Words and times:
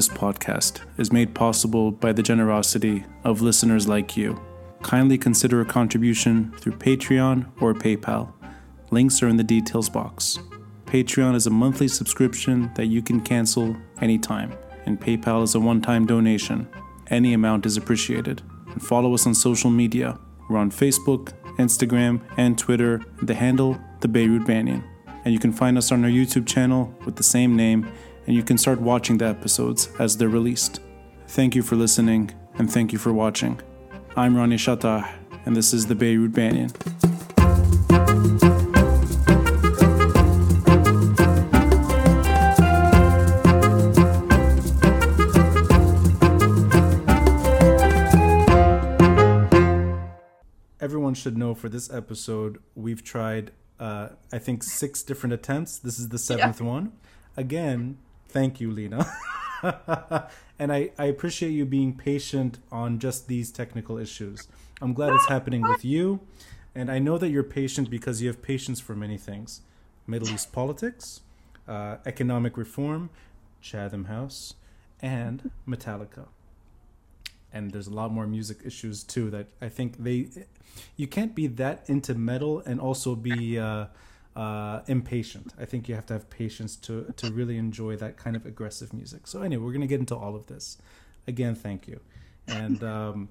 this 0.00 0.08
podcast 0.08 0.80
is 0.96 1.12
made 1.12 1.34
possible 1.34 1.90
by 1.90 2.10
the 2.10 2.22
generosity 2.22 3.04
of 3.22 3.42
listeners 3.42 3.86
like 3.86 4.16
you. 4.16 4.40
Kindly 4.80 5.18
consider 5.18 5.60
a 5.60 5.66
contribution 5.66 6.54
through 6.56 6.72
Patreon 6.72 7.46
or 7.60 7.74
PayPal. 7.74 8.32
Links 8.90 9.22
are 9.22 9.28
in 9.28 9.36
the 9.36 9.44
details 9.44 9.90
box. 9.90 10.38
Patreon 10.86 11.34
is 11.34 11.46
a 11.46 11.50
monthly 11.50 11.86
subscription 11.86 12.70
that 12.76 12.86
you 12.86 13.02
can 13.02 13.20
cancel 13.20 13.76
anytime, 14.00 14.54
and 14.86 14.98
PayPal 14.98 15.42
is 15.42 15.54
a 15.54 15.60
one 15.60 15.82
time 15.82 16.06
donation. 16.06 16.66
Any 17.08 17.34
amount 17.34 17.66
is 17.66 17.76
appreciated. 17.76 18.40
And 18.72 18.82
follow 18.82 19.12
us 19.12 19.26
on 19.26 19.34
social 19.34 19.68
media. 19.68 20.18
We're 20.48 20.56
on 20.56 20.70
Facebook, 20.70 21.34
Instagram, 21.58 22.22
and 22.38 22.58
Twitter, 22.58 23.02
the 23.20 23.34
handle 23.34 23.78
The 24.00 24.08
Beirut 24.08 24.46
Banyan. 24.46 24.82
And 25.26 25.34
you 25.34 25.38
can 25.38 25.52
find 25.52 25.76
us 25.76 25.92
on 25.92 26.02
our 26.04 26.10
YouTube 26.10 26.46
channel 26.46 26.94
with 27.04 27.16
the 27.16 27.22
same 27.22 27.54
name, 27.54 27.92
and 28.26 28.36
you 28.36 28.42
can 28.42 28.58
start 28.58 28.80
watching 28.80 29.18
the 29.18 29.26
episodes 29.26 29.88
as 29.98 30.16
they're 30.16 30.28
released. 30.28 30.80
Thank 31.28 31.54
you 31.54 31.62
for 31.62 31.76
listening, 31.76 32.32
and 32.54 32.70
thank 32.70 32.92
you 32.92 32.98
for 32.98 33.12
watching. 33.12 33.60
I'm 34.16 34.36
Ronnie 34.36 34.56
Chatah, 34.56 35.08
and 35.46 35.56
this 35.56 35.72
is 35.72 35.86
The 35.86 35.94
Beirut 35.94 36.32
Banyan. 36.32 36.70
everyone 51.10 51.14
should 51.14 51.36
know 51.36 51.54
for 51.54 51.68
this 51.68 51.92
episode, 51.92 52.58
we've 52.76 53.02
tried, 53.02 53.50
uh, 53.80 54.10
I 54.32 54.38
think, 54.38 54.62
six 54.62 55.02
different 55.02 55.32
attempts. 55.32 55.78
This 55.78 55.98
is 55.98 56.10
the 56.10 56.18
seventh 56.18 56.60
yeah. 56.60 56.66
one. 56.66 56.92
Again, 57.36 57.98
thank 58.30 58.60
you, 58.60 58.70
Lina. 58.70 59.06
and 60.58 60.72
I, 60.72 60.90
I 60.98 61.06
appreciate 61.06 61.50
you 61.50 61.64
being 61.64 61.96
patient 61.96 62.58
on 62.70 62.98
just 62.98 63.28
these 63.28 63.50
technical 63.50 63.98
issues. 63.98 64.48
I'm 64.80 64.94
glad 64.94 65.12
it's 65.12 65.28
happening 65.28 65.62
with 65.62 65.84
you. 65.84 66.20
And 66.74 66.90
I 66.90 66.98
know 66.98 67.18
that 67.18 67.30
you're 67.30 67.42
patient 67.42 67.90
because 67.90 68.22
you 68.22 68.28
have 68.28 68.40
patience 68.42 68.80
for 68.80 68.94
many 68.94 69.18
things 69.18 69.60
Middle 70.06 70.30
East 70.30 70.52
politics, 70.52 71.20
uh, 71.68 71.96
economic 72.06 72.56
reform, 72.56 73.10
Chatham 73.60 74.04
House, 74.06 74.54
and 75.00 75.50
Metallica 75.68 76.26
and 77.52 77.72
there's 77.72 77.86
a 77.86 77.94
lot 77.94 78.12
more 78.12 78.26
music 78.26 78.58
issues 78.64 79.02
too 79.02 79.30
that 79.30 79.46
I 79.60 79.68
think 79.68 80.02
they 80.02 80.28
you 80.96 81.06
can't 81.06 81.34
be 81.34 81.46
that 81.48 81.88
into 81.88 82.14
metal 82.14 82.62
and 82.64 82.80
also 82.80 83.14
be 83.14 83.58
uh, 83.58 83.86
uh, 84.36 84.80
impatient. 84.86 85.52
I 85.58 85.64
think 85.64 85.88
you 85.88 85.94
have 85.94 86.06
to 86.06 86.14
have 86.14 86.30
patience 86.30 86.76
to 86.76 87.12
to 87.16 87.30
really 87.32 87.56
enjoy 87.56 87.96
that 87.96 88.16
kind 88.16 88.36
of 88.36 88.46
aggressive 88.46 88.92
music. 88.92 89.26
So 89.26 89.42
anyway, 89.42 89.64
we're 89.64 89.72
gonna 89.72 89.86
get 89.86 90.00
into 90.00 90.16
all 90.16 90.36
of 90.36 90.46
this. 90.46 90.78
Again, 91.26 91.54
thank 91.54 91.88
you. 91.88 92.00
And 92.46 92.82
um, 92.82 93.28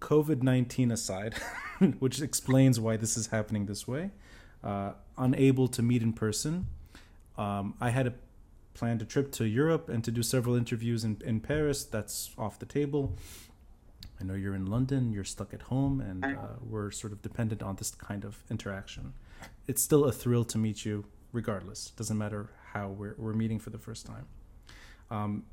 COVID 0.00 0.42
nineteen 0.42 0.90
aside, 0.90 1.34
which 1.98 2.20
explains 2.20 2.80
why 2.80 2.96
this 2.96 3.16
is 3.16 3.28
happening 3.28 3.66
this 3.66 3.86
way, 3.86 4.10
uh, 4.64 4.92
unable 5.18 5.68
to 5.68 5.82
meet 5.82 6.02
in 6.02 6.12
person. 6.12 6.66
Um, 7.36 7.74
I 7.80 7.90
had 7.90 8.06
a 8.06 8.14
planned 8.74 9.02
a 9.02 9.04
trip 9.04 9.30
to 9.32 9.44
Europe 9.44 9.88
and 9.88 10.02
to 10.04 10.10
do 10.10 10.22
several 10.22 10.56
interviews 10.56 11.04
in, 11.04 11.20
in 11.24 11.40
Paris. 11.40 11.84
That's 11.84 12.30
off 12.38 12.58
the 12.58 12.66
table. 12.66 13.16
I 14.20 14.24
know 14.24 14.34
you're 14.34 14.54
in 14.54 14.66
London, 14.66 15.12
you're 15.12 15.24
stuck 15.24 15.52
at 15.52 15.62
home, 15.62 16.00
and 16.00 16.24
uh, 16.24 16.54
we're 16.60 16.90
sort 16.90 17.12
of 17.12 17.22
dependent 17.22 17.62
on 17.62 17.76
this 17.76 17.90
kind 17.90 18.24
of 18.24 18.38
interaction. 18.50 19.14
It's 19.66 19.82
still 19.82 20.04
a 20.04 20.12
thrill 20.12 20.44
to 20.46 20.58
meet 20.58 20.84
you, 20.84 21.06
regardless. 21.32 21.90
Doesn't 21.90 22.18
matter 22.18 22.50
how 22.72 22.88
we're, 22.88 23.14
we're 23.18 23.32
meeting 23.32 23.58
for 23.58 23.70
the 23.70 23.78
first 23.78 24.06
time. 24.06 24.26
Um, 25.10 25.44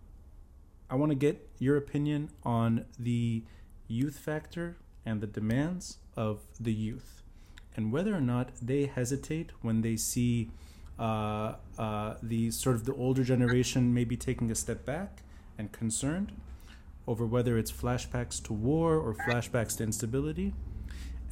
I 0.90 0.96
want 0.96 1.12
to 1.12 1.16
get 1.16 1.50
your 1.59 1.78
opinion 1.78 2.30
on 2.44 2.86
the 2.97 3.44
youth 3.88 4.18
factor 4.18 4.78
and 5.06 5.22
the 5.22 5.28
demands 5.28 5.97
of 6.16 6.40
the 6.59 6.74
youth, 6.74 7.22
and 7.75 7.91
whether 7.91 8.16
or 8.16 8.22
not 8.22 8.52
they 8.62 8.86
hesitate 8.86 9.52
when 9.62 9.81
they 9.81 9.96
see 9.96 10.50
uh, 10.97 11.56
uh, 11.78 12.16
the 12.22 12.52
sort 12.52 12.75
of 12.75 12.86
the 12.86 12.94
older 12.96 13.24
generation 13.24 13.94
maybe 13.94 14.18
taking 14.18 14.52
a 14.52 14.56
step 14.56 14.86
back 14.86 15.22
and 15.58 15.72
concerned 15.72 16.34
over 17.08 17.25
whether 17.25 17.58
it's 17.58 17.72
flashbacks 17.72 18.44
to 18.44 18.53
war 18.53 18.96
or 18.96 19.16
flashbacks 19.16 19.78
to 19.78 19.84
instability, 19.84 20.53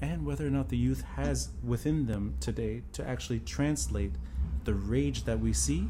and 0.01 0.25
whether 0.25 0.45
or 0.45 0.51
not 0.51 0.69
the 0.69 0.77
youth 0.77 1.03
has 1.15 1.49
within 1.63 2.05
them 2.05 2.35
today 2.39 2.83
to 2.93 3.07
actually 3.07 3.39
translate 3.39 4.13
the 4.63 4.73
rage 4.73 5.23
that 5.23 5.39
we 5.39 5.53
see, 5.53 5.87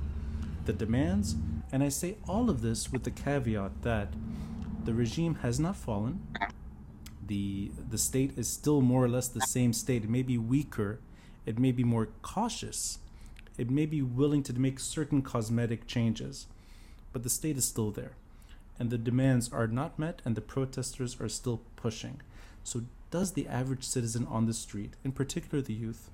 the 0.65 0.73
demands, 0.73 1.35
and 1.71 1.83
I 1.83 1.89
say 1.89 2.17
all 2.27 2.49
of 2.49 2.61
this 2.61 2.91
with 2.91 3.03
the 3.03 3.11
caveat 3.11 3.81
that 3.81 4.09
the 4.83 4.93
regime 4.93 5.35
has 5.35 5.59
not 5.59 5.75
fallen. 5.75 6.25
The 7.25 7.71
the 7.89 7.97
state 7.97 8.37
is 8.37 8.47
still 8.47 8.81
more 8.81 9.03
or 9.03 9.09
less 9.09 9.27
the 9.27 9.41
same 9.41 9.73
state. 9.73 10.05
It 10.05 10.09
may 10.09 10.21
be 10.21 10.37
weaker, 10.37 10.99
it 11.45 11.59
may 11.59 11.73
be 11.73 11.83
more 11.83 12.07
cautious, 12.21 12.99
it 13.57 13.69
may 13.69 13.85
be 13.85 14.01
willing 14.01 14.43
to 14.43 14.53
make 14.53 14.79
certain 14.79 15.21
cosmetic 15.21 15.87
changes, 15.87 16.47
but 17.11 17.23
the 17.23 17.29
state 17.29 17.57
is 17.57 17.65
still 17.65 17.91
there. 17.91 18.11
And 18.79 18.89
the 18.89 18.97
demands 18.97 19.51
are 19.51 19.67
not 19.67 19.97
met, 19.97 20.21
and 20.23 20.35
the 20.35 20.41
protesters 20.41 21.19
are 21.19 21.29
still 21.29 21.61
pushing. 21.75 22.21
So, 22.63 22.83
does 23.09 23.33
the 23.33 23.47
average 23.47 23.83
citizen 23.83 24.25
on 24.29 24.45
the 24.45 24.53
street, 24.53 24.95
in 25.03 25.11
particular 25.11 25.61
the 25.61 25.73
youth, 25.73 26.09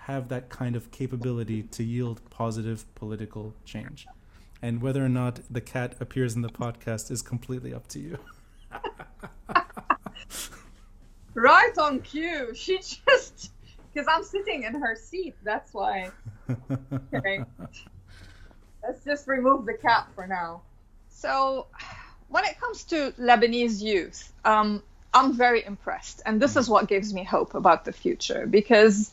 have 0.00 0.28
that 0.28 0.48
kind 0.48 0.76
of 0.76 0.90
capability 0.90 1.62
to 1.64 1.82
yield 1.82 2.20
positive 2.30 2.84
political 2.94 3.54
change? 3.64 4.06
And 4.60 4.80
whether 4.80 5.04
or 5.04 5.08
not 5.08 5.40
the 5.50 5.60
cat 5.60 5.96
appears 6.00 6.36
in 6.36 6.42
the 6.42 6.48
podcast 6.48 7.10
is 7.10 7.22
completely 7.22 7.74
up 7.74 7.88
to 7.88 7.98
you. 7.98 8.18
right 11.34 11.76
on 11.78 12.00
cue. 12.00 12.54
She 12.54 12.78
just 12.78 13.50
because 13.92 14.08
I'm 14.08 14.24
sitting 14.24 14.62
in 14.62 14.74
her 14.80 14.96
seat. 14.96 15.34
That's 15.42 15.74
why. 15.74 16.10
Okay. 17.14 17.44
Let's 18.82 19.04
just 19.04 19.28
remove 19.28 19.66
the 19.66 19.74
cat 19.74 20.08
for 20.14 20.26
now. 20.26 20.62
So, 21.08 21.66
when 22.28 22.44
it 22.44 22.58
comes 22.58 22.84
to 22.84 23.12
Lebanese 23.12 23.80
youth, 23.80 24.32
um, 24.44 24.82
I'm 25.14 25.34
very 25.34 25.64
impressed, 25.64 26.22
and 26.24 26.40
this 26.40 26.56
is 26.56 26.68
what 26.68 26.88
gives 26.88 27.12
me 27.12 27.24
hope 27.24 27.54
about 27.54 27.84
the 27.84 27.92
future 27.92 28.46
because 28.46 29.10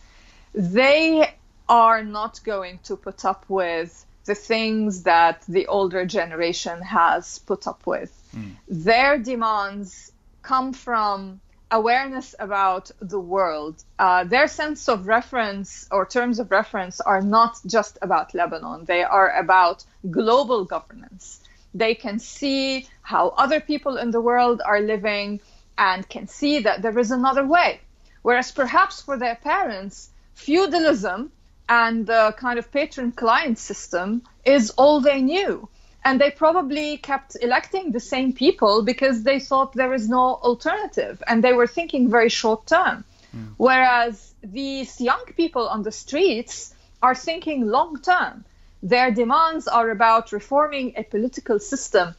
they 0.54 1.34
are 1.68 2.04
not 2.04 2.40
going 2.44 2.80
to 2.84 2.96
put 2.96 3.26
up 3.26 3.46
with 3.48 4.06
the 4.26 4.36
things 4.36 5.04
that 5.04 5.44
the 5.48 5.68
older 5.68 6.06
generation 6.06 6.82
has 6.82 7.40
put 7.40 7.68
up 7.68 7.86
with. 7.86 8.12
Mm. 8.36 8.56
Their 8.68 9.18
demands 9.18 10.12
come 10.42 10.74
from 10.74 11.42
awareness 11.72 12.36
about 12.40 12.92
the 13.00 13.20
world. 13.20 13.84
Uh, 13.98 14.24
their 14.24 14.48
sense 14.48 14.90
of 14.90 15.08
reference 15.08 15.88
or 15.92 16.06
terms 16.06 16.40
of 16.40 16.52
reference 16.52 17.00
are 17.02 17.22
not 17.22 17.60
just 17.66 17.98
about 18.02 18.34
Lebanon, 18.34 18.86
they 18.86 19.04
are 19.04 19.31
about 19.38 19.84
global 20.10 20.66
governance. 20.66 21.42
They 21.74 21.94
can 21.94 22.18
see 22.18 22.88
how 23.02 23.30
other 23.30 23.60
people 23.60 23.98
in 23.98 24.10
the 24.12 24.22
world 24.22 24.62
are 24.66 24.81
living 24.81 25.40
and 25.80 26.08
can 26.08 26.28
see 26.28 26.60
that 26.60 26.82
there 26.82 27.00
is 27.00 27.10
another 27.10 27.46
way. 27.46 27.80
Whereas 28.22 28.52
perhaps 28.52 29.02
for 29.02 29.18
their 29.18 29.36
parents, 29.36 30.10
feudalism 30.34 31.32
and 31.70 32.06
the 32.06 32.36
kind 32.38 32.60
of 32.60 32.72
patron 32.72 33.14
client 33.14 33.58
system 33.58 34.22
is 34.44 34.72
all 34.72 35.00
they 35.00 35.22
knew 35.22 35.70
and 36.04 36.20
they 36.20 36.32
probably 36.32 36.98
kept 36.98 37.38
electing 37.42 37.92
the 37.92 38.00
same 38.00 38.34
people 38.34 38.84
because 38.84 39.24
they 39.24 39.40
thought 39.40 39.74
there 39.74 39.94
is 39.94 40.10
no 40.10 40.36
alternative 40.50 41.22
and 41.28 41.44
they 41.44 41.54
were 41.54 41.68
thinking 41.68 42.10
very 42.10 42.30
short 42.30 42.66
term. 42.66 43.04
Mm. 43.36 43.54
Whereas 43.58 44.34
these 44.44 45.00
young 45.00 45.24
people 45.38 45.68
on 45.68 45.84
the 45.84 45.92
streets 45.92 46.74
are 47.02 47.16
thinking 47.16 47.68
long 47.68 48.02
term. 48.02 48.46
Their 48.82 49.12
demands 49.12 49.68
are 49.68 49.90
about 49.90 50.32
reforming 50.32 50.94
a 50.96 51.04
political 51.04 51.60
system, 51.60 52.16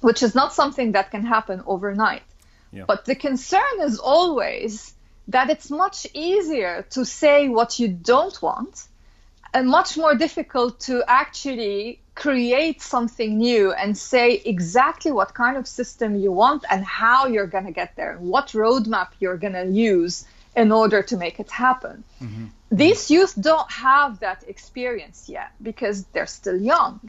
which 0.00 0.22
is 0.22 0.34
not 0.34 0.52
something 0.52 0.92
that 0.92 1.10
can 1.10 1.24
happen 1.24 1.62
overnight. 1.66 2.22
Yeah. 2.72 2.84
But 2.86 3.04
the 3.04 3.14
concern 3.14 3.80
is 3.80 3.98
always 3.98 4.94
that 5.28 5.50
it's 5.50 5.70
much 5.70 6.06
easier 6.14 6.86
to 6.90 7.04
say 7.04 7.48
what 7.48 7.78
you 7.78 7.88
don't 7.88 8.40
want 8.42 8.86
and 9.54 9.68
much 9.68 9.96
more 9.96 10.14
difficult 10.14 10.80
to 10.80 11.04
actually 11.06 12.00
create 12.14 12.80
something 12.80 13.38
new 13.38 13.72
and 13.72 13.96
say 13.96 14.34
exactly 14.44 15.12
what 15.12 15.34
kind 15.34 15.56
of 15.56 15.66
system 15.66 16.16
you 16.16 16.32
want 16.32 16.64
and 16.70 16.84
how 16.84 17.26
you're 17.26 17.46
going 17.46 17.66
to 17.66 17.72
get 17.72 17.94
there, 17.96 18.16
what 18.18 18.48
roadmap 18.48 19.08
you're 19.20 19.36
going 19.36 19.52
to 19.52 19.66
use 19.66 20.24
in 20.56 20.72
order 20.72 21.02
to 21.02 21.16
make 21.16 21.40
it 21.40 21.50
happen. 21.50 22.04
Mm-hmm. 22.22 22.46
These 22.70 23.10
youth 23.10 23.34
don't 23.40 23.70
have 23.70 24.20
that 24.20 24.44
experience 24.48 25.28
yet 25.28 25.52
because 25.62 26.04
they're 26.12 26.26
still 26.26 26.60
young, 26.60 27.00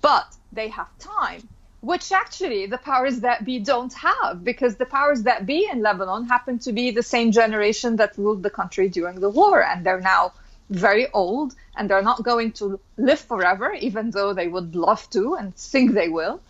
but 0.00 0.26
they 0.52 0.68
have 0.68 0.88
time, 0.98 1.48
which 1.80 2.10
actually 2.12 2.66
the 2.66 2.78
powers 2.78 3.20
that 3.20 3.44
be 3.44 3.58
don't 3.58 3.92
have 3.92 4.42
because 4.42 4.76
the 4.76 4.86
powers 4.86 5.22
that 5.22 5.46
be 5.46 5.68
in 5.70 5.82
Lebanon 5.82 6.26
happen 6.26 6.58
to 6.60 6.72
be 6.72 6.90
the 6.90 7.02
same 7.02 7.32
generation 7.32 7.96
that 7.96 8.16
ruled 8.16 8.42
the 8.42 8.50
country 8.50 8.88
during 8.88 9.20
the 9.20 9.28
war 9.28 9.62
and 9.62 9.84
they're 9.84 10.00
now 10.00 10.32
very 10.70 11.06
old 11.12 11.54
and 11.76 11.88
they're 11.88 12.02
not 12.02 12.22
going 12.22 12.52
to 12.52 12.80
live 12.96 13.20
forever, 13.20 13.72
even 13.72 14.10
though 14.10 14.32
they 14.32 14.48
would 14.48 14.74
love 14.74 15.08
to 15.10 15.34
and 15.34 15.54
think 15.54 15.92
they 15.92 16.08
will. 16.08 16.40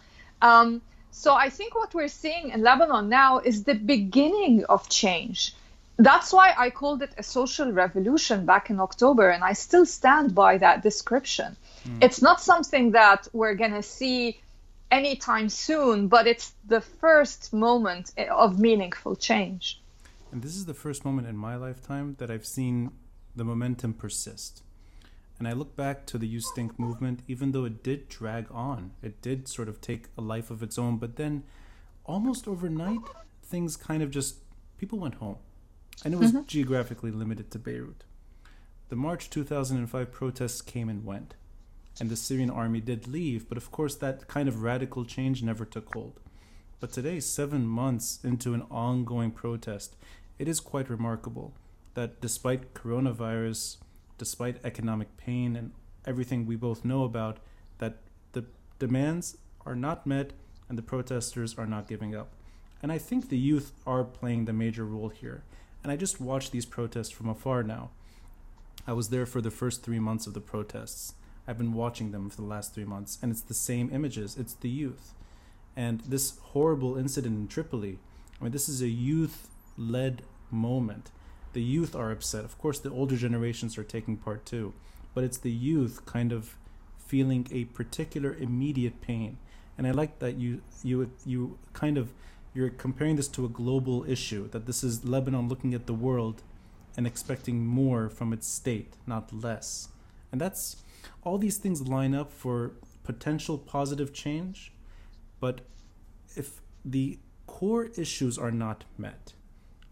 Um, 0.41 0.81
so 1.11 1.35
I 1.35 1.51
think 1.51 1.75
what 1.75 1.95
we're 1.95 2.09
seeing 2.09 2.51
in 2.51 2.63
Lebanon 2.63 3.09
now 3.09 3.39
is 3.39 3.65
the 3.65 3.75
beginning 3.75 4.65
of 4.67 4.89
change. 4.89 5.55
That's 5.99 6.33
why 6.33 6.55
I 6.57 6.71
called 6.71 7.03
it 7.03 7.11
a 7.17 7.23
social 7.23 7.73
revolution 7.73 8.45
back 8.45 8.69
in 8.69 8.81
October, 8.81 9.31
and 9.31 9.43
I 9.43 9.55
still 9.55 9.87
stand 9.87 10.35
by 10.35 10.59
that 10.59 10.83
description. 10.83 11.57
Mm. 11.89 12.05
It's 12.05 12.21
not 12.21 12.43
something 12.43 12.91
that 12.91 13.29
we're 13.33 13.55
going 13.55 13.73
to 13.73 13.83
see 13.83 14.39
anytime 14.91 15.49
soon, 15.49 16.09
but 16.09 16.27
it's 16.27 16.55
the 16.67 16.81
first 16.81 17.53
moment 17.53 18.13
of 18.31 18.59
meaningful 18.59 19.17
change. 19.17 19.83
And 20.33 20.43
this 20.43 20.57
is 20.57 20.67
the 20.67 20.75
first 20.75 21.05
moment 21.05 21.29
in 21.29 21.37
my 21.37 21.57
lifetime 21.57 22.17
that 22.19 22.31
I've 22.31 22.47
seen 22.47 22.91
the 23.35 23.45
momentum 23.45 23.95
persist. 23.95 24.63
And 25.39 25.47
I 25.47 25.53
look 25.53 25.77
back 25.77 26.07
to 26.07 26.19
the 26.19 26.27
You 26.27 26.41
Stink 26.41 26.79
movement, 26.79 27.21
even 27.29 27.53
though 27.53 27.65
it 27.65 27.83
did 27.83 28.09
drag 28.09 28.47
on, 28.51 28.93
it 29.03 29.21
did 29.21 29.49
sort 29.49 29.69
of 29.69 29.81
take 29.81 30.07
a 30.17 30.23
life 30.23 30.51
of 30.51 30.63
its 30.63 30.79
own, 30.79 30.97
but 30.97 31.17
then 31.17 31.45
almost 32.05 32.49
overnight, 32.49 33.03
things 33.43 33.77
kind 33.77 34.03
of 34.03 34.11
just, 34.11 34.37
people 34.79 34.99
went 34.99 35.17
home. 35.17 35.37
And 36.05 36.15
it 36.15 36.19
was 36.19 36.33
mm-hmm. 36.33 36.47
geographically 36.47 37.11
limited 37.11 37.51
to 37.51 37.59
Beirut. 37.59 38.05
The 38.89 38.97
March 38.97 39.29
2005 39.29 40.13
protests 40.13 40.61
came 40.63 40.89
and 40.89 41.05
went, 41.05 41.35
and 41.99 42.11
the 42.11 42.17
Syrian 42.17 42.51
army 42.51 42.81
did 42.81 43.07
leave, 43.07 43.49
but 43.49 43.59
of 43.59 43.71
course, 43.71 43.95
that 43.97 44.29
kind 44.29 44.49
of 44.49 44.63
radical 44.63 45.05
change 45.05 45.43
never 45.43 45.65
took 45.65 45.93
hold. 45.95 46.21
But 46.79 46.93
today, 46.93 47.21
seven 47.21 47.67
months 47.67 48.19
into 48.23 48.53
an 48.53 48.63
ongoing 48.71 49.31
protest, 49.31 49.97
it 50.39 50.47
is 50.47 50.61
quite 50.61 50.91
remarkable 50.91 51.55
that 51.95 52.21
despite 52.21 52.75
coronavirus, 52.75 53.79
despite 54.19 54.65
economic 54.65 55.17
pain 55.17 55.57
and 55.57 55.73
everything 56.05 56.45
we 56.45 56.57
both 56.57 56.85
know 56.85 57.05
about, 57.05 57.39
that 57.79 57.97
the 58.33 58.45
demands 58.79 59.39
are 59.65 59.75
not 59.75 60.07
met 60.07 60.33
and 60.69 60.77
the 60.77 60.83
protesters 60.83 61.57
are 61.57 61.67
not 61.67 61.89
giving 61.89 62.15
up. 62.15 62.29
And 62.83 62.93
I 62.93 62.99
think 62.99 63.29
the 63.29 63.39
youth 63.39 63.73
are 63.87 64.05
playing 64.05 64.45
the 64.45 64.53
major 64.53 64.85
role 64.85 65.09
here. 65.09 65.45
And 65.83 65.91
I 65.91 65.97
just 65.97 66.21
watch 66.21 66.51
these 66.51 66.67
protests 66.67 67.11
from 67.11 67.29
afar 67.29 67.63
now. 67.63 67.91
I 68.87 68.93
was 68.93 69.09
there 69.09 69.27
for 69.27 69.41
the 69.41 69.51
first 69.51 69.83
three 69.83 69.99
months 69.99 70.27
of 70.27 70.35
the 70.35 70.41
protests. 70.41 71.15
I've 71.47 71.59
been 71.59 71.75
watching 71.75 72.13
them 72.13 72.31
for 72.31 72.37
the 72.37 72.49
last 72.49 72.75
three 72.75 72.85
months, 72.85 73.19
and 73.23 73.31
it's 73.31 73.41
the 73.41 73.55
same 73.55 73.91
images. 73.93 74.37
It's 74.37 74.55
the 74.55 74.69
youth. 74.69 75.13
And 75.77 76.01
this 76.01 76.39
horrible 76.39 76.97
incident 76.97 77.37
in 77.37 77.49
Tripoli, 77.49 77.99
I 78.41 78.45
mean, 78.45 78.53
this 78.53 78.69
is 78.69 78.83
a 78.83 78.89
youth 78.89 79.49
led 79.77 80.23
moment 80.51 81.11
the 81.57 81.63
youth 81.63 81.97
are 81.97 82.11
upset. 82.11 82.45
Of 82.45 82.59
course, 82.59 82.79
the 82.79 82.91
older 82.91 83.17
generations 83.17 83.79
are 83.79 83.83
taking 83.83 84.19
part 84.19 84.45
too, 84.45 84.75
but 85.15 85.25
it's 85.25 85.39
the 85.39 85.51
youth 85.51 86.05
kind 86.05 86.31
of 86.31 86.55
feeling 86.99 87.49
a 87.51 87.65
particular 87.65 88.35
immediate 88.35 89.01
pain. 89.01 89.39
And 89.79 89.87
I 89.87 89.93
like 89.93 90.19
that 90.19 90.37
you 90.37 90.61
you 90.85 91.11
you 91.25 91.59
kind 91.73 91.97
of 91.97 92.13
you're 92.53 92.69
comparing 92.69 93.17
this 93.17 93.29
to 93.29 93.47
a 93.47 93.49
global 93.49 94.05
issue. 94.05 94.51
That 94.51 94.67
this 94.67 94.85
is 94.85 95.07
Lebanon 95.07 95.49
looking 95.49 95.73
at 95.73 95.87
the 95.87 95.95
world 95.95 96.43
and 96.95 97.07
expecting 97.07 97.65
more 97.65 98.11
from 98.11 98.35
its 98.35 98.47
state, 98.47 98.93
not 99.07 99.33
less. 99.33 99.89
And 100.31 100.39
that's 100.39 100.77
all 101.23 101.39
these 101.39 101.59
things 101.59 101.87
line 101.87 102.15
up 102.15 102.33
for 102.33 102.73
potential 103.05 103.59
positive 103.59 104.13
change, 104.13 104.73
but 105.41 105.61
if 106.35 106.61
the 106.85 107.19
core 107.47 107.87
issues 107.97 108.39
are 108.39 108.51
not 108.51 108.85
met, 108.99 109.33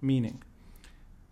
meaning 0.01 0.43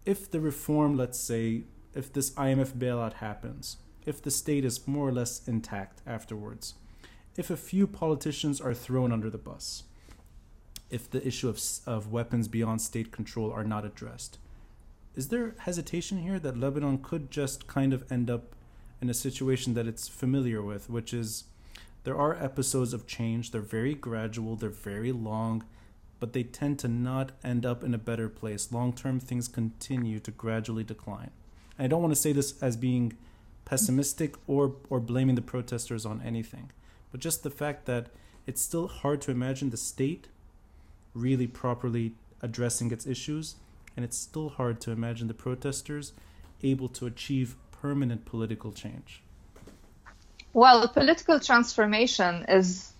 if 0.05 0.31
the 0.31 0.40
reform, 0.40 0.96
let's 0.96 1.19
say, 1.19 1.64
if 1.94 2.12
this 2.12 2.31
IMF 2.32 2.73
bailout 2.73 3.14
happens, 3.14 3.76
if 4.05 4.20
the 4.20 4.31
state 4.31 4.64
is 4.64 4.88
more 4.88 5.08
or 5.08 5.12
less 5.12 5.46
intact 5.46 6.00
afterwards, 6.06 6.75
if 7.37 7.50
a 7.50 7.56
few 7.56 7.87
politicians 7.87 8.61
are 8.61 8.75
thrown 8.75 9.12
under 9.12 9.31
the 9.31 9.38
bus, 9.38 9.84
if 10.90 11.08
the 11.08 11.26
issue 11.26 11.49
of, 11.49 11.61
of 11.87 12.11
weapons 12.11 12.49
beyond 12.49 12.81
state 12.81 13.12
control 13.12 13.52
are 13.52 13.64
not 13.64 13.84
addressed, 13.84 14.38
is 15.14 15.29
there 15.29 15.55
hesitation 15.61 16.19
here 16.19 16.38
that 16.38 16.56
Lebanon 16.56 16.99
could 16.99 17.31
just 17.31 17.67
kind 17.67 17.93
of 17.93 18.11
end 18.11 18.31
up 18.31 18.55
in 19.03 19.11
a 19.11 19.15
situation 19.15 19.75
that 19.75 19.89
it's 19.89 20.07
familiar 20.07 20.63
with, 20.63 20.89
which 20.89 21.13
is 21.13 21.45
there 22.05 22.17
are 22.17 22.41
episodes 22.41 22.95
of 22.95 23.07
change, 23.07 23.51
they're 23.51 23.61
very 23.61 23.95
gradual, 23.95 24.55
they're 24.55 24.71
very 24.71 25.11
long, 25.11 25.65
but 26.21 26.33
they 26.33 26.45
tend 26.45 26.79
to 26.79 26.89
not 26.89 27.33
end 27.43 27.67
up 27.67 27.83
in 27.83 27.95
a 27.95 27.99
better 27.99 28.29
place. 28.29 28.71
Long 28.71 28.93
term, 28.93 29.19
things 29.19 29.49
continue 29.49 30.21
to 30.21 30.31
gradually 30.31 30.85
decline. 30.85 31.33
And 31.77 31.85
I 31.85 31.89
don't 31.89 32.01
want 32.01 32.15
to 32.15 32.21
say 32.21 32.33
this 32.33 32.63
as 32.63 32.77
being 32.77 33.15
pessimistic 33.65 34.37
or, 34.47 34.77
or 34.89 35.01
blaming 35.01 35.35
the 35.35 35.43
protesters 35.43 36.07
on 36.07 36.23
anything, 36.25 36.71
but 37.11 37.21
just 37.21 37.43
the 37.43 37.51
fact 37.51 37.87
that 37.87 38.07
it's 38.47 38.63
still 38.63 38.87
hard 38.87 39.21
to 39.23 39.33
imagine 39.33 39.71
the 39.71 39.77
state 39.77 40.29
really 41.13 41.49
properly 41.49 42.15
addressing 42.41 42.93
its 42.93 43.07
issues, 43.07 43.57
and 43.97 44.05
it's 44.05 44.17
still 44.19 44.51
hard 44.51 44.81
to 44.81 44.93
imagine 44.93 45.27
the 45.27 45.35
protesters 45.35 46.13
able 46.63 46.89
to 46.89 47.07
achieve 47.07 47.57
permanent 47.82 48.25
political 48.25 48.73
change. 48.73 49.20
Well, 50.55 50.87
political 50.88 51.40
transformation 51.40 52.46
is 52.49 52.93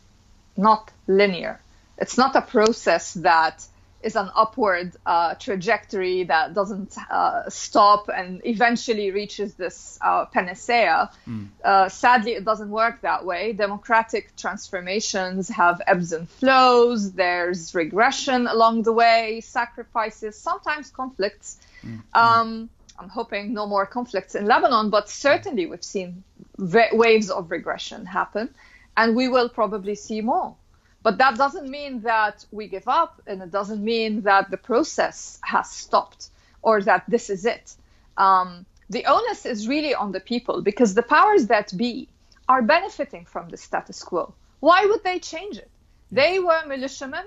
not 0.57 0.91
linear. 1.07 1.61
It's 1.97 2.19
not 2.19 2.35
a 2.35 2.43
process 2.43 3.15
that 3.15 3.65
is 4.03 4.17
an 4.17 4.29
upward 4.35 4.93
uh, 5.07 5.35
trajectory 5.35 6.25
that 6.25 6.55
doesn't 6.55 6.97
uh, 6.99 7.49
stop 7.49 8.11
and 8.13 8.41
eventually 8.45 9.13
reaches 9.13 9.55
this 9.55 9.99
uh, 10.03 10.25
panacea. 10.25 11.11
Mm. 11.29 11.91
sadly, 11.91 12.33
it 12.33 12.45
doesn't 12.45 12.71
work 12.71 13.01
that 13.03 13.25
way. 13.25 13.53
Democratic 13.53 14.35
transformations 14.37 15.49
have 15.49 15.81
ebbs 15.87 16.13
and 16.13 16.29
flows, 16.29 17.13
there's 17.13 17.75
regression 17.75 18.49
along 18.49 18.83
the 18.83 18.93
way, 18.93 19.41
sacrifices, 19.41 20.37
sometimes 20.37 20.91
conflicts. 20.91 21.59
Mm. 21.85 22.01
Um, 22.15 22.71
I'm 22.99 23.09
hoping 23.09 23.53
no 23.53 23.67
more 23.67 23.87
conflicts 23.87 24.35
in 24.35 24.47
Lebanon, 24.47 24.91
but 24.91 25.09
certainly 25.09 25.67
we've 25.67 25.85
seen 25.85 26.23
waves 26.59 27.31
of 27.31 27.51
regression 27.51 28.07
happen, 28.07 28.55
and 28.97 29.17
we 29.17 29.29
will 29.29 29.49
probably 29.49 29.95
see 29.95 30.21
more. 30.21 30.55
But 31.03 31.19
that 31.19 31.37
doesn't 31.37 31.69
mean 31.69 32.03
that 32.03 32.45
we 32.53 32.69
give 32.69 32.87
up, 32.87 33.21
and 33.27 33.43
it 33.43 33.51
doesn't 33.51 33.83
mean 33.83 34.23
that 34.23 34.51
the 34.51 34.57
process 34.57 35.41
has 35.43 35.71
stopped 35.71 36.29
or 36.63 36.81
that 36.83 37.05
this 37.09 37.29
is 37.29 37.45
it. 37.45 37.75
Um, 38.17 38.67
the 38.89 39.07
onus 39.07 39.47
is 39.47 39.67
really 39.67 39.95
on 39.95 40.13
the 40.13 40.21
people 40.21 40.63
because 40.63 40.95
the 40.95 41.03
powers 41.03 41.47
that 41.47 41.77
be 41.77 42.09
are 42.49 42.63
benefiting 42.63 43.25
from 43.25 43.49
the 43.49 43.57
status 43.57 44.03
quo. 44.05 44.35
Why 44.61 44.87
would 44.87 45.03
they 45.03 45.19
change 45.19 45.57
it? 45.57 45.71
They 46.13 46.39
were 46.39 46.63
militiamen 46.67 47.25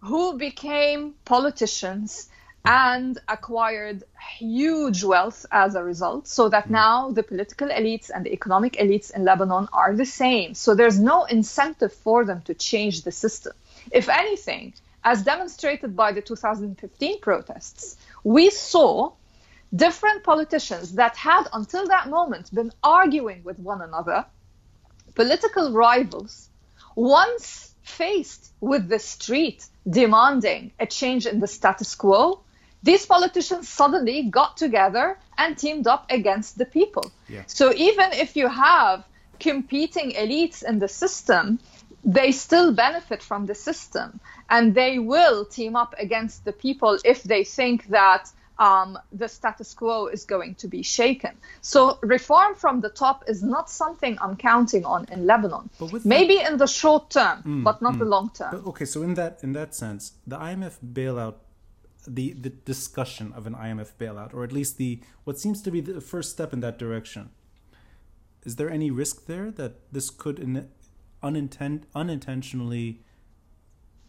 who 0.00 0.38
became 0.38 1.14
politicians 1.24 2.28
and 2.66 3.18
acquired 3.28 4.02
huge 4.38 5.04
wealth 5.04 5.46
as 5.50 5.74
a 5.74 5.82
result, 5.82 6.26
so 6.26 6.48
that 6.48 6.66
hmm. 6.66 6.72
now 6.72 7.10
the 7.10 7.22
political 7.22 7.68
elites 7.68 8.10
and 8.14 8.26
the 8.26 8.32
economic 8.32 8.74
elites 8.74 9.14
in 9.14 9.24
Lebanon 9.24 9.68
are 9.72 9.94
the 9.94 10.06
same. 10.06 10.54
So 10.54 10.74
there's 10.74 10.98
no 10.98 11.24
incentive 11.24 11.92
for 11.92 12.24
them 12.24 12.42
to 12.42 12.54
change 12.54 13.02
the 13.02 13.12
system. 13.12 13.52
If 13.90 14.08
anything, 14.08 14.74
as 15.04 15.22
demonstrated 15.22 15.94
by 15.94 16.12
the 16.12 16.20
2015 16.20 17.20
protests, 17.20 17.96
we 18.24 18.50
saw 18.50 19.12
different 19.74 20.24
politicians 20.24 20.94
that 20.94 21.16
had 21.16 21.44
until 21.52 21.86
that 21.86 22.08
moment 22.08 22.52
been 22.54 22.72
arguing 22.82 23.42
with 23.44 23.58
one 23.58 23.82
another, 23.82 24.24
political 25.14 25.72
rivals, 25.72 26.48
once 26.94 27.74
faced 27.82 28.52
with 28.60 28.88
the 28.88 28.98
street 28.98 29.64
demanding 29.88 30.72
a 30.80 30.86
change 30.86 31.26
in 31.26 31.38
the 31.40 31.46
status 31.46 31.94
quo, 31.94 32.40
these 32.86 33.04
politicians 33.04 33.68
suddenly 33.68 34.18
got 34.22 34.56
together 34.56 35.18
and 35.36 35.58
teamed 35.58 35.86
up 35.86 36.06
against 36.08 36.56
the 36.56 36.64
people. 36.64 37.06
Yeah. 37.28 37.42
So 37.46 37.72
even 37.74 38.12
if 38.12 38.36
you 38.36 38.48
have 38.48 39.04
competing 39.40 40.12
elites 40.12 40.62
in 40.62 40.78
the 40.78 40.88
system, 40.88 41.58
they 42.04 42.30
still 42.30 42.72
benefit 42.72 43.20
from 43.22 43.46
the 43.46 43.54
system 43.54 44.20
and 44.48 44.74
they 44.74 44.98
will 44.98 45.44
team 45.44 45.74
up 45.74 45.94
against 45.98 46.44
the 46.44 46.52
people 46.52 46.98
if 47.04 47.24
they 47.24 47.42
think 47.42 47.88
that 47.88 48.30
um, 48.58 48.98
the 49.12 49.28
status 49.28 49.74
quo 49.74 50.06
is 50.06 50.24
going 50.24 50.54
to 50.54 50.68
be 50.68 50.82
shaken. 50.82 51.32
So 51.60 51.98
reform 52.02 52.54
from 52.54 52.80
the 52.80 52.88
top 52.88 53.24
is 53.26 53.42
not 53.42 53.68
something 53.68 54.16
I'm 54.20 54.36
counting 54.36 54.84
on 54.84 55.06
in 55.12 55.26
Lebanon. 55.26 55.68
Maybe 56.04 56.36
that, 56.36 56.52
in 56.52 56.56
the 56.56 56.66
short 56.66 57.10
term, 57.10 57.42
mm, 57.42 57.64
but 57.64 57.82
not 57.82 57.94
mm. 57.94 57.98
the 57.98 58.04
long 58.04 58.30
term. 58.30 58.62
Okay, 58.66 58.86
so 58.86 59.02
in 59.02 59.14
that 59.14 59.40
in 59.42 59.52
that 59.52 59.74
sense, 59.74 60.12
the 60.26 60.38
IMF 60.38 60.74
bailout 60.80 61.34
the 62.06 62.32
the 62.32 62.50
discussion 62.50 63.32
of 63.34 63.46
an 63.46 63.54
IMF 63.54 63.92
bailout, 63.98 64.34
or 64.34 64.44
at 64.44 64.52
least 64.52 64.76
the 64.78 65.00
what 65.24 65.38
seems 65.38 65.62
to 65.62 65.70
be 65.70 65.80
the 65.80 66.00
first 66.00 66.30
step 66.30 66.52
in 66.52 66.60
that 66.60 66.78
direction. 66.78 67.30
Is 68.44 68.56
there 68.56 68.70
any 68.70 68.90
risk 68.90 69.26
there 69.26 69.50
that 69.52 69.92
this 69.92 70.08
could 70.08 70.38
in, 70.38 70.68
unintent, 71.22 71.84
unintentionally 71.94 73.00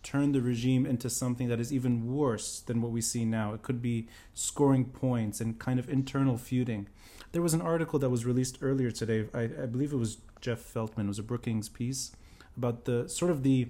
turn 0.04 0.32
the 0.32 0.42
regime 0.42 0.86
into 0.86 1.10
something 1.10 1.48
that 1.48 1.60
is 1.60 1.74
even 1.74 2.14
worse 2.14 2.60
than 2.60 2.82
what 2.82 2.92
we 2.92 3.02
see 3.02 3.26
now? 3.26 3.54
It 3.54 3.64
could 3.64 3.82
be 3.82 4.08
scoring 4.34 4.86
points 4.86 5.42
and 5.42 5.58
kind 5.60 5.80
of 5.80 5.90
internal 5.90 6.38
feuding. 6.38 6.88
There 7.32 7.42
was 7.42 7.54
an 7.54 7.62
article 7.62 8.00
that 8.00 8.10
was 8.10 8.26
released 8.26 8.60
earlier 8.62 8.92
today. 8.92 9.28
I, 9.34 9.44
I 9.44 9.66
believe 9.66 9.92
it 9.92 9.98
was 9.98 10.18
Jeff 10.40 10.60
Feltman. 10.60 11.06
It 11.06 11.10
was 11.10 11.20
a 11.20 11.24
Brookings 11.24 11.68
piece 11.68 12.12
about 12.56 12.86
the 12.86 13.10
sort 13.10 13.32
of 13.32 13.44
the 13.44 13.70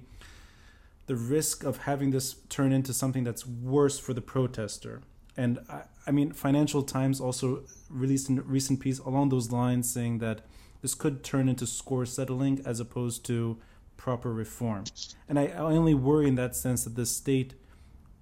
the 1.08 1.16
risk 1.16 1.64
of 1.64 1.78
having 1.80 2.12
this 2.12 2.36
turn 2.50 2.72
into 2.72 2.94
something 2.94 3.24
that's 3.24 3.48
worse 3.48 3.98
for 3.98 4.14
the 4.14 4.22
protester. 4.22 5.02
And 5.36 5.60
I, 5.70 5.84
I 6.06 6.12
mean, 6.12 6.32
Financial 6.32 6.84
Times 6.84 7.20
also 7.20 7.64
released 7.90 8.30
a 8.30 8.42
recent 8.42 8.80
piece 8.80 9.00
along 9.00 9.30
those 9.30 9.52
lines 9.52 9.90
saying 9.90 10.20
that 10.20 10.42
this 10.82 10.94
could 10.94 11.24
turn 11.24 11.50
into 11.50 11.66
score 11.66 12.06
settling 12.06 12.62
as 12.66 12.80
opposed 12.80 13.26
to 13.26 13.58
proper 13.96 14.34
reform. 14.34 14.84
And 15.28 15.40
I, 15.40 15.48
I 15.48 15.60
only 15.60 15.94
worry 15.94 16.28
in 16.28 16.36
that 16.36 16.56
sense 16.56 16.84
that 16.84 16.96
the 16.96 17.06
state 17.06 17.56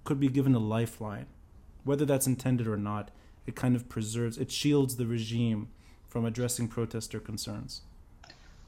could 0.04 0.20
be 0.20 0.28
given 0.28 0.54
a 0.54 0.58
lifeline, 0.58 1.26
whether 1.84 2.04
that's 2.04 2.26
intended 2.26 2.66
or 2.66 2.76
not. 2.76 3.10
It 3.46 3.54
kind 3.54 3.76
of 3.76 3.88
preserves, 3.88 4.38
it 4.38 4.50
shields 4.50 4.96
the 4.96 5.06
regime 5.06 5.68
from 6.08 6.24
addressing 6.24 6.68
protester 6.68 7.20
concerns. 7.20 7.82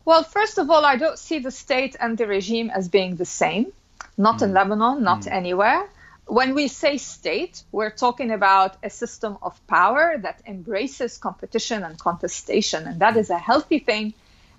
Well, 0.05 0.23
first 0.23 0.59
of 0.59 0.71
all, 0.71 0.85
I 0.85 0.97
don't 0.97 1.19
see 1.19 1.39
the 1.39 1.51
state 1.51 1.97
and 2.01 2.17
the 2.17 2.27
regime 2.27 2.71
as 2.71 2.89
being 2.89 3.17
the 3.17 3.25
same. 3.25 3.73
Not 4.17 4.39
mm. 4.39 4.43
in 4.45 4.53
Lebanon, 4.53 5.03
not 5.03 5.23
mm. 5.23 5.33
anywhere. 5.33 5.89
When 6.27 6.55
we 6.55 6.69
say 6.69 6.99
state, 6.99 7.63
we're 7.73 7.91
talking 7.91 8.31
about 8.31 8.77
a 8.83 8.91
system 8.91 9.39
of 9.41 9.67
power 9.67 10.17
that 10.19 10.43
embraces 10.47 11.17
competition 11.17 11.83
and 11.83 11.99
contestation, 11.99 12.87
and 12.87 13.01
that 13.01 13.17
is 13.17 13.31
a 13.31 13.39
healthy 13.39 13.79
thing. 13.79 14.13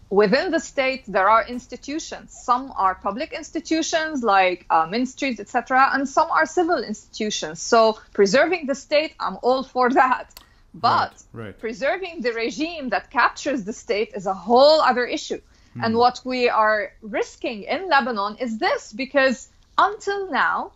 Within 0.10 0.50
the 0.50 0.60
state, 0.60 1.04
there 1.08 1.30
are 1.30 1.46
institutions. 1.48 2.36
Some 2.44 2.74
are 2.76 2.96
public 2.96 3.32
institutions 3.34 4.24
like 4.24 4.66
uh, 4.72 4.88
ministries, 4.88 5.40
etc., 5.40 5.92
and 5.94 6.10
some 6.10 6.32
are 6.32 6.48
civil 6.48 6.84
institutions. 6.84 7.62
So, 7.62 8.00
preserving 8.14 8.66
the 8.66 8.74
state, 8.74 9.14
I'm 9.20 9.38
all 9.44 9.62
for 9.62 9.92
that. 9.92 10.34
But 10.74 11.24
right, 11.34 11.46
right. 11.46 11.60
preserving 11.60 12.22
the 12.22 12.34
regime 12.34 12.90
that 12.90 13.12
captures 13.12 13.64
the 13.64 13.74
state 13.74 14.14
is 14.16 14.26
a 14.26 14.34
whole 14.34 14.82
other 14.82 15.06
issue. 15.06 15.42
Mm. 15.80 15.86
And 15.86 15.96
what 15.96 16.22
we 16.26 16.50
are 16.50 16.92
risking 17.02 17.64
in 17.64 17.90
Lebanon 17.90 18.38
is 18.38 18.58
this 18.58 18.94
because 18.94 19.50
until 19.78 20.30
now, 20.32 20.72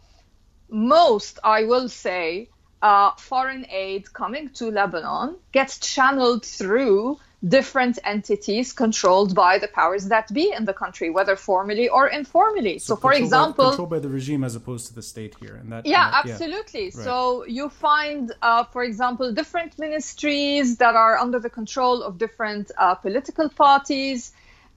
most, 0.69 1.39
I 1.43 1.65
will 1.65 1.89
say, 1.89 2.49
uh, 2.81 3.11
foreign 3.17 3.65
aid 3.69 4.11
coming 4.13 4.49
to 4.49 4.69
Lebanon 4.71 5.37
gets 5.51 5.79
channeled 5.79 6.45
through 6.45 7.19
different 7.45 7.99
entities 8.05 8.71
controlled 8.71 9.35
by 9.35 9.57
the 9.57 9.67
powers 9.67 10.07
that 10.07 10.33
be 10.33 10.51
in 10.51 10.63
the 10.63 10.73
country, 10.73 11.09
whether 11.09 11.35
formally 11.35 11.89
or 11.89 12.07
informally. 12.07 12.79
So, 12.79 12.95
so 12.95 13.01
for 13.01 13.13
example, 13.13 13.65
by, 13.65 13.69
controlled 13.71 13.89
by 13.89 13.99
the 13.99 14.09
regime 14.09 14.43
as 14.43 14.55
opposed 14.55 14.87
to 14.87 14.95
the 14.95 15.01
state 15.01 15.35
here, 15.39 15.55
and 15.55 15.71
that 15.71 15.85
yeah, 15.85 16.09
that, 16.11 16.25
absolutely. 16.25 16.85
Yeah. 16.85 17.03
So 17.03 17.45
you 17.45 17.69
find, 17.69 18.31
uh, 18.41 18.63
for 18.65 18.83
example, 18.83 19.33
different 19.33 19.77
ministries 19.77 20.77
that 20.77 20.95
are 20.95 21.17
under 21.17 21.39
the 21.39 21.49
control 21.49 22.01
of 22.01 22.17
different 22.17 22.71
uh, 22.77 22.95
political 22.95 23.49
parties 23.49 24.31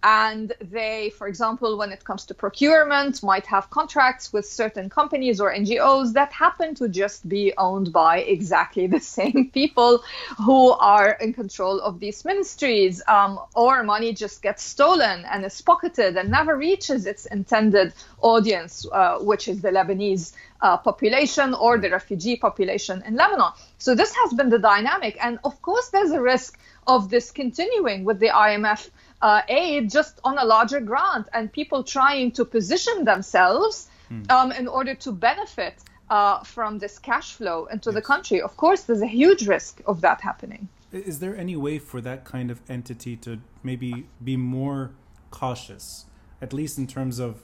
and 0.06 0.52
they, 0.60 1.10
for 1.18 1.26
example, 1.26 1.76
when 1.76 1.90
it 1.90 2.04
comes 2.04 2.26
to 2.26 2.32
procurement, 2.32 3.24
might 3.24 3.44
have 3.46 3.68
contracts 3.70 4.32
with 4.32 4.46
certain 4.46 4.88
companies 4.88 5.40
or 5.40 5.52
NGOs 5.52 6.12
that 6.12 6.32
happen 6.32 6.76
to 6.76 6.88
just 6.88 7.28
be 7.28 7.52
owned 7.58 7.92
by 7.92 8.18
exactly 8.18 8.86
the 8.86 9.00
same 9.18 9.50
people 9.50 10.04
who 10.38 10.70
are 10.70 11.10
in 11.20 11.32
control 11.32 11.80
of 11.80 11.98
these 11.98 12.24
ministries, 12.24 13.02
um, 13.08 13.40
or 13.56 13.82
money 13.82 14.12
just 14.12 14.42
gets 14.42 14.62
stolen 14.62 15.24
and 15.24 15.44
is 15.44 15.60
pocketed 15.60 16.16
and 16.16 16.30
never 16.30 16.56
reaches 16.56 17.04
its 17.04 17.26
intended 17.26 17.92
audience, 18.20 18.86
uh, 18.92 19.18
which 19.18 19.48
is 19.48 19.60
the 19.60 19.70
Lebanese 19.70 20.34
uh, 20.60 20.76
population 20.76 21.52
or 21.52 21.78
the 21.78 21.90
refugee 21.90 22.36
population 22.36 23.02
in 23.08 23.16
Lebanon. 23.16 23.50
So 23.78 23.96
this 23.96 24.14
has 24.14 24.34
been 24.34 24.50
the 24.50 24.60
dynamic, 24.60 25.18
and 25.20 25.40
of 25.42 25.60
course, 25.62 25.88
there's 25.88 26.12
a 26.12 26.22
risk 26.22 26.60
of 26.86 27.10
this 27.10 27.32
continuing 27.32 28.04
with 28.04 28.20
the 28.20 28.28
IMF 28.28 28.88
uh, 29.22 29.42
aid 29.48 29.90
just 29.90 30.20
on 30.24 30.38
a 30.38 30.44
larger 30.44 30.80
grant 30.80 31.28
and 31.32 31.52
people 31.52 31.82
trying 31.82 32.30
to 32.32 32.44
position 32.44 33.04
themselves 33.04 33.88
mm. 34.10 34.30
um, 34.30 34.52
in 34.52 34.68
order 34.68 34.94
to 34.94 35.12
benefit 35.12 35.74
uh, 36.10 36.42
from 36.44 36.78
this 36.78 36.98
cash 36.98 37.32
flow 37.32 37.66
into 37.66 37.90
yes. 37.90 37.94
the 37.94 38.02
country. 38.02 38.40
Of 38.40 38.56
course, 38.56 38.82
there's 38.82 39.02
a 39.02 39.06
huge 39.06 39.46
risk 39.46 39.80
of 39.86 40.00
that 40.02 40.20
happening. 40.20 40.68
Is 40.92 41.18
there 41.18 41.36
any 41.36 41.56
way 41.56 41.78
for 41.78 42.00
that 42.00 42.24
kind 42.24 42.50
of 42.50 42.60
entity 42.68 43.16
to 43.16 43.40
maybe 43.62 44.06
be 44.22 44.36
more 44.36 44.92
cautious, 45.30 46.06
at 46.40 46.52
least 46.52 46.78
in 46.78 46.86
terms 46.86 47.18
of 47.18 47.42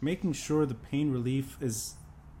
making 0.00 0.32
sure 0.32 0.66
the 0.66 0.74
pain 0.74 1.10
relief 1.10 1.56
is 1.60 1.94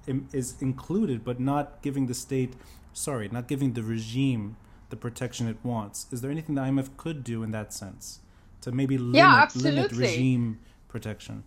is 0.06 0.54
included, 0.60 1.24
but 1.24 1.40
not 1.40 1.80
giving 1.80 2.08
the 2.08 2.14
state, 2.14 2.52
sorry, 2.92 3.26
not 3.28 3.48
giving 3.48 3.72
the 3.72 3.82
regime 3.82 4.56
the 4.90 4.96
protection 4.96 5.48
it 5.48 5.56
wants? 5.62 6.06
Is 6.12 6.20
there 6.20 6.30
anything 6.30 6.56
the 6.56 6.60
IMF 6.60 6.90
could 6.98 7.24
do 7.24 7.42
in 7.42 7.52
that 7.52 7.72
sense? 7.72 8.20
To 8.64 8.72
maybe 8.72 8.98
limit, 8.98 9.16
yeah, 9.16 9.48
limit 9.54 9.92
regime 9.92 10.58
protection? 10.88 11.44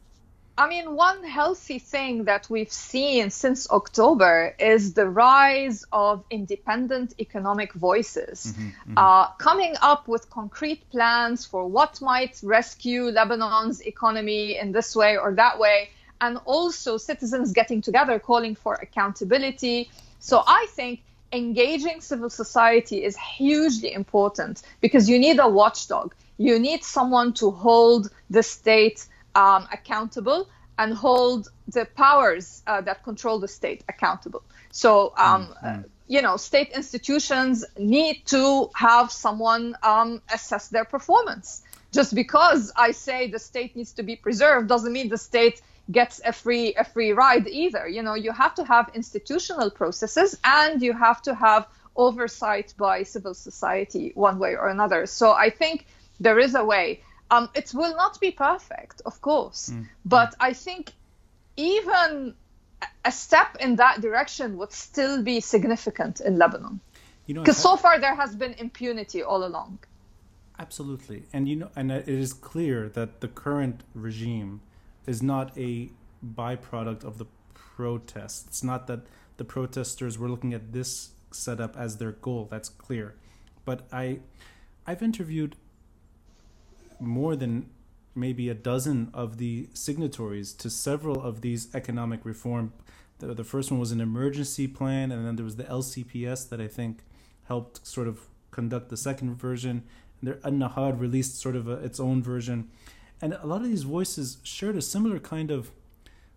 I 0.60 0.68
mean, 0.68 0.96
one 0.96 1.24
healthy 1.24 1.78
thing 1.78 2.24
that 2.24 2.50
we've 2.50 2.72
seen 2.72 3.30
since 3.30 3.70
October 3.70 4.56
is 4.58 4.94
the 4.94 5.08
rise 5.08 5.86
of 5.92 6.24
independent 6.32 7.14
economic 7.20 7.74
voices 7.74 8.38
mm-hmm, 8.38 8.68
mm-hmm. 8.68 8.98
Uh, 8.98 9.28
coming 9.38 9.76
up 9.82 10.08
with 10.08 10.30
concrete 10.32 10.90
plans 10.90 11.46
for 11.46 11.68
what 11.68 12.02
might 12.02 12.40
rescue 12.42 13.04
Lebanon's 13.12 13.82
economy 13.82 14.58
in 14.58 14.72
this 14.72 14.96
way 14.96 15.16
or 15.18 15.34
that 15.36 15.60
way, 15.60 15.90
and 16.22 16.40
also 16.46 16.98
citizens 16.98 17.52
getting 17.52 17.82
together 17.82 18.18
calling 18.18 18.56
for 18.56 18.74
accountability. 18.76 19.90
So 20.20 20.44
I 20.48 20.66
think 20.72 21.02
engaging 21.32 22.02
civil 22.02 22.32
society 22.32 23.04
is 23.04 23.16
hugely 23.18 23.94
important 23.94 24.64
because 24.82 25.08
you 25.10 25.20
need 25.20 25.38
a 25.40 25.48
watchdog 25.48 26.16
you 26.38 26.60
need 26.60 26.84
someone 26.84 27.34
to 27.34 27.52
hold 27.52 28.10
the 28.30 28.44
state 28.44 29.08
um, 29.36 29.68
accountable 29.72 30.48
and 30.78 30.94
hold 30.94 31.50
the 31.70 31.86
powers 31.96 32.62
uh, 32.68 32.82
that 32.82 33.04
control 33.04 33.40
the 33.40 33.48
state 33.48 33.84
accountable. 33.90 34.44
So, 34.72 35.14
um, 35.18 35.48
mm-hmm. 35.48 35.68
uh, 35.68 35.84
you 36.08 36.22
know, 36.22 36.38
state 36.38 36.72
institutions 36.72 37.66
need 37.78 38.26
to 38.28 38.70
have 38.76 39.12
someone 39.12 39.76
um, 39.84 40.22
assess 40.34 40.70
their 40.70 40.86
performance. 40.86 41.64
Just 41.92 42.14
because 42.14 42.72
I 42.76 42.92
say 42.92 43.30
the 43.30 43.40
state 43.40 43.76
needs 43.76 43.94
to 43.94 44.04
be 44.04 44.16
preserved 44.16 44.68
doesn't 44.70 44.94
mean 44.94 45.10
the 45.10 45.18
state 45.18 45.62
gets 45.90 46.20
a 46.26 46.34
free 46.34 46.76
a 46.76 46.84
free 46.84 47.12
ride 47.12 47.48
either. 47.48 47.88
You 47.88 48.04
know, 48.04 48.14
you 48.14 48.32
have 48.32 48.54
to 48.56 48.64
have 48.66 48.92
institutional 48.94 49.70
processes 49.72 50.38
and 50.44 50.82
you 50.82 50.94
have 50.94 51.22
to 51.24 51.34
have 51.34 51.68
oversight 51.96 52.74
by 52.78 53.04
civil 53.04 53.34
society 53.34 54.12
one 54.14 54.38
way 54.38 54.56
or 54.56 54.68
another. 54.68 55.06
So 55.06 55.32
I 55.32 55.50
think 55.50 55.88
there 56.20 56.40
is 56.40 56.56
a 56.56 56.64
way. 56.64 57.02
Um, 57.30 57.50
it 57.56 57.72
will 57.74 57.96
not 57.96 58.20
be 58.20 58.32
perfect, 58.32 59.02
of 59.06 59.20
course, 59.22 59.70
mm. 59.70 59.86
but 60.06 60.34
I 60.40 60.54
think 60.54 60.94
even 61.58 62.36
a 63.04 63.12
step 63.12 63.58
in 63.60 63.76
that 63.78 64.02
direction 64.02 64.58
would 64.58 64.72
still 64.72 65.24
be 65.24 65.40
significant 65.42 66.22
in 66.22 66.38
Lebanon. 66.38 66.80
You 67.26 67.34
know, 67.34 67.42
because 67.42 67.58
so 67.58 67.76
far 67.76 68.00
there 68.00 68.16
has 68.16 68.36
been 68.36 68.54
impunity 68.54 69.22
all 69.22 69.44
along. 69.44 69.80
Absolutely, 70.58 71.24
and 71.34 71.50
you 71.50 71.58
know, 71.58 71.70
and 71.76 71.92
it 71.92 72.08
is 72.08 72.34
clear 72.34 72.88
that 72.90 73.20
the 73.20 73.28
current 73.28 73.84
regime 73.94 74.62
is 75.06 75.22
not 75.22 75.58
a 75.58 75.90
byproduct 76.26 77.04
of 77.04 77.18
the 77.18 77.26
protests. 77.54 78.46
It's 78.48 78.64
not 78.64 78.88
that 78.88 79.02
the 79.38 79.44
protesters 79.44 80.18
were 80.18 80.30
looking 80.30 80.54
at 80.54 80.74
this 80.74 81.12
setup 81.32 81.78
as 81.78 81.98
their 81.98 82.12
goal. 82.12 82.48
That's 82.50 82.70
clear. 82.70 83.16
But 83.66 83.88
I, 83.92 84.20
I've 84.86 85.04
interviewed 85.04 85.56
more 87.00 87.36
than 87.36 87.70
maybe 88.16 88.50
a 88.50 88.54
dozen 88.54 89.10
of 89.14 89.38
the 89.38 89.70
signatories 89.74 90.52
to 90.54 90.70
several 90.70 91.22
of 91.22 91.42
these 91.42 91.74
economic 91.76 92.26
reform. 92.26 92.74
The, 93.20 93.34
the 93.34 93.44
first 93.44 93.72
one 93.72 93.80
was 93.80 93.92
an 93.92 94.02
emergency 94.02 94.68
plan, 94.68 95.12
and 95.12 95.26
then 95.26 95.36
there 95.36 95.46
was 95.46 95.56
the 95.56 95.64
LCPS 95.64 96.50
that 96.50 96.60
I 96.60 96.68
think 96.68 97.04
helped 97.46 97.86
sort 97.86 98.08
of 98.08 98.22
conduct 98.52 98.90
the 98.90 98.98
second 98.98 99.36
version. 99.36 99.84
And 100.20 100.28
there, 100.28 100.40
An-Nahar 100.44 101.00
released 101.00 101.40
sort 101.40 101.56
of 101.56 101.68
a, 101.68 101.74
its 101.74 102.00
own 102.00 102.24
version. 102.24 102.70
And 103.22 103.34
a 103.34 103.46
lot 103.46 103.62
of 103.62 103.68
these 103.68 103.84
voices 103.84 104.38
shared 104.44 104.76
a 104.76 104.82
similar 104.82 105.20
kind 105.20 105.52
of 105.52 105.72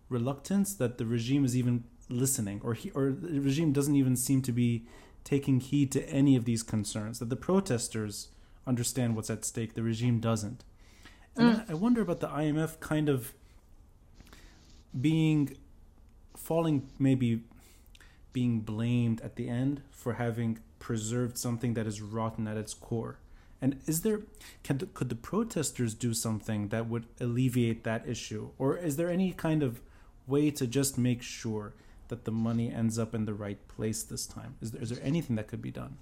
reluctance 0.08 0.74
that 0.74 0.98
the 0.98 1.06
regime 1.06 1.44
is 1.44 1.56
even 1.56 1.84
listening, 2.08 2.60
or 2.64 2.74
he, 2.74 2.90
or 2.90 3.10
the 3.12 3.40
regime 3.40 3.72
doesn't 3.72 3.96
even 3.96 4.16
seem 4.16 4.42
to 4.42 4.52
be 4.52 4.86
taking 5.24 5.60
heed 5.60 5.92
to 5.92 6.08
any 6.08 6.36
of 6.36 6.44
these 6.44 6.62
concerns. 6.62 7.18
That 7.18 7.30
the 7.30 7.36
protesters 7.36 8.28
understand 8.66 9.16
what's 9.16 9.30
at 9.30 9.44
stake. 9.44 9.74
The 9.74 9.82
regime 9.82 10.20
doesn't. 10.20 10.64
And 11.36 11.56
mm. 11.56 11.70
I 11.70 11.74
wonder 11.74 12.00
about 12.00 12.20
the 12.20 12.28
IMF 12.28 12.80
kind 12.80 13.08
of 13.08 13.32
being 14.98 15.56
falling 16.36 16.88
maybe 16.98 17.42
being 18.32 18.60
blamed 18.60 19.20
at 19.20 19.36
the 19.36 19.48
end 19.48 19.82
for 19.90 20.14
having 20.14 20.58
preserved 20.78 21.36
something 21.36 21.74
that 21.74 21.86
is 21.86 22.00
rotten 22.00 22.48
at 22.48 22.56
its 22.56 22.74
core. 22.74 23.18
And 23.60 23.80
is 23.86 24.00
there 24.02 24.22
can 24.62 24.78
could 24.94 25.10
the 25.10 25.14
protesters 25.14 25.94
do 25.94 26.14
something 26.14 26.68
that 26.68 26.88
would 26.88 27.06
alleviate 27.20 27.84
that 27.84 28.08
issue 28.08 28.50
or 28.58 28.76
is 28.76 28.96
there 28.96 29.10
any 29.10 29.32
kind 29.32 29.62
of 29.62 29.80
way 30.26 30.50
to 30.52 30.66
just 30.66 30.96
make 30.96 31.22
sure 31.22 31.74
that 32.08 32.24
the 32.24 32.32
money 32.32 32.72
ends 32.72 32.98
up 32.98 33.14
in 33.14 33.24
the 33.24 33.34
right 33.34 33.66
place 33.68 34.02
this 34.02 34.26
time? 34.26 34.56
Is 34.60 34.72
there, 34.72 34.82
is 34.82 34.90
there 34.90 35.02
anything 35.02 35.36
that 35.36 35.48
could 35.48 35.62
be 35.62 35.70
done? 35.70 35.98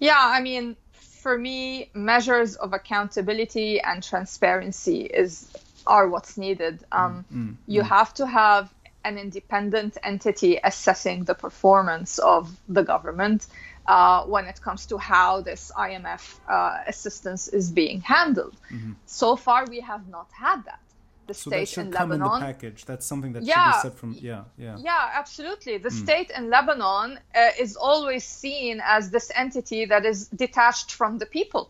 Yeah, 0.00 0.18
I 0.20 0.40
mean, 0.40 0.76
for 0.92 1.36
me, 1.36 1.90
measures 1.94 2.56
of 2.56 2.72
accountability 2.72 3.80
and 3.80 4.02
transparency 4.02 5.02
is 5.02 5.50
are 5.86 6.08
what's 6.08 6.36
needed. 6.36 6.84
Um, 6.92 7.24
mm, 7.32 7.56
you 7.66 7.82
have 7.82 8.14
to 8.14 8.26
have 8.26 8.72
an 9.04 9.18
independent 9.18 9.96
entity 10.02 10.58
assessing 10.62 11.24
the 11.24 11.34
performance 11.34 12.18
of 12.18 12.54
the 12.68 12.82
government 12.82 13.46
uh, 13.86 14.24
when 14.24 14.44
it 14.46 14.60
comes 14.60 14.86
to 14.86 14.98
how 14.98 15.40
this 15.40 15.72
IMF 15.76 16.38
uh, 16.48 16.78
assistance 16.86 17.48
is 17.48 17.70
being 17.70 18.00
handled. 18.02 18.56
So 19.06 19.36
far, 19.36 19.66
we 19.66 19.80
have 19.80 20.06
not 20.08 20.28
had 20.32 20.64
that. 20.66 20.80
The. 21.28 21.34
So 21.34 21.50
state 21.50 21.78
in 21.78 21.92
come 21.92 22.10
in 22.12 22.20
Lebanon. 22.20 22.40
the 22.40 22.46
package. 22.46 22.84
That's 22.90 23.06
something 23.06 23.32
that 23.34 23.42
Yeah. 23.44 23.54
should 23.54 23.76
be 23.76 23.82
set 23.88 23.98
from. 24.00 24.10
Yeah, 24.30 24.44
yeah. 24.56 24.76
Yeah, 24.88 25.10
absolutely. 25.20 25.78
The 25.78 25.90
state 25.90 26.30
in 26.38 26.50
Lebanon 26.50 27.08
uh, 27.34 27.50
is 27.64 27.76
always 27.76 28.24
seen 28.24 28.74
as 28.96 29.10
this 29.10 29.30
entity 29.34 29.84
that 29.92 30.04
is 30.12 30.28
detached 30.44 30.90
from 30.98 31.18
the 31.18 31.26
people. 31.26 31.64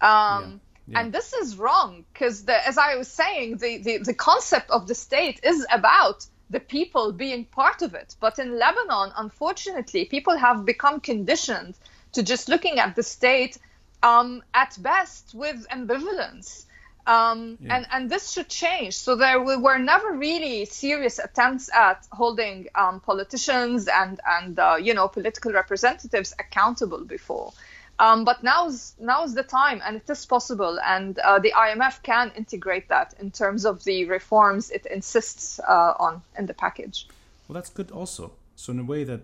Um, 0.00 0.60
Yeah. 0.88 1.00
And 1.00 1.12
this 1.12 1.32
is 1.32 1.56
wrong 1.58 2.04
because, 2.12 2.36
as 2.46 2.78
I 2.78 2.94
was 2.94 3.08
saying, 3.08 3.56
the, 3.56 3.78
the, 3.78 3.98
the 3.98 4.14
concept 4.14 4.70
of 4.70 4.86
the 4.86 4.94
state 4.94 5.40
is 5.42 5.66
about 5.72 6.18
the 6.48 6.60
people 6.60 7.10
being 7.10 7.44
part 7.46 7.82
of 7.82 7.92
it. 7.94 8.14
But 8.20 8.38
in 8.38 8.56
Lebanon, 8.56 9.10
unfortunately, 9.16 10.04
people 10.04 10.36
have 10.36 10.64
become 10.64 11.00
conditioned 11.00 11.74
to 12.12 12.22
just 12.22 12.48
looking 12.48 12.78
at 12.78 12.94
the 12.94 13.02
state 13.02 13.58
um, 14.04 14.44
at 14.54 14.78
best 14.80 15.34
with 15.34 15.66
ambivalence. 15.72 16.65
Um, 17.06 17.58
Yeah. 17.60 17.76
and, 17.76 17.86
and 17.92 18.10
this 18.10 18.30
should 18.32 18.48
change. 18.48 18.94
So 18.94 19.14
there 19.16 19.40
were 19.40 19.78
never 19.78 20.12
really 20.12 20.64
serious 20.64 21.18
attempts 21.18 21.70
at 21.72 22.06
holding 22.10 22.68
um, 22.74 23.00
politicians 23.00 23.88
and, 23.88 24.20
and 24.26 24.58
uh, 24.58 24.76
you 24.80 24.92
know, 24.94 25.08
political 25.08 25.52
representatives 25.52 26.34
accountable 26.38 27.04
before. 27.04 27.52
Um, 27.98 28.24
but 28.24 28.42
now's 28.42 28.94
now's 28.98 29.32
the 29.32 29.42
time, 29.42 29.80
and 29.82 29.96
it 29.96 30.10
is 30.10 30.26
possible, 30.26 30.78
and 30.84 31.18
uh, 31.18 31.38
the 31.38 31.52
IMF 31.52 32.02
can 32.02 32.30
integrate 32.36 32.88
that 32.90 33.14
in 33.18 33.30
terms 33.30 33.64
of 33.64 33.84
the 33.84 34.04
reforms 34.04 34.70
it 34.70 34.84
insists 34.84 35.58
uh, 35.60 35.94
on 35.98 36.20
in 36.38 36.44
the 36.44 36.52
package. 36.52 37.08
Well, 37.48 37.54
that's 37.54 37.70
good 37.70 37.90
also. 37.90 38.32
So 38.54 38.72
in 38.72 38.80
a 38.80 38.84
way 38.84 39.04
that 39.04 39.22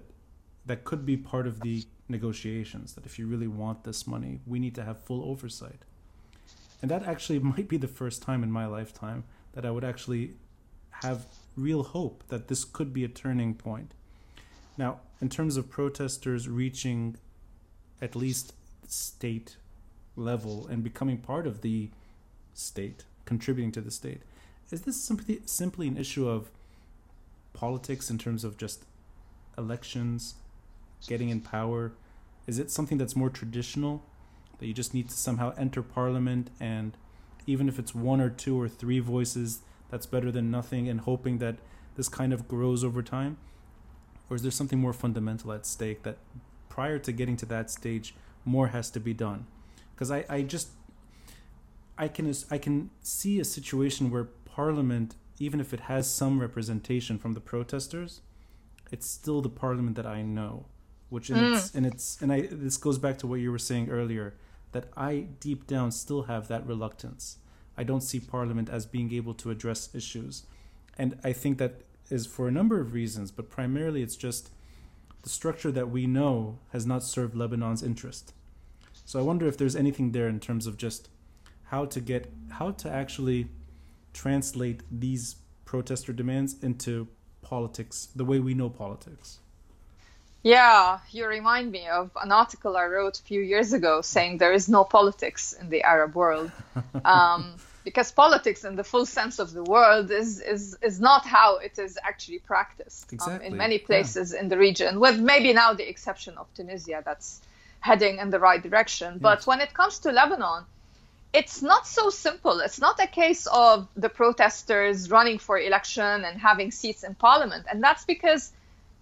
that 0.64 0.84
could 0.84 1.04
be 1.04 1.18
part 1.18 1.46
of 1.46 1.60
the 1.60 1.84
negotiations. 2.08 2.94
That 2.94 3.04
if 3.04 3.18
you 3.18 3.26
really 3.26 3.48
want 3.48 3.84
this 3.84 4.06
money, 4.06 4.40
we 4.46 4.58
need 4.58 4.74
to 4.76 4.84
have 4.84 5.02
full 5.02 5.22
oversight. 5.24 5.84
And 6.82 6.90
that 6.90 7.04
actually 7.04 7.38
might 7.54 7.68
be 7.68 7.76
the 7.76 7.88
first 7.88 8.20
time 8.20 8.42
in 8.42 8.50
my 8.50 8.66
lifetime 8.66 9.24
that 9.52 9.64
I 9.64 9.70
would 9.70 9.84
actually 9.84 10.32
have 11.02 11.26
real 11.56 11.82
hope 11.82 12.24
that 12.28 12.48
this 12.48 12.64
could 12.64 12.92
be 12.92 13.04
a 13.04 13.08
turning 13.08 13.54
point. 13.54 13.92
Now, 14.76 15.00
in 15.20 15.28
terms 15.28 15.56
of 15.56 15.70
protesters 15.70 16.48
reaching 16.48 17.16
at 18.00 18.16
least 18.16 18.54
state 18.88 19.56
level 20.16 20.66
and 20.66 20.82
becoming 20.82 21.18
part 21.18 21.46
of 21.46 21.60
the 21.60 21.90
state, 22.54 23.04
contributing 23.24 23.72
to 23.72 23.80
the 23.80 23.90
state, 23.90 24.22
is 24.70 24.82
this 24.82 24.96
simply 24.96 25.42
simply 25.44 25.86
an 25.86 25.98
issue 25.98 26.26
of 26.26 26.50
politics 27.52 28.10
in 28.10 28.16
terms 28.16 28.42
of 28.42 28.56
just 28.56 28.84
elections, 29.58 30.34
getting 31.06 31.28
in 31.28 31.40
power? 31.40 31.92
Is 32.46 32.58
it 32.58 32.70
something 32.70 32.96
that's 32.96 33.14
more 33.14 33.30
traditional 33.30 34.02
that 34.62 34.68
you 34.68 34.72
just 34.72 34.94
need 34.94 35.08
to 35.08 35.16
somehow 35.16 35.52
enter 35.58 35.82
parliament 35.82 36.48
and 36.60 36.96
even 37.46 37.68
if 37.68 37.80
it's 37.80 37.92
one 37.92 38.20
or 38.20 38.30
two 38.30 38.60
or 38.60 38.68
three 38.68 39.00
voices, 39.00 39.62
that's 39.90 40.06
better 40.06 40.30
than 40.30 40.52
nothing 40.52 40.88
and 40.88 41.00
hoping 41.00 41.38
that 41.38 41.56
this 41.96 42.08
kind 42.08 42.32
of 42.32 42.46
grows 42.46 42.84
over 42.84 43.02
time? 43.02 43.38
Or 44.30 44.36
is 44.36 44.42
there 44.42 44.52
something 44.52 44.78
more 44.78 44.92
fundamental 44.92 45.50
at 45.50 45.66
stake 45.66 46.04
that 46.04 46.18
prior 46.68 47.00
to 47.00 47.10
getting 47.10 47.36
to 47.38 47.46
that 47.46 47.72
stage, 47.72 48.14
more 48.44 48.68
has 48.68 48.88
to 48.92 49.00
be 49.00 49.12
done? 49.12 49.46
Because 49.92 50.12
I, 50.12 50.24
I 50.28 50.42
just 50.42 50.68
I 51.98 52.06
can 52.06 52.32
I 52.48 52.58
can 52.58 52.90
see 53.02 53.40
a 53.40 53.44
situation 53.44 54.12
where 54.12 54.28
Parliament, 54.44 55.16
even 55.40 55.58
if 55.58 55.74
it 55.74 55.80
has 55.80 56.08
some 56.08 56.40
representation 56.40 57.18
from 57.18 57.32
the 57.32 57.40
protesters, 57.40 58.20
it's 58.92 59.08
still 59.08 59.42
the 59.42 59.48
Parliament 59.48 59.96
that 59.96 60.06
I 60.06 60.22
know, 60.22 60.66
which 61.10 61.30
in 61.30 61.36
its 61.52 61.74
and 61.74 61.84
it's 61.84 62.22
and 62.22 62.32
I 62.32 62.42
this 62.48 62.76
goes 62.76 62.98
back 62.98 63.18
to 63.18 63.26
what 63.26 63.40
you 63.40 63.50
were 63.50 63.58
saying 63.58 63.90
earlier 63.90 64.34
that 64.72 64.88
I 64.96 65.28
deep 65.40 65.66
down 65.66 65.92
still 65.92 66.22
have 66.22 66.48
that 66.48 66.66
reluctance. 66.66 67.38
I 67.76 67.84
don't 67.84 68.02
see 68.02 68.20
Parliament 68.20 68.68
as 68.68 68.84
being 68.86 69.12
able 69.12 69.34
to 69.34 69.50
address 69.50 69.94
issues, 69.94 70.44
and 70.98 71.18
I 71.24 71.32
think 71.32 71.58
that 71.58 71.82
is 72.10 72.26
for 72.26 72.48
a 72.48 72.52
number 72.52 72.80
of 72.80 72.92
reasons, 72.92 73.30
but 73.30 73.48
primarily 73.48 74.02
it's 74.02 74.16
just 74.16 74.50
the 75.22 75.28
structure 75.28 75.70
that 75.72 75.90
we 75.90 76.06
know 76.06 76.58
has 76.72 76.84
not 76.84 77.02
served 77.02 77.34
Lebanon's 77.34 77.82
interest. 77.82 78.34
So 79.04 79.18
I 79.18 79.22
wonder 79.22 79.46
if 79.46 79.56
there's 79.56 79.76
anything 79.76 80.12
there 80.12 80.28
in 80.28 80.40
terms 80.40 80.66
of 80.66 80.76
just 80.76 81.08
how 81.64 81.86
to 81.86 82.00
get 82.00 82.30
how 82.50 82.72
to 82.72 82.90
actually 82.90 83.48
translate 84.12 84.82
these 84.90 85.36
protester 85.64 86.12
demands 86.12 86.62
into 86.62 87.08
politics 87.40 88.08
the 88.14 88.24
way 88.24 88.38
we 88.38 88.54
know 88.54 88.68
politics. 88.68 89.38
Yeah, 90.42 90.98
you 91.10 91.26
remind 91.26 91.70
me 91.70 91.86
of 91.86 92.10
an 92.20 92.32
article 92.32 92.76
I 92.76 92.86
wrote 92.86 93.18
a 93.18 93.22
few 93.22 93.40
years 93.40 93.72
ago 93.72 94.00
saying 94.00 94.38
there 94.38 94.52
is 94.52 94.68
no 94.68 94.82
politics 94.82 95.52
in 95.52 95.70
the 95.70 95.82
Arab 95.82 96.14
world. 96.14 96.50
Um, 97.04 97.56
because 97.84 98.12
politics, 98.12 98.64
in 98.64 98.76
the 98.76 98.84
full 98.84 99.06
sense 99.06 99.40
of 99.40 99.52
the 99.52 99.64
word, 99.64 100.10
is, 100.10 100.40
is, 100.40 100.78
is 100.82 101.00
not 101.00 101.26
how 101.26 101.56
it 101.56 101.78
is 101.78 101.98
actually 102.02 102.38
practiced 102.38 103.12
um, 103.26 103.40
in 103.40 103.56
many 103.56 103.76
yeah. 103.76 103.86
places 103.86 104.32
in 104.32 104.48
the 104.48 104.56
region, 104.56 105.00
with 105.00 105.18
maybe 105.18 105.52
now 105.52 105.72
the 105.72 105.88
exception 105.88 106.38
of 106.38 106.46
Tunisia 106.54 107.02
that's 107.04 107.40
heading 107.80 108.18
in 108.18 108.30
the 108.30 108.38
right 108.38 108.62
direction. 108.62 109.18
But 109.20 109.38
Yes. 109.38 109.46
when 109.48 109.60
it 109.60 109.74
comes 109.74 109.98
to 110.00 110.12
Lebanon, 110.12 110.64
it's 111.32 111.60
not 111.62 111.86
so 111.86 112.10
simple. 112.10 112.60
It's 112.60 112.80
not 112.80 113.00
a 113.00 113.06
case 113.06 113.46
of 113.46 113.88
the 113.96 114.08
protesters 114.08 115.10
running 115.10 115.38
for 115.38 115.58
election 115.58 116.24
and 116.24 116.40
having 116.40 116.70
seats 116.70 117.02
in 117.02 117.14
parliament. 117.16 117.66
And 117.68 117.82
that's 117.82 118.04
because 118.04 118.52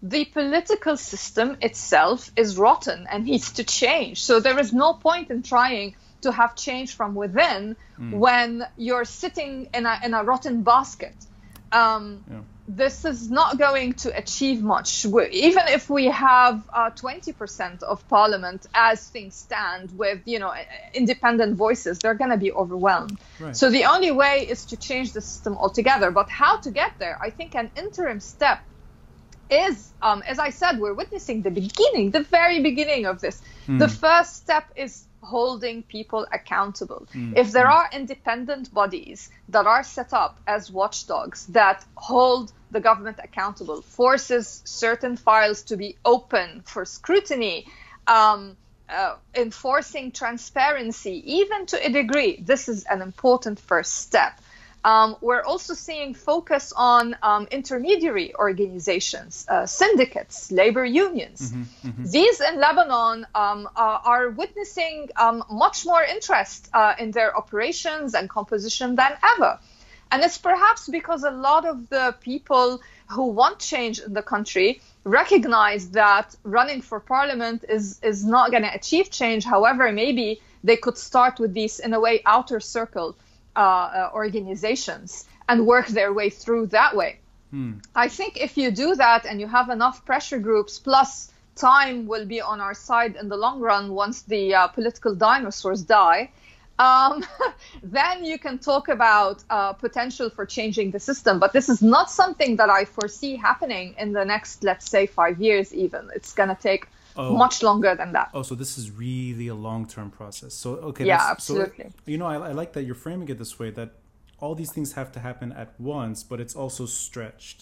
the 0.03 0.25
political 0.25 0.97
system 0.97 1.57
itself 1.61 2.31
is 2.37 2.57
rotten 2.57 3.07
and 3.11 3.25
needs 3.25 3.53
to 3.53 3.65
change. 3.65 4.23
So 4.23 4.41
there 4.41 4.59
is 4.59 4.73
no 4.73 4.95
point 4.95 5.31
in 5.31 5.43
trying 5.43 5.95
to 6.23 6.33
have 6.33 6.57
change 6.57 6.95
from 6.95 7.15
within 7.15 7.77
when 8.13 8.67
you're 8.77 9.05
sitting 9.05 9.69
in 9.75 9.87
a, 9.87 10.01
in 10.05 10.15
a 10.15 10.25
rotten 10.25 10.63
basket. 10.63 11.15
Um, 11.73 12.25
Yeah. 12.29 12.41
this 12.67 13.05
is 13.05 13.31
not 13.31 13.59
going 13.59 13.93
to 13.95 14.17
achieve 14.17 14.63
much. 14.63 15.05
Even 15.05 15.65
if 15.69 15.91
we 15.91 16.07
have 16.07 16.69
uh, 16.73 16.91
20% 16.91 17.83
of 17.83 18.07
parliament 18.09 18.67
as 18.75 19.07
things 19.09 19.35
stand 19.35 19.91
with, 19.97 20.21
you 20.25 20.39
know, 20.39 20.53
independent 20.95 21.57
voices, 21.57 21.99
they're 21.99 22.15
going 22.15 22.31
to 22.31 22.37
be 22.37 22.53
overwhelmed. 22.53 23.19
Right. 23.39 23.57
So 23.57 23.71
the 23.71 23.85
only 23.85 24.11
way 24.11 24.47
is 24.49 24.67
to 24.67 24.77
change 24.77 25.13
the 25.13 25.21
system 25.21 25.57
altogether. 25.57 26.11
But 26.11 26.29
how 26.31 26.59
to 26.59 26.71
get 26.71 26.93
there? 26.99 27.19
I 27.21 27.31
think 27.31 27.55
an 27.55 27.71
interim 27.77 28.21
step 28.21 28.61
is, 29.51 29.93
um, 30.03 30.23
as 30.27 30.39
I 30.39 30.51
said, 30.51 30.79
we're 30.79 30.95
witnessing 30.95 31.43
the 31.43 31.51
beginning, 31.51 32.11
the 32.11 32.23
very 32.23 32.61
beginning 32.63 33.07
of 33.07 33.21
this. 33.21 33.43
The 33.79 33.89
first 33.89 34.37
step 34.37 34.65
is 34.77 35.07
holding 35.23 35.83
people 35.83 36.27
accountable. 36.33 37.07
If 37.37 37.53
there 37.53 37.69
are 37.69 37.89
independent 37.93 38.73
bodies 38.73 39.31
that 39.51 39.67
are 39.67 39.83
set 39.83 40.13
up 40.13 40.41
as 40.47 40.71
watchdogs 40.71 41.47
that 41.47 41.85
hold 41.95 42.53
the 42.71 42.81
government 42.81 43.19
accountable, 43.23 43.83
forces 43.83 44.63
certain 44.65 45.17
files 45.17 45.63
to 45.65 45.77
be 45.77 45.97
open 46.05 46.63
for 46.65 46.85
scrutiny, 46.85 47.67
um, 48.07 48.57
uh, 48.89 49.17
enforcing 49.35 50.11
transparency, 50.11 51.23
even 51.35 51.67
to 51.67 51.87
a 51.87 51.91
degree, 51.91 52.41
this 52.43 52.69
is 52.69 52.85
an 52.85 53.03
important 53.03 53.61
first 53.61 53.99
step. 53.99 54.41
Um, 54.83 55.17
we're 55.21 55.43
also 55.43 55.75
seeing 55.75 56.15
focus 56.15 56.73
on 56.75 57.15
um, 57.23 57.47
intermediary 57.51 58.35
organizations, 58.35 59.45
uh, 59.49 59.67
syndicates, 59.67 60.51
labor 60.51 60.85
unions. 60.85 61.53
These 61.99 62.41
in 62.41 62.59
Lebanon 62.59 63.27
um, 63.35 63.69
are, 63.77 64.01
are 64.05 64.31
witnessing 64.31 65.11
um, 65.17 65.45
much 65.51 65.85
more 65.85 66.03
interest 66.03 66.71
uh, 66.73 66.95
in 66.99 67.11
their 67.11 67.37
operations 67.37 68.15
and 68.15 68.29
composition 68.29 68.97
than 68.97 69.13
ever. 69.23 69.59
And 70.11 70.23
it's 70.23 70.39
perhaps 70.39 70.89
because 70.89 71.25
a 71.25 71.31
lot 71.31 71.67
of 71.67 71.89
the 71.89 72.17
people 72.21 72.81
who 73.11 73.27
want 73.27 73.59
change 73.59 74.01
in 74.01 74.13
the 74.13 74.23
country 74.23 74.81
recognize 75.05 75.91
that 75.91 76.35
running 76.43 76.81
for 76.81 77.01
parliament 77.01 77.65
is, 77.69 78.01
is 78.03 78.25
not 78.25 78.51
going 78.51 78.63
to 78.63 78.75
achieve 78.75 79.11
change. 79.11 79.45
However, 79.45 79.93
maybe 79.93 80.41
they 80.65 80.77
could 80.77 80.99
start 80.99 81.39
with 81.39 81.55
these, 81.55 81.79
in 81.79 81.93
a 81.93 82.01
way, 82.01 82.23
outer 82.27 82.61
circle 82.61 83.15
uh, 83.57 83.61
uh, 83.61 84.11
organizations 84.15 85.27
and 85.49 85.67
work 85.67 85.87
their 85.89 86.13
way 86.13 86.31
through 86.31 86.67
that 86.67 86.95
way. 86.95 87.19
I 87.95 88.09
think 88.09 88.37
if 88.37 88.57
you 88.57 88.71
do 88.71 88.95
that 88.95 89.27
and 89.27 89.41
you 89.41 89.49
have 89.49 89.71
enough 89.71 90.05
pressure 90.05 90.39
groups, 90.39 90.79
plus 90.79 91.33
time 91.57 92.07
will 92.07 92.27
be 92.27 92.41
on 92.41 92.61
our 92.61 92.75
side 92.75 93.17
in 93.17 93.29
the 93.29 93.37
long 93.37 93.61
run 93.61 93.93
once 93.93 94.23
the 94.23 94.55
uh, 94.55 94.69
political 94.69 95.15
dinosaurs 95.15 95.83
die, 95.83 96.31
um, 96.79 97.25
then 97.83 98.25
you 98.25 98.39
can 98.39 98.59
talk 98.59 98.89
about 98.89 99.43
uh, 99.51 99.73
potential 99.73 100.31
for 100.31 100.47
changing 100.47 100.93
the 100.93 101.01
system. 101.01 101.39
But 101.39 101.53
this 101.53 101.69
is 101.69 101.83
not 101.83 102.11
something 102.11 102.57
that 102.57 102.71
I 102.71 102.85
foresee 102.85 103.37
happening 103.37 103.95
in 103.99 104.13
the 104.13 104.25
next, 104.25 104.63
let's 104.63 104.89
say, 104.89 105.07
five 105.07 105.41
years, 105.41 105.75
even. 105.75 106.09
It's 106.15 106.33
going 106.33 106.49
to 106.49 106.61
take 106.61 106.87
Oh. 107.21 107.37
much 107.37 107.57
longer 107.63 107.93
than 108.01 108.11
that. 108.13 108.29
Oh, 108.33 108.43
so 108.43 108.55
this 108.55 108.73
is 108.81 108.91
really 108.91 109.49
a 109.49 109.55
long 109.69 109.83
term 109.95 110.11
process. 110.11 110.53
So 110.55 110.69
okay, 110.91 111.05
Yeah, 111.05 111.19
that's- 111.19 111.45
so, 111.45 111.55
absolutely. 111.61 111.89
you 112.13 112.19
know, 112.21 112.27
I, 112.35 112.37
I 112.51 112.53
like 112.61 112.73
that 112.75 112.85
you're 112.87 113.03
framing 113.07 113.29
it 113.29 113.39
this 113.39 113.59
way. 113.61 113.71
That 113.71 113.91
all 114.43 114.55
these 114.55 114.73
things 114.77 114.93
have 115.01 115.11
to 115.13 115.21
happen 115.21 115.53
at 115.53 115.71
once, 115.79 116.19
but 116.31 116.41
it's 116.41 116.57
also 116.63 116.87
stretched. 116.87 117.59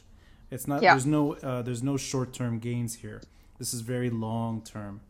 It's 0.50 0.66
not. 0.70 0.82
Yeah. 0.82 0.94
There's 0.94 1.06
no. 1.06 1.22
Uh, 1.34 1.62
there's 1.66 1.82
no 1.82 1.96
short 1.96 2.32
term 2.32 2.54
gains 2.58 2.92
here. 3.04 3.20
This 3.58 3.74
is 3.74 3.80
very 3.94 4.10
long 4.10 4.62
term. 4.62 5.00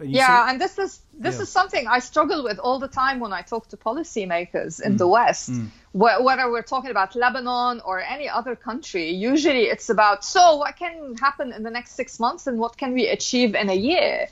Yeah 0.00 0.26
say- 0.26 0.50
and 0.50 0.60
this 0.60 0.78
is 0.78 1.00
this 1.26 1.36
Yeah. 1.36 1.42
is 1.42 1.48
something 1.48 1.86
i 1.86 1.98
struggle 2.00 2.42
with 2.42 2.58
all 2.58 2.78
the 2.80 2.88
time 2.88 3.20
when 3.20 3.32
i 3.32 3.42
talk 3.42 3.68
to 3.68 3.76
policymakers 3.76 4.80
in 4.80 4.94
Mm. 4.94 4.98
the 4.98 5.06
west 5.08 5.50
Wh- 5.92 6.20
whether 6.26 6.50
we're 6.50 6.62
talking 6.74 6.90
about 6.90 7.14
lebanon 7.14 7.80
or 7.84 8.00
any 8.00 8.28
other 8.28 8.56
country 8.56 9.10
usually 9.10 9.64
it's 9.74 9.88
about 9.90 10.24
so 10.24 10.56
what 10.56 10.76
can 10.76 11.14
happen 11.26 11.52
in 11.52 11.62
the 11.62 11.70
next 11.70 11.92
six 12.00 12.18
months 12.18 12.46
and 12.48 12.58
what 12.58 12.76
can 12.76 12.92
we 12.98 13.06
achieve 13.06 13.54
in 13.54 13.68
a 13.70 13.78
year 13.90 14.26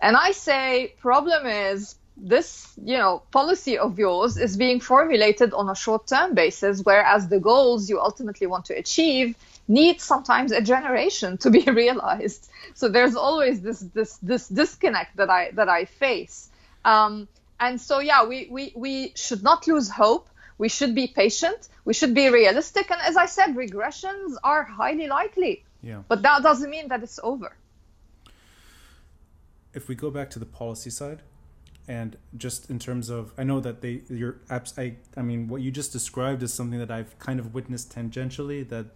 and 0.00 0.16
i 0.16 0.30
say 0.32 0.94
problem 1.00 1.46
is 1.46 1.94
this 2.16 2.48
you 2.82 2.96
know 3.02 3.22
policy 3.30 3.76
of 3.78 3.98
yours 3.98 4.36
is 4.46 4.56
being 4.56 4.80
formulated 4.80 5.52
on 5.60 5.68
a 5.68 5.74
short 5.74 6.06
term 6.06 6.34
basis 6.34 6.74
whereas 6.90 7.28
the 7.28 7.40
goals 7.40 7.88
you 7.90 8.00
ultimately 8.00 8.46
want 8.46 8.64
to 8.66 8.74
achieve 8.84 9.34
need 9.72 10.00
sometimes 10.00 10.52
a 10.52 10.60
generation 10.60 11.38
to 11.38 11.50
be 11.50 11.60
realized. 11.82 12.50
So 12.74 12.88
there's 12.88 13.16
always 13.16 13.60
this 13.60 13.80
this 13.80 14.16
this 14.18 14.48
disconnect 14.48 15.16
that 15.16 15.30
i 15.30 15.50
that 15.52 15.68
i 15.68 15.84
face. 15.84 16.50
Um, 16.84 17.28
and 17.60 17.80
so 17.80 18.00
yeah 18.00 18.24
we, 18.24 18.48
we 18.50 18.72
we 18.74 19.12
should 19.14 19.42
not 19.42 19.66
lose 19.66 19.88
hope. 19.90 20.28
We 20.58 20.68
should 20.68 20.94
be 20.94 21.06
patient. 21.06 21.68
We 21.84 21.94
should 21.94 22.14
be 22.14 22.28
realistic. 22.28 22.90
And 22.90 23.00
as 23.00 23.16
i 23.16 23.26
said 23.26 23.48
regressions 23.64 24.36
are 24.44 24.64
highly 24.64 25.08
likely. 25.08 25.64
Yeah. 25.84 26.02
but 26.06 26.22
that 26.22 26.44
doesn't 26.44 26.70
mean 26.70 26.86
that 26.88 27.02
it's 27.02 27.18
over. 27.24 27.56
If 29.74 29.88
we 29.88 29.96
go 29.96 30.10
back 30.10 30.30
to 30.30 30.38
the 30.38 30.46
policy 30.46 30.90
side 30.90 31.22
and 31.88 32.16
just 32.36 32.70
in 32.70 32.78
terms 32.78 33.10
of 33.10 33.32
i 33.36 33.42
know 33.42 33.58
that 33.60 33.80
they 33.80 34.02
your 34.08 34.34
apps 34.48 34.78
i 34.78 34.94
i 35.16 35.22
mean 35.22 35.48
what 35.48 35.60
you 35.60 35.70
just 35.70 35.92
described 35.92 36.40
is 36.42 36.52
something 36.52 36.78
that 36.78 36.90
i've 36.90 37.18
kind 37.18 37.40
of 37.40 37.54
witnessed 37.54 37.92
tangentially 37.92 38.68
that 38.68 38.86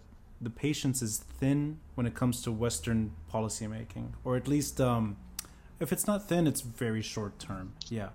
the 0.41 0.49
patience 0.49 1.01
is 1.01 1.17
thin 1.17 1.79
when 1.95 2.05
it 2.05 2.13
comes 2.13 2.41
to 2.41 2.51
western 2.51 3.11
policymaking 3.31 4.11
or 4.23 4.35
at 4.35 4.47
least 4.47 4.79
um 4.79 5.17
if 5.79 5.91
it's 5.91 6.07
not 6.07 6.27
thin 6.27 6.47
it's 6.47 6.61
very 6.61 7.01
short 7.01 7.39
term 7.39 7.73
yeah 7.89 8.09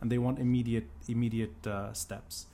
and 0.00 0.10
they 0.10 0.18
want 0.18 0.38
immediate 0.38 0.88
immediate 1.08 1.66
uh, 1.66 1.92
steps 1.92 2.46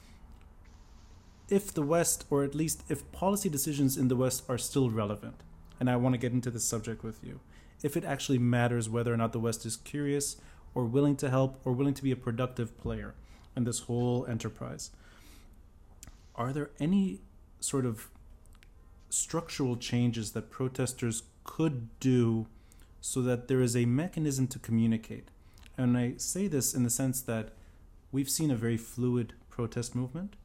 if 1.49 1.73
the 1.73 1.83
west 1.83 2.25
or 2.31 2.45
at 2.45 2.55
least 2.55 2.83
if 2.89 3.11
policy 3.13 3.49
decisions 3.49 3.97
in 3.97 4.09
the 4.09 4.17
west 4.17 4.43
are 4.49 4.59
still 4.59 4.91
relevant 4.91 5.43
and 5.79 5.89
i 5.91 5.97
want 5.97 6.15
to 6.15 6.19
get 6.19 6.33
into 6.33 6.51
this 6.51 6.65
subject 6.65 7.03
with 7.03 7.23
you 7.23 7.41
if 7.83 7.97
it 7.97 8.05
actually 8.05 8.39
matters 8.39 8.89
whether 8.89 9.13
or 9.13 9.17
not 9.17 9.33
the 9.33 9.41
West 9.41 9.67
is 9.67 9.77
curious 9.77 10.37
or 10.75 10.85
willing 10.85 11.17
to 11.17 11.29
help 11.29 11.61
or 11.65 11.73
willing 11.73 11.95
to 11.95 12.03
be 12.03 12.13
a 12.13 12.17
productive 12.17 12.79
player 12.79 13.15
in 13.57 13.65
this 13.65 13.81
whole 13.81 14.25
enterprise. 14.27 14.91
Are 16.35 16.53
there 16.53 16.71
any 16.81 17.21
sort 17.61 17.85
of 17.85 18.09
structural 19.13 19.77
changes 19.77 20.33
that 20.33 20.51
protesters 20.51 21.23
could 21.45 21.89
do 22.01 22.47
so 23.01 23.21
that 23.23 23.49
there 23.49 23.61
is 23.61 23.77
a 23.77 23.85
mechanism 23.85 24.47
to 24.49 24.59
communicate? 24.59 25.29
And 25.77 25.97
I 25.97 26.15
say 26.17 26.49
this 26.49 26.75
in 26.75 26.83
the 26.83 26.91
sense 26.91 27.21
that 27.23 27.51
we've 28.11 28.31
seen 28.31 28.51
a 28.51 28.57
very 28.57 28.77
fluid 28.77 29.35
protest 29.51 29.95
movement. 29.95 30.37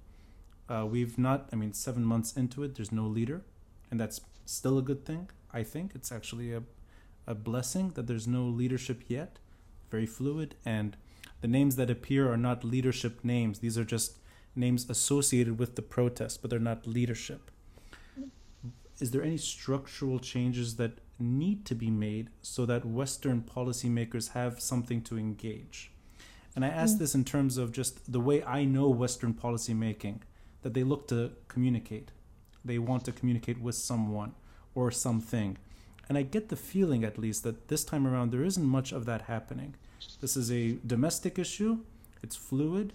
Uh, 0.70 0.86
we've 0.86 1.18
not, 1.18 1.50
I 1.54 1.56
mean, 1.56 1.74
seven 1.74 2.04
months 2.04 2.36
into 2.36 2.64
it, 2.64 2.76
there's 2.76 2.92
no 2.92 3.06
leader, 3.06 3.42
and 3.90 4.00
that's 4.00 4.22
still 4.46 4.78
a 4.78 4.82
good 4.82 5.06
thing. 5.06 5.30
I 5.54 5.64
think 5.64 5.94
it's 5.96 6.12
actually 6.12 6.54
a 6.54 6.64
a 7.28 7.36
blessing 7.36 7.92
that 7.96 8.08
there's 8.08 8.26
no 8.26 8.46
leadership 8.46 9.04
yet, 9.08 9.38
very 9.92 10.06
fluid, 10.06 10.56
and 10.66 10.96
the 11.42 11.48
names 11.48 11.76
that 11.76 11.90
appear 11.90 12.32
are 12.32 12.38
not 12.38 12.64
leadership 12.64 13.24
names. 13.24 13.60
These 13.60 13.78
are 13.78 13.84
just 13.84 14.18
names 14.56 14.90
associated 14.90 15.60
with 15.60 15.76
the 15.76 15.82
protest, 15.82 16.42
but 16.42 16.50
they're 16.50 16.60
not 16.60 16.88
leadership. 16.88 17.52
Is 19.00 19.12
there 19.12 19.24
any 19.24 19.38
structural 19.38 20.20
changes 20.20 20.76
that 20.78 21.00
need 21.20 21.66
to 21.66 21.76
be 21.76 21.92
made 21.92 22.30
so 22.42 22.66
that 22.66 22.86
Western 22.86 23.42
policymakers 23.42 24.32
have 24.32 24.60
something 24.60 25.02
to 25.04 25.18
engage? 25.18 25.92
And 26.56 26.66
I 26.66 26.70
ask 26.70 26.96
mm. 26.96 27.00
this 27.00 27.14
in 27.14 27.24
terms 27.24 27.58
of 27.58 27.72
just 27.72 28.12
the 28.12 28.20
way 28.20 28.44
I 28.44 28.66
know 28.66 28.90
Western 28.90 29.34
policymaking, 29.34 30.22
that 30.64 30.74
they 30.74 30.84
look 30.84 31.08
to 31.10 31.32
communicate. 31.48 32.12
They 32.66 32.80
want 32.80 33.06
to 33.06 33.12
communicate 33.12 33.62
with 33.62 33.76
someone 33.76 34.34
or 34.74 34.92
something. 34.92 35.58
And 36.10 36.18
I 36.18 36.24
get 36.24 36.50
the 36.50 36.56
feeling, 36.56 37.04
at 37.04 37.18
least, 37.18 37.44
that 37.44 37.68
this 37.68 37.84
time 37.84 38.08
around 38.08 38.32
there 38.32 38.44
isn't 38.44 38.66
much 38.66 38.92
of 38.92 39.06
that 39.06 39.24
happening. 39.24 39.76
This 40.22 40.36
is 40.36 40.52
a 40.52 40.78
domestic 40.86 41.38
issue, 41.38 41.80
it's 42.24 42.36
fluid, 42.36 42.94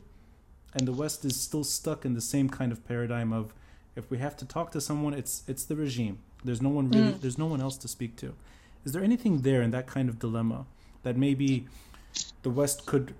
and 0.75 0.88
the 0.88 0.93
West 0.93 1.25
is 1.25 1.41
still 1.41 1.65
stuck 1.65 2.05
in 2.05 2.15
the 2.15 2.21
same 2.21 2.49
kind 2.49 2.73
of 2.73 2.87
paradigm 2.87 3.33
of 3.33 3.55
if 3.96 4.11
we 4.11 4.18
have 4.18 4.37
to 4.38 4.44
talk 4.44 4.72
to 4.72 4.81
someone, 4.81 5.14
it's 5.14 5.42
it's 5.46 5.64
the 5.64 5.76
regime. 5.76 6.18
There's 6.44 6.62
no 6.62 6.70
one 6.70 6.90
really 6.90 7.12
there's 7.12 7.38
no 7.38 7.46
one 7.46 7.61
else 7.61 7.76
to 7.78 7.88
speak 7.88 8.16
to. 8.16 8.35
Is 8.85 8.92
there 8.92 9.02
anything 9.02 9.42
there 9.42 9.62
in 9.62 9.70
that 9.70 9.87
kind 9.87 10.09
of 10.09 10.18
dilemma 10.18 10.66
that 11.02 11.16
maybe 11.16 11.66
the 12.42 12.50
West 12.50 12.87
could 12.87 13.14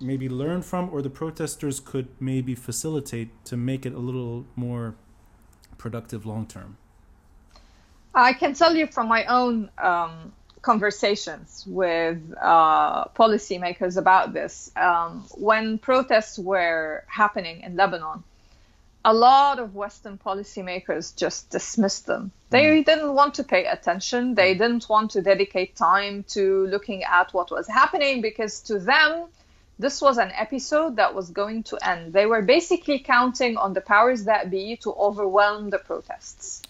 maybe 0.00 0.28
learn 0.28 0.62
from 0.62 0.88
or 0.90 1.02
the 1.02 1.10
protesters 1.10 1.80
could 1.80 2.08
maybe 2.20 2.54
facilitate 2.54 3.28
to 3.44 3.56
make 3.56 3.84
it 3.84 3.92
a 3.92 3.98
little 3.98 4.46
more 4.56 4.94
productive 5.78 6.24
long 6.26 6.46
term? 6.46 6.76
I 8.14 8.32
can 8.32 8.54
tell 8.54 8.74
you 8.74 8.86
from 8.86 9.08
my 9.08 9.24
own 9.26 9.70
um, 9.78 10.32
conversations 10.62 11.64
with 11.66 12.18
uh, 12.40 13.04
policymakers 13.08 13.96
about 13.96 14.32
this. 14.32 14.72
Um, 14.76 15.26
when 15.32 15.78
protests 15.78 16.38
were 16.38 17.04
happening 17.06 17.60
in 17.62 17.76
Lebanon, 17.76 18.24
a 19.04 19.14
lot 19.14 19.58
of 19.58 19.74
Western 19.74 20.18
policymakers 20.18 21.16
just 21.16 21.50
dismissed 21.50 22.06
them. 22.06 22.32
They 22.50 22.78
hmm. 22.78 22.82
didn't 22.82 23.14
want 23.14 23.34
to 23.34 23.44
pay 23.44 23.64
attention. 23.66 24.34
They 24.34 24.52
hmm. 24.52 24.58
didn't 24.58 24.88
want 24.88 25.12
to 25.12 25.22
dedicate 25.22 25.76
time 25.76 26.24
to 26.28 26.66
looking 26.66 27.04
at 27.04 27.32
what 27.32 27.50
was 27.50 27.66
happening 27.66 28.20
because 28.20 28.60
to 28.62 28.78
them, 28.78 29.26
this 29.78 30.02
was 30.02 30.18
an 30.18 30.30
episode 30.34 30.96
that 30.96 31.14
was 31.14 31.30
going 31.30 31.62
to 31.64 31.78
end. 31.82 32.12
They 32.12 32.26
were 32.26 32.42
basically 32.42 32.98
counting 32.98 33.56
on 33.56 33.72
the 33.72 33.80
powers 33.80 34.24
that 34.24 34.50
be 34.50 34.76
to 34.82 34.92
overwhelm 34.92 35.70
the 35.70 35.78
protests 35.78 36.62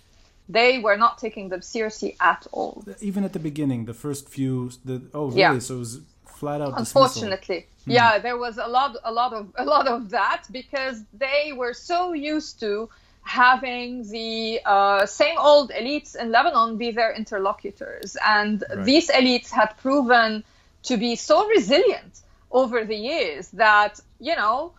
they 0.50 0.80
were 0.80 0.96
not 0.96 1.18
taking 1.18 1.48
them 1.48 1.62
seriously 1.62 2.16
at 2.20 2.46
all. 2.52 2.84
Even 3.00 3.24
at 3.24 3.32
the 3.32 3.38
beginning, 3.38 3.84
the 3.84 3.94
first 3.94 4.28
few, 4.28 4.70
the 4.84 5.00
oh 5.14 5.26
really? 5.26 5.40
Yeah. 5.40 5.58
So 5.60 5.76
it 5.76 5.78
was 5.78 6.00
flat 6.40 6.61
out. 6.61 6.76
dismissal. 6.76 7.22
Unfortunately, 7.22 7.61
yeah, 7.96 8.18
there 8.26 8.38
was 8.46 8.55
a 8.59 8.68
lot, 8.79 8.96
a 9.05 9.12
lot 9.20 9.33
of, 9.33 9.44
a 9.57 9.64
lot 9.74 9.87
of 9.96 10.11
that 10.11 10.42
because 10.50 10.96
they 11.12 11.53
were 11.61 11.74
so 11.74 11.98
used 12.35 12.61
to 12.61 12.88
having 13.22 13.88
the 14.16 14.61
uh, 14.64 15.07
same 15.07 15.37
old 15.38 15.68
elites 15.81 16.11
in 16.16 16.26
Lebanon 16.37 16.76
be 16.79 16.90
their 17.00 17.12
interlocutors, 17.22 18.16
and 18.37 18.64
Right. 18.74 18.85
these 18.90 19.09
elites 19.20 19.50
had 19.50 19.70
proven 19.87 20.42
to 20.88 20.96
be 20.96 21.12
so 21.16 21.37
resilient 21.57 22.14
over 22.50 22.79
the 22.85 22.96
years 23.11 23.44
that 23.64 24.00
you 24.18 24.35
know 24.37 24.72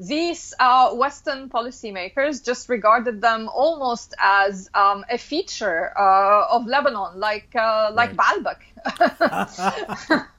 these 0.00 0.54
uh, 0.60 0.90
Western 0.94 1.48
policymakers 1.48 2.44
just 2.44 2.68
regarded 2.68 3.20
them 3.20 3.48
almost 3.48 4.14
as 4.20 4.70
um, 4.74 5.04
a 5.10 5.18
feature 5.18 5.92
uh, 5.98 6.54
of 6.54 6.66
Lebanon, 6.66 7.18
like 7.18 7.48
uh, 7.56 7.90
like 7.94 8.12
Right. 8.16 8.20
Baalbek, 8.20 8.60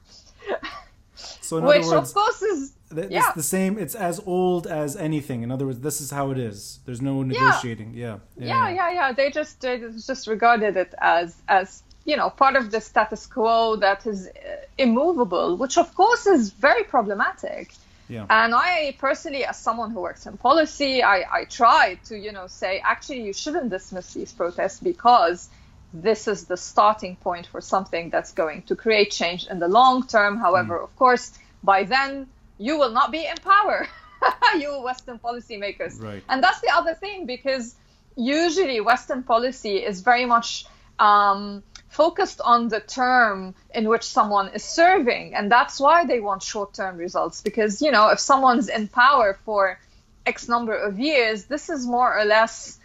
So 1.40 1.58
in 1.58 1.64
which 1.64 1.82
other 1.82 1.96
words, 1.96 2.08
of 2.10 2.14
course 2.14 2.42
is 2.42 2.72
th- 2.94 3.04
it's 3.06 3.12
yeah. 3.12 3.32
the 3.34 3.42
same. 3.42 3.78
It's 3.78 3.94
as 3.94 4.20
old 4.24 4.66
as 4.66 4.96
anything. 4.96 5.42
In 5.42 5.50
other 5.50 5.66
words, 5.66 5.80
this 5.80 6.00
is 6.00 6.10
how 6.10 6.30
it 6.30 6.38
is. 6.38 6.80
There's 6.84 7.02
no 7.02 7.22
negotiating. 7.22 7.94
Yeah. 7.94 8.18
yeah, 8.36 8.68
yeah, 8.68 8.90
yeah. 8.92 9.12
They 9.12 9.30
just 9.30 9.60
they 9.60 9.78
just 9.78 10.26
regarded 10.26 10.76
it 10.76 10.94
as 10.98 11.36
as 11.48 11.82
you 12.04 12.16
know 12.16 12.30
part 12.30 12.56
of 12.56 12.70
the 12.70 12.80
status 12.80 13.26
quo 13.26 13.76
that 13.76 14.06
is 14.06 14.28
uh, 14.28 14.30
immovable, 14.78 15.56
which 15.56 15.76
of 15.76 15.94
course 15.94 16.26
is 16.26 16.50
very 16.52 16.84
problematic. 16.84 17.74
Yeah. 18.08 18.26
And 18.28 18.54
I 18.54 18.96
personally, 18.98 19.44
as 19.44 19.56
someone 19.56 19.92
who 19.92 20.00
works 20.00 20.26
in 20.26 20.36
policy, 20.36 21.00
I, 21.00 21.18
I 21.30 21.44
try 21.44 21.96
to, 22.06 22.18
you 22.18 22.32
know, 22.32 22.48
say 22.48 22.82
actually 22.84 23.22
you 23.22 23.32
shouldn't 23.32 23.70
dismiss 23.70 24.14
these 24.14 24.32
protests 24.32 24.80
because 24.80 25.48
this 25.92 26.28
is 26.28 26.44
the 26.44 26.56
starting 26.56 27.16
point 27.16 27.46
for 27.46 27.60
something 27.60 28.10
that's 28.10 28.32
going 28.32 28.62
to 28.62 28.76
create 28.76 29.10
change 29.10 29.46
in 29.46 29.58
the 29.58 29.68
long 29.68 30.06
term. 30.06 30.38
However, 30.38 30.80
of 30.80 30.94
course, 30.96 31.36
by 31.62 31.84
then 31.84 32.28
you 32.58 32.78
will 32.78 32.90
not 32.90 33.10
be 33.10 33.26
in 33.26 33.36
power, 33.36 33.88
you 34.58 34.80
Western 34.82 35.18
policymakers. 35.18 36.00
Right. 36.00 36.22
And 36.28 36.42
that's 36.42 36.60
the 36.60 36.70
other 36.72 36.94
thing 36.94 37.26
because 37.26 37.74
usually 38.16 38.80
Western 38.80 39.22
policy 39.22 39.76
is 39.76 40.02
very 40.02 40.26
much 40.26 40.66
um, 40.98 41.62
focused 41.88 42.40
on 42.40 42.68
the 42.68 42.80
term 42.80 43.54
in 43.74 43.88
which 43.88 44.04
someone 44.04 44.48
is 44.48 44.62
serving. 44.62 45.34
And 45.34 45.50
that's 45.50 45.80
why 45.80 46.06
they 46.06 46.20
want 46.20 46.42
short 46.42 46.74
term 46.74 46.98
results 46.98 47.40
because, 47.42 47.82
you 47.82 47.90
know, 47.90 48.10
if 48.10 48.20
someone's 48.20 48.68
in 48.68 48.88
power 48.88 49.38
for 49.44 49.78
X 50.24 50.48
number 50.48 50.74
of 50.74 51.00
years, 51.00 51.46
this 51.46 51.68
is 51.68 51.86
more 51.86 52.16
or 52.16 52.24
less 52.24 52.78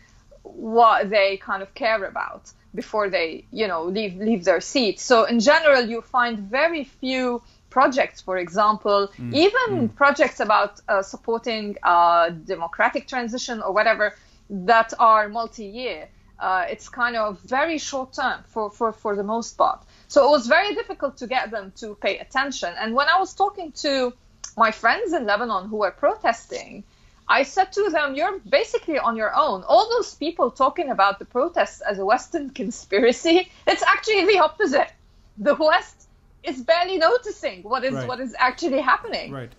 what 0.44 1.10
they 1.10 1.38
kind 1.38 1.62
of 1.62 1.74
care 1.74 2.04
about 2.06 2.52
before 2.76 3.10
they, 3.10 3.46
you 3.52 3.68
know, 3.68 3.84
leave 3.86 4.16
leave 4.16 4.44
their 4.44 4.62
seat. 4.62 5.00
So 5.00 5.24
in 5.24 5.40
general, 5.40 5.82
you 5.86 6.02
find 6.02 6.40
very 6.40 6.84
few 6.84 7.42
projects, 7.70 8.22
for 8.22 8.38
example, 8.38 9.10
mm. 9.18 9.34
even 9.34 9.90
mm. 9.90 9.96
projects 9.96 10.40
about 10.40 10.80
uh, 10.88 11.02
supporting 11.02 11.76
uh, 11.84 12.30
democratic 12.30 13.08
transition 13.08 13.62
or 13.62 13.74
whatever 13.74 14.14
that 14.50 14.94
are 15.00 15.28
multi-year. 15.30 16.08
Uh, 16.40 16.66
it's 16.70 16.88
kind 16.90 17.16
of 17.16 17.40
very 17.42 17.78
short 17.78 18.14
term 18.14 18.44
for, 18.48 18.70
for, 18.70 18.92
for 18.92 19.16
the 19.16 19.24
most 19.24 19.58
part. 19.58 19.84
So 20.08 20.28
it 20.28 20.30
was 20.30 20.48
very 20.48 20.76
difficult 20.76 21.18
to 21.18 21.28
get 21.28 21.52
them 21.52 21.72
to 21.78 21.96
pay 21.96 22.20
attention. 22.20 22.74
And 22.80 22.94
when 22.94 23.08
I 23.08 23.20
was 23.20 23.34
talking 23.34 23.72
to 23.84 24.14
my 24.58 24.72
friends 24.72 25.14
in 25.14 25.26
Lebanon 25.26 25.68
who 25.68 25.78
were 25.78 25.92
protesting, 25.92 26.84
I 27.28 27.44
said 27.44 27.72
to 27.74 27.90
them, 27.90 28.16
You're 28.16 28.40
basically 28.40 29.00
on 29.00 29.18
your 29.18 29.36
own. 29.36 29.64
All 29.64 29.90
those 29.90 30.14
people 30.16 30.52
talking 30.52 30.90
about 30.90 31.20
the 31.20 31.26
protests 31.26 31.82
as 31.82 32.00
a 32.00 32.06
Western 32.06 32.50
conspiracy, 32.62 33.50
it's 33.68 33.84
actually 33.84 34.26
the 34.26 34.40
opposite. 34.40 34.92
The 35.38 35.56
West 35.56 36.08
is 36.44 36.62
barely 36.62 36.98
noticing 36.98 37.64
what 37.64 37.84
is 37.84 37.94
right. 37.94 38.08
what 38.08 38.20
is 38.20 38.36
actually 38.38 38.82
happening. 38.82 39.32
Right. 39.32 39.52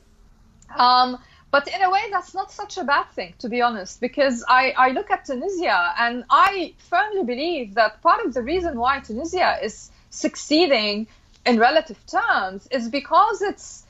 Um, 0.76 1.18
but 1.50 1.68
in 1.68 1.80
a 1.82 1.90
way, 1.90 2.02
that's 2.10 2.34
not 2.34 2.52
such 2.52 2.76
a 2.76 2.84
bad 2.84 3.04
thing, 3.12 3.34
to 3.38 3.48
be 3.48 3.62
honest, 3.62 4.00
because 4.00 4.44
I, 4.48 4.74
I 4.76 4.90
look 4.90 5.10
at 5.10 5.24
Tunisia 5.24 5.94
and 5.98 6.24
I 6.28 6.74
firmly 6.90 7.24
believe 7.24 7.74
that 7.74 8.02
part 8.02 8.26
of 8.26 8.34
the 8.34 8.42
reason 8.42 8.76
why 8.78 9.00
Tunisia 9.00 9.58
is 9.62 9.90
succeeding 10.10 11.06
in 11.46 11.58
relative 11.58 12.04
terms 12.06 12.66
is 12.70 12.88
because 12.88 13.42
it's 13.42 13.85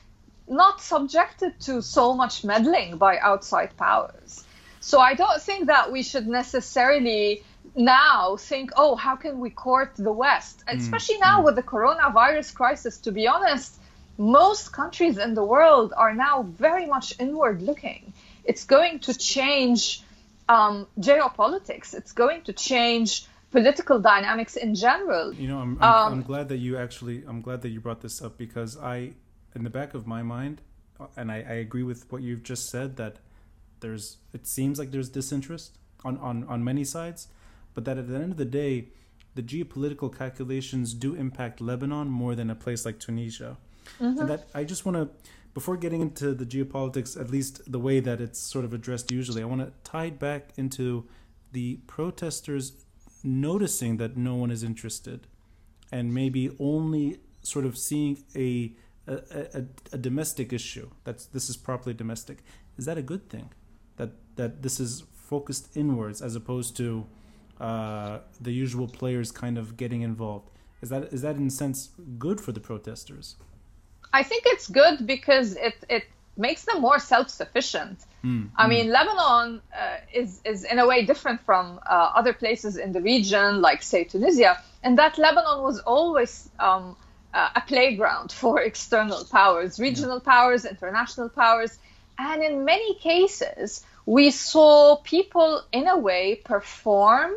not 0.47 0.81
subjected 0.81 1.59
to 1.61 1.81
so 1.81 2.13
much 2.13 2.43
meddling 2.43 2.97
by 2.97 3.17
outside 3.17 3.75
powers. 3.77 4.43
So 4.79 4.99
I 4.99 5.13
don't 5.15 5.41
think 5.41 5.67
that 5.67 5.91
we 5.91 6.03
should 6.03 6.27
necessarily 6.27 7.43
now 7.75 8.37
think, 8.37 8.71
oh, 8.77 8.95
how 8.95 9.15
can 9.15 9.39
we 9.39 9.49
court 9.49 9.93
the 9.97 10.11
West? 10.11 10.63
Mm. 10.67 10.79
Especially 10.79 11.17
now 11.17 11.41
mm. 11.41 11.45
with 11.45 11.55
the 11.55 11.63
coronavirus 11.63 12.53
crisis, 12.53 12.97
to 12.99 13.11
be 13.11 13.27
honest, 13.27 13.79
most 14.17 14.71
countries 14.71 15.17
in 15.17 15.33
the 15.33 15.43
world 15.43 15.93
are 15.95 16.13
now 16.13 16.43
very 16.43 16.85
much 16.85 17.13
inward 17.19 17.61
looking. 17.61 18.13
It's 18.45 18.63
going 18.63 18.99
to 18.99 19.13
change 19.13 20.01
um, 20.49 20.87
geopolitics, 20.99 21.93
it's 21.93 22.13
going 22.13 22.43
to 22.43 22.53
change 22.53 23.25
political 23.51 23.99
dynamics 23.99 24.55
in 24.55 24.75
general. 24.75 25.33
You 25.33 25.49
know, 25.49 25.59
I'm, 25.59 25.77
I'm, 25.81 25.93
um, 26.07 26.13
I'm 26.13 26.23
glad 26.23 26.49
that 26.49 26.57
you 26.57 26.77
actually, 26.77 27.23
I'm 27.27 27.41
glad 27.41 27.61
that 27.63 27.69
you 27.69 27.81
brought 27.81 28.01
this 28.01 28.21
up 28.21 28.37
because 28.37 28.77
I 28.77 29.11
in 29.55 29.63
the 29.63 29.69
back 29.69 29.93
of 29.93 30.05
my 30.07 30.21
mind, 30.21 30.61
and 31.15 31.31
I, 31.31 31.37
I 31.37 31.53
agree 31.53 31.83
with 31.83 32.11
what 32.11 32.21
you've 32.21 32.43
just 32.43 32.69
said 32.69 32.97
that 32.97 33.17
there's 33.79 34.17
it 34.33 34.47
seems 34.47 34.79
like 34.79 34.91
there's 34.91 35.09
disinterest 35.09 35.77
on, 36.03 36.17
on, 36.17 36.43
on 36.45 36.63
many 36.63 36.83
sides, 36.83 37.27
but 37.73 37.85
that 37.85 37.97
at 37.97 38.07
the 38.07 38.15
end 38.15 38.31
of 38.31 38.37
the 38.37 38.45
day, 38.45 38.89
the 39.35 39.43
geopolitical 39.43 40.15
calculations 40.15 40.93
do 40.93 41.13
impact 41.13 41.61
Lebanon 41.61 42.07
more 42.07 42.35
than 42.35 42.49
a 42.49 42.55
place 42.55 42.85
like 42.85 42.99
Tunisia. 42.99 43.57
Mm-hmm. 43.99 44.19
And 44.19 44.29
that 44.29 44.47
I 44.53 44.63
just 44.63 44.85
want 44.85 44.97
to, 44.97 45.31
before 45.53 45.77
getting 45.77 46.01
into 46.01 46.33
the 46.33 46.45
geopolitics, 46.45 47.19
at 47.19 47.29
least 47.29 47.71
the 47.71 47.79
way 47.79 47.99
that 47.99 48.19
it's 48.19 48.39
sort 48.39 48.65
of 48.65 48.73
addressed 48.73 49.11
usually, 49.11 49.41
I 49.41 49.45
want 49.45 49.61
to 49.61 49.71
tie 49.83 50.05
it 50.05 50.19
back 50.19 50.49
into 50.57 51.07
the 51.51 51.75
protesters 51.87 52.73
noticing 53.23 53.97
that 53.97 54.17
no 54.17 54.35
one 54.35 54.51
is 54.51 54.63
interested 54.63 55.27
and 55.91 56.13
maybe 56.13 56.55
only 56.59 57.19
sort 57.41 57.65
of 57.65 57.77
seeing 57.77 58.23
a 58.35 58.73
a, 59.07 59.59
a, 59.59 59.65
a 59.93 59.97
domestic 59.97 60.53
issue. 60.53 60.89
That's 61.03 61.25
this 61.25 61.49
is 61.49 61.57
properly 61.57 61.93
domestic. 61.93 62.43
Is 62.77 62.85
that 62.85 62.97
a 62.97 63.01
good 63.01 63.29
thing? 63.29 63.49
That 63.97 64.11
that 64.35 64.61
this 64.61 64.79
is 64.79 65.03
focused 65.13 65.75
inwards 65.75 66.21
as 66.21 66.35
opposed 66.35 66.77
to 66.77 67.05
uh, 67.59 68.19
the 68.39 68.51
usual 68.51 68.87
players 68.87 69.31
kind 69.31 69.57
of 69.57 69.77
getting 69.77 70.01
involved. 70.01 70.49
Is 70.81 70.89
that 70.89 71.13
is 71.13 71.21
that 71.21 71.35
in 71.35 71.47
a 71.47 71.51
sense 71.51 71.89
good 72.17 72.39
for 72.39 72.51
the 72.51 72.59
protesters? 72.59 73.35
I 74.13 74.23
think 74.23 74.43
it's 74.45 74.67
good 74.67 75.05
because 75.05 75.55
it 75.55 75.75
it 75.89 76.03
makes 76.37 76.65
them 76.65 76.81
more 76.81 76.99
self-sufficient. 76.99 77.99
Mm, 78.23 78.49
I 78.55 78.65
mm. 78.65 78.69
mean, 78.69 78.91
Lebanon 78.91 79.61
uh, 79.75 79.97
is 80.13 80.41
is 80.45 80.63
in 80.63 80.79
a 80.79 80.87
way 80.87 81.05
different 81.05 81.41
from 81.41 81.79
uh, 81.85 82.11
other 82.15 82.33
places 82.33 82.77
in 82.77 82.91
the 82.91 83.01
region, 83.01 83.61
like 83.61 83.81
say 83.81 84.03
Tunisia, 84.03 84.61
and 84.83 84.97
that 84.99 85.17
Lebanon 85.17 85.63
was 85.63 85.79
always 85.79 86.49
um, 86.59 86.95
uh, 87.33 87.49
a 87.55 87.61
playground 87.61 88.31
for 88.31 88.61
external 88.71 89.23
powers, 89.25 89.79
regional 89.79 90.21
yeah. 90.23 90.31
powers, 90.33 90.65
international 90.65 91.29
powers. 91.29 91.77
And 92.17 92.41
in 92.43 92.65
many 92.65 92.95
cases, 92.95 93.85
we 94.05 94.31
saw 94.31 94.95
people, 94.97 95.61
in 95.71 95.87
a 95.87 95.97
way, 95.97 96.41
perform 96.43 97.33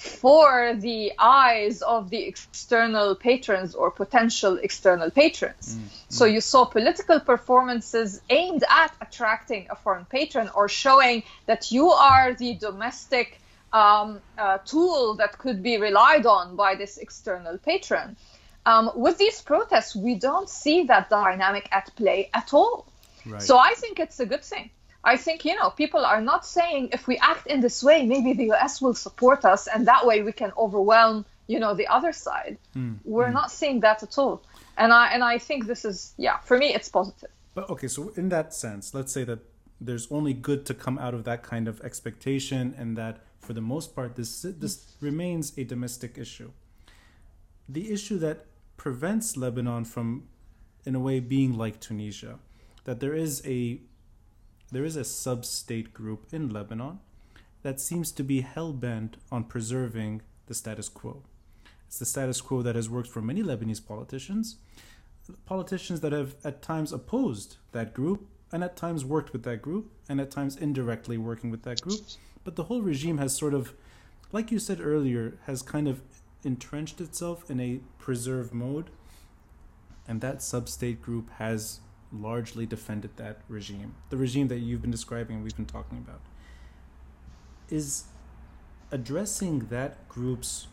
for 0.00 0.74
the 0.76 1.12
eyes 1.18 1.82
of 1.82 2.08
the 2.08 2.22
external 2.22 3.14
patrons 3.14 3.74
or 3.74 3.90
potential 3.90 4.56
external 4.62 5.10
patrons. 5.10 5.76
Mm, 5.76 5.82
So 6.08 6.24
you 6.24 6.40
saw 6.40 6.64
political 6.64 7.20
performances 7.20 8.22
aimed 8.30 8.64
at 8.70 8.94
attracting 9.02 9.66
a 9.68 9.76
foreign 9.76 10.06
patron 10.06 10.48
or 10.54 10.70
showing 10.70 11.22
that 11.44 11.70
you 11.70 11.90
are 11.90 12.32
the 12.32 12.54
domestic 12.54 13.40
um, 13.74 14.20
uh, 14.38 14.58
tool 14.64 15.14
that 15.16 15.36
could 15.36 15.62
be 15.62 15.76
relied 15.76 16.24
on 16.24 16.56
by 16.56 16.76
this 16.76 16.96
external 16.96 17.58
patron. 17.58 18.16
Um, 18.66 18.90
with 18.94 19.18
these 19.18 19.40
protests, 19.40 19.96
we 19.96 20.14
don't 20.16 20.48
see 20.48 20.84
that 20.84 21.08
dynamic 21.10 21.68
at 21.72 21.94
play 21.96 22.30
at 22.34 22.52
all. 22.52 22.86
Right. 23.26 23.42
So 23.42 23.58
I 23.58 23.74
think 23.74 23.98
it's 24.00 24.20
a 24.20 24.26
good 24.26 24.44
thing. 24.44 24.70
I 25.02 25.16
think, 25.16 25.44
you 25.44 25.56
know, 25.56 25.70
people 25.70 26.04
are 26.04 26.20
not 26.20 26.44
saying 26.44 26.90
if 26.92 27.06
we 27.06 27.16
act 27.18 27.46
in 27.46 27.60
this 27.60 27.82
way, 27.82 28.04
maybe 28.04 28.34
the 28.34 28.52
US 28.52 28.82
will 28.82 28.94
support 28.94 29.44
us 29.44 29.66
and 29.66 29.86
that 29.86 30.06
way 30.06 30.22
we 30.22 30.32
can 30.32 30.52
overwhelm, 30.58 31.24
you 31.46 31.58
know, 31.58 31.74
the 31.74 31.86
other 31.86 32.12
side. 32.12 32.58
Mm. 32.76 32.98
We're 33.04 33.28
mm. 33.28 33.32
not 33.32 33.50
seeing 33.50 33.80
that 33.80 34.02
at 34.02 34.18
all. 34.18 34.42
And 34.76 34.92
I 34.92 35.12
and 35.12 35.24
I 35.24 35.38
think 35.38 35.66
this 35.66 35.84
is 35.84 36.12
yeah, 36.16 36.38
for 36.38 36.58
me 36.58 36.74
it's 36.74 36.88
positive. 36.88 37.30
But 37.54 37.70
okay, 37.70 37.88
so 37.88 38.12
in 38.16 38.28
that 38.28 38.54
sense, 38.54 38.94
let's 38.94 39.12
say 39.12 39.24
that 39.24 39.40
there's 39.80 40.10
only 40.12 40.34
good 40.34 40.66
to 40.66 40.74
come 40.74 40.98
out 40.98 41.14
of 41.14 41.24
that 41.24 41.42
kind 41.42 41.66
of 41.66 41.80
expectation 41.80 42.74
and 42.76 42.96
that 42.96 43.20
for 43.38 43.54
the 43.54 43.62
most 43.62 43.94
part 43.96 44.16
this 44.16 44.42
this 44.42 44.96
remains 45.00 45.56
a 45.56 45.64
domestic 45.64 46.18
issue. 46.18 46.50
The 47.68 47.90
issue 47.90 48.18
that 48.18 48.46
prevents 48.80 49.36
Lebanon 49.36 49.84
from, 49.84 50.22
in 50.86 50.94
a 50.94 50.98
way, 50.98 51.20
being 51.20 51.52
like 51.52 51.80
Tunisia. 51.80 52.38
That 52.84 52.98
there 52.98 53.12
is 53.12 53.42
a 53.44 53.78
there 54.72 54.86
is 54.86 54.96
a 54.96 55.04
sub-state 55.04 55.92
group 55.92 56.28
in 56.32 56.48
Lebanon 56.48 57.00
that 57.60 57.78
seems 57.78 58.10
to 58.12 58.22
be 58.22 58.40
hell 58.40 58.72
bent 58.72 59.18
on 59.30 59.44
preserving 59.44 60.22
the 60.46 60.54
status 60.54 60.88
quo. 60.88 61.22
It's 61.88 61.98
the 61.98 62.06
status 62.06 62.40
quo 62.40 62.62
that 62.62 62.74
has 62.74 62.88
worked 62.88 63.10
for 63.10 63.20
many 63.20 63.42
Lebanese 63.42 63.86
politicians, 63.86 64.56
politicians 65.44 66.00
that 66.00 66.12
have 66.12 66.36
at 66.42 66.62
times 66.62 66.90
opposed 66.90 67.58
that 67.72 67.92
group 67.92 68.28
and 68.50 68.64
at 68.64 68.76
times 68.76 69.04
worked 69.04 69.34
with 69.34 69.42
that 69.42 69.60
group 69.60 69.92
and 70.08 70.22
at 70.22 70.30
times 70.30 70.56
indirectly 70.56 71.18
working 71.18 71.50
with 71.50 71.64
that 71.64 71.82
group. 71.82 72.00
But 72.44 72.56
the 72.56 72.64
whole 72.64 72.80
regime 72.80 73.18
has 73.18 73.36
sort 73.36 73.52
of, 73.52 73.74
like 74.32 74.50
you 74.50 74.58
said 74.58 74.80
earlier, 74.80 75.36
has 75.44 75.60
kind 75.60 75.86
of 75.86 76.00
entrenched 76.44 77.00
itself 77.00 77.50
in 77.50 77.60
a 77.60 77.80
preserve 77.98 78.52
mode, 78.52 78.90
and 80.08 80.20
that 80.20 80.42
sub-state 80.42 81.02
group 81.02 81.30
has 81.38 81.80
largely 82.12 82.66
defended 82.66 83.16
that 83.16 83.40
regime, 83.48 83.94
the 84.08 84.16
regime 84.16 84.48
that 84.48 84.58
you've 84.58 84.82
been 84.82 84.90
describing 84.90 85.36
and 85.36 85.44
we've 85.44 85.56
been 85.56 85.66
talking 85.66 85.98
about. 85.98 86.20
Is 87.68 88.04
addressing 88.90 89.66
that 89.68 90.08
group's 90.08 90.66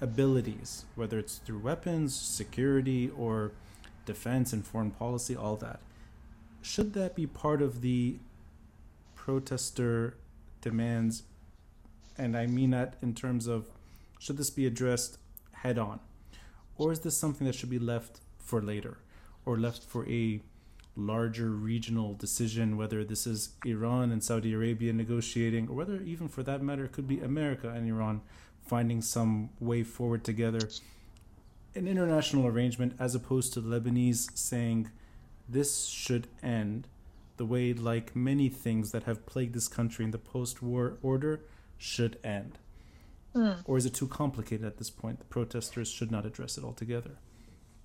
abilities, 0.00 0.84
whether 0.94 1.18
it's 1.18 1.38
through 1.38 1.60
weapons, 1.60 2.14
security, 2.14 3.10
or 3.16 3.52
defense 4.04 4.52
and 4.52 4.66
foreign 4.66 4.90
policy, 4.90 5.34
all 5.34 5.56
that, 5.56 5.80
should 6.60 6.92
that 6.94 7.14
be 7.14 7.26
part 7.26 7.62
of 7.62 7.80
the 7.80 8.16
protester 9.14 10.16
demands? 10.60 11.22
And 12.18 12.36
I 12.36 12.46
mean 12.46 12.70
that 12.70 12.96
in 13.00 13.14
terms 13.14 13.46
of 13.46 13.68
should 14.18 14.36
this 14.36 14.50
be 14.50 14.66
addressed 14.66 15.18
head 15.52 15.78
on? 15.78 16.00
Or 16.76 16.92
is 16.92 17.00
this 17.00 17.16
something 17.16 17.46
that 17.46 17.54
should 17.54 17.70
be 17.70 17.78
left 17.78 18.20
for 18.38 18.60
later 18.62 18.98
or 19.44 19.56
left 19.56 19.82
for 19.82 20.08
a 20.08 20.40
larger 20.96 21.50
regional 21.50 22.14
decision, 22.14 22.76
whether 22.76 23.04
this 23.04 23.26
is 23.26 23.50
Iran 23.64 24.10
and 24.10 24.22
Saudi 24.24 24.52
Arabia 24.52 24.92
negotiating, 24.92 25.68
or 25.68 25.74
whether 25.74 26.00
even 26.02 26.28
for 26.28 26.42
that 26.42 26.62
matter, 26.62 26.84
it 26.84 26.92
could 26.92 27.06
be 27.06 27.20
America 27.20 27.68
and 27.68 27.86
Iran 27.88 28.22
finding 28.62 29.02
some 29.02 29.50
way 29.60 29.82
forward 29.82 30.24
together? 30.24 30.68
An 31.74 31.86
international 31.86 32.46
arrangement 32.46 32.94
as 32.98 33.14
opposed 33.14 33.52
to 33.52 33.60
Lebanese 33.60 34.36
saying 34.36 34.90
this 35.48 35.86
should 35.86 36.28
end 36.42 36.88
the 37.36 37.44
way, 37.44 37.74
like 37.74 38.16
many 38.16 38.48
things 38.48 38.92
that 38.92 39.04
have 39.04 39.26
plagued 39.26 39.54
this 39.54 39.68
country 39.68 40.04
in 40.04 40.10
the 40.10 40.18
post 40.18 40.62
war 40.62 40.98
order, 41.02 41.42
should 41.76 42.18
end. 42.24 42.58
Mm. 43.36 43.58
Or 43.66 43.76
is 43.76 43.84
it 43.84 43.94
too 43.94 44.08
complicated 44.08 44.64
at 44.66 44.78
this 44.78 44.90
point? 44.90 45.18
The 45.18 45.26
protesters 45.26 45.88
should 45.88 46.10
not 46.10 46.24
address 46.24 46.56
it 46.56 46.64
altogether. 46.64 47.12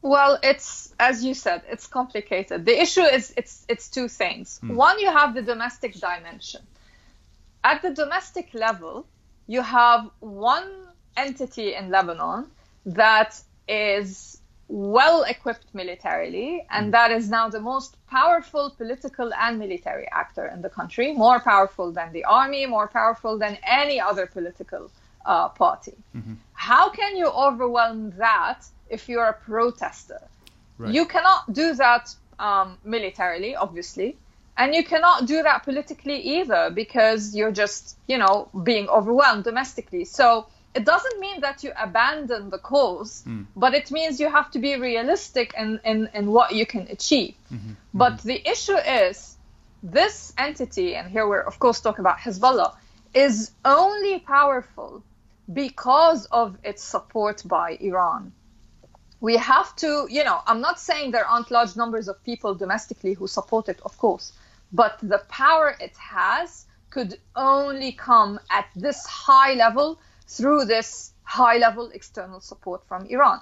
Well, 0.02 0.40
it's 0.42 0.96
as 1.00 1.24
you 1.24 1.34
said, 1.34 1.62
it's 1.70 1.86
complicated. 1.86 2.66
The 2.66 2.82
issue 2.82 3.02
is 3.18 3.34
it's 3.38 3.66
it's 3.68 3.90
two 3.90 4.08
things. 4.08 4.60
Mm. 4.64 4.76
One, 4.76 5.00
you 5.00 5.12
have 5.12 5.36
the 5.36 5.42
domestic 5.42 5.94
dimension. 5.94 6.62
At 7.64 7.82
the 7.84 7.92
domestic 7.92 8.54
level, 8.54 9.06
you 9.46 9.62
have 9.62 10.10
one 10.20 10.70
entity 11.16 11.76
in 11.76 11.92
Lebanon 11.92 12.48
that 12.86 13.40
is 13.68 14.42
well 14.68 15.24
equipped 15.24 15.68
militarily, 15.74 16.66
and 16.72 16.88
mm. 16.88 16.92
that 16.94 17.12
is 17.12 17.30
now 17.30 17.50
the 17.50 17.60
most 17.60 17.98
powerful 18.08 18.74
political 18.76 19.32
and 19.34 19.60
military 19.60 20.08
actor 20.12 20.48
in 20.48 20.62
the 20.62 20.70
country, 20.70 21.14
more 21.14 21.40
powerful 21.42 21.92
than 21.92 22.12
the 22.14 22.24
army, 22.24 22.66
more 22.66 22.88
powerful 22.88 23.38
than 23.38 23.58
any 23.64 24.00
other 24.00 24.26
political 24.26 24.90
uh, 25.26 25.50
party. 25.50 25.94
Mm-hmm. 26.16 26.34
How 26.54 26.90
can 26.90 27.18
you 27.18 27.28
overwhelm 27.28 28.12
that 28.18 28.66
if 28.90 29.10
you're 29.10 29.26
a 29.26 29.34
protester? 29.34 30.22
Right. 30.78 30.94
You 30.94 31.06
cannot 31.06 31.54
do 31.54 31.74
that 31.76 32.16
um, 32.40 32.78
militarily, 32.84 33.56
obviously, 33.56 34.18
and 34.58 34.76
you 34.76 34.84
cannot 34.84 35.26
do 35.26 35.42
that 35.44 35.64
politically 35.64 36.20
either 36.38 36.70
because 36.70 37.36
you're 37.36 37.52
just, 37.52 37.98
you 38.08 38.18
know, 38.18 38.50
being 38.64 38.88
overwhelmed 38.90 39.44
domestically. 39.44 40.06
So 40.06 40.48
it 40.74 40.86
doesn't 40.86 41.20
mean 41.20 41.42
that 41.42 41.64
you 41.64 41.72
abandon 41.78 42.50
the 42.50 42.58
cause, 42.58 43.24
mm. 43.28 43.46
but 43.56 43.74
it 43.74 43.92
means 43.92 44.20
you 44.20 44.30
have 44.30 44.52
to 44.52 44.60
be 44.60 44.76
realistic 44.76 45.54
in, 45.58 45.80
in, 45.84 46.10
in 46.14 46.32
what 46.32 46.54
you 46.54 46.66
can 46.66 46.88
achieve. 46.90 47.36
Mm-hmm. 47.52 47.72
But 47.94 48.18
mm-hmm. 48.18 48.28
the 48.28 48.50
issue 48.50 48.78
is 48.78 49.38
this 49.84 50.34
entity, 50.38 50.96
and 50.96 51.10
here 51.10 51.28
we're 51.28 51.42
of 51.42 51.60
course 51.60 51.82
talking 51.82 52.02
about 52.02 52.18
Hezbollah, 52.20 52.76
is 53.14 53.52
only 53.66 54.20
powerful 54.20 55.04
because 55.54 56.26
of 56.26 56.58
its 56.64 56.84
support 56.84 57.44
by 57.46 57.78
Iran. 57.80 58.34
We 59.20 59.38
have 59.38 59.76
to, 59.78 60.08
you 60.10 60.24
know, 60.24 60.42
I'm 60.48 60.62
not 60.62 60.80
saying 60.80 61.12
there 61.12 61.28
aren't 61.28 61.52
large 61.52 61.76
numbers 61.76 62.08
of 62.08 62.24
people 62.24 62.56
domestically 62.56 63.14
who 63.14 63.28
support 63.28 63.70
it, 63.70 63.80
of 63.86 63.98
course, 63.98 64.34
but 64.72 64.98
the 65.02 65.20
power 65.30 65.76
it 65.80 65.96
has 65.98 66.66
could 66.90 67.18
only 67.36 67.92
come 67.92 68.40
at 68.50 68.68
this 68.76 69.06
high 69.06 69.54
level 69.54 70.00
through 70.28 70.66
this 70.66 71.14
high 71.24 71.58
level 71.58 71.90
external 71.94 72.40
support 72.40 72.84
from 72.88 73.06
Iran. 73.06 73.40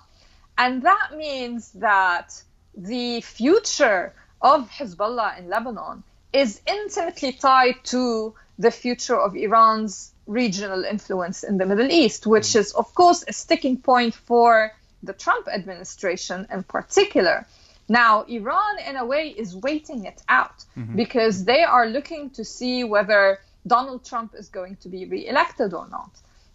And 0.57 0.83
that 0.83 1.11
means 1.15 1.71
that 1.73 2.41
the 2.75 3.21
future 3.21 4.13
of 4.41 4.69
Hezbollah 4.69 5.39
in 5.39 5.49
Lebanon 5.49 6.03
is 6.33 6.61
intimately 6.67 7.31
tied 7.31 7.75
to 7.85 8.35
the 8.59 8.71
future 8.71 9.19
of 9.19 9.35
Iran's 9.35 10.13
regional 10.27 10.83
influence 10.83 11.43
in 11.43 11.57
the 11.57 11.65
Middle 11.65 11.91
East, 11.91 12.27
which 12.27 12.55
is, 12.55 12.71
of 12.73 12.93
course, 12.93 13.23
a 13.27 13.33
sticking 13.33 13.77
point 13.77 14.13
for 14.13 14.71
the 15.01 15.13
Trump 15.13 15.47
administration 15.47 16.47
in 16.51 16.61
particular. 16.63 17.47
Now, 17.87 18.23
Iran, 18.23 18.77
in 18.87 18.95
a 18.97 19.05
way, 19.05 19.29
is 19.29 19.55
waiting 19.55 20.05
it 20.05 20.21
out 20.29 20.63
mm-hmm. 20.77 20.95
because 20.95 21.45
they 21.45 21.63
are 21.63 21.87
looking 21.87 22.29
to 22.31 22.45
see 22.45 22.83
whether 22.83 23.39
Donald 23.65 24.05
Trump 24.05 24.35
is 24.35 24.49
going 24.49 24.75
to 24.83 24.89
be 24.89 25.05
re-elected 25.05 25.73
or 25.73 25.87
not 25.89 26.11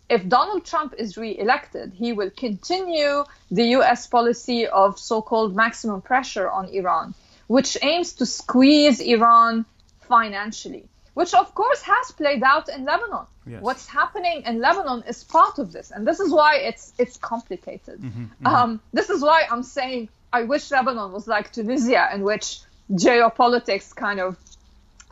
if 0.09 0.29
Donald 0.29 0.65
Trump 0.65 0.95
is 0.99 1.17
re-elected, 1.17 1.93
he 1.95 2.13
will 2.13 2.31
continue 2.31 3.25
the 3.51 3.65
U.S. 3.79 4.07
policy 4.07 4.67
of 4.67 4.99
so-called 4.99 5.57
maximum 5.57 6.03
pressure 6.03 6.51
on 6.51 6.69
Iran, 6.69 7.15
which 7.47 7.77
aims 7.83 8.13
to 8.15 8.27
squeeze 8.27 9.01
Iran 9.01 9.65
financially, 10.09 10.85
which 11.15 11.33
of 11.35 11.55
course 11.55 11.83
has 11.83 12.11
played 12.13 12.43
out 12.43 12.69
in 12.69 12.85
Lebanon. 12.85 13.27
Yes. 13.47 13.63
What's 13.63 13.87
happening 13.87 14.43
in 14.47 14.61
Lebanon 14.61 15.05
is 15.09 15.25
part 15.25 15.59
of 15.59 15.73
this, 15.73 15.91
and 15.91 16.07
this 16.07 16.21
is 16.21 16.33
why 16.33 16.57
it's 16.57 16.93
it's 16.99 17.17
complicated. 17.17 18.01
Mm-hmm, 18.01 18.25
mm-hmm. 18.25 18.47
Um, 18.47 18.81
this 18.93 19.11
is 19.11 19.23
why 19.23 19.45
I'm 19.51 19.63
saying 19.63 20.09
I 20.33 20.43
wish 20.43 20.71
Lebanon 20.71 21.13
was 21.13 21.27
like 21.27 21.53
Tunisia, 21.53 22.09
in 22.13 22.23
which 22.23 22.61
geopolitics 22.91 23.95
kind 23.95 24.21
of 24.21 24.37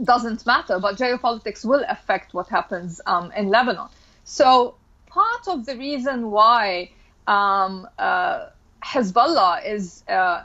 doesn't 0.02 0.44
matter, 0.46 0.78
but 0.78 0.96
geopolitics 0.96 1.64
will 1.64 1.84
affect 1.88 2.34
what 2.34 2.48
happens 2.48 3.00
um, 3.06 3.32
in 3.36 3.48
Lebanon. 3.48 3.88
So 4.24 4.74
part 5.06 5.46
of 5.48 5.66
the 5.66 5.76
reason 5.76 6.30
why 6.30 6.90
um, 7.26 7.88
uh, 7.98 8.48
Hezbollah 8.82 9.64
is 9.66 10.02
uh, 10.08 10.42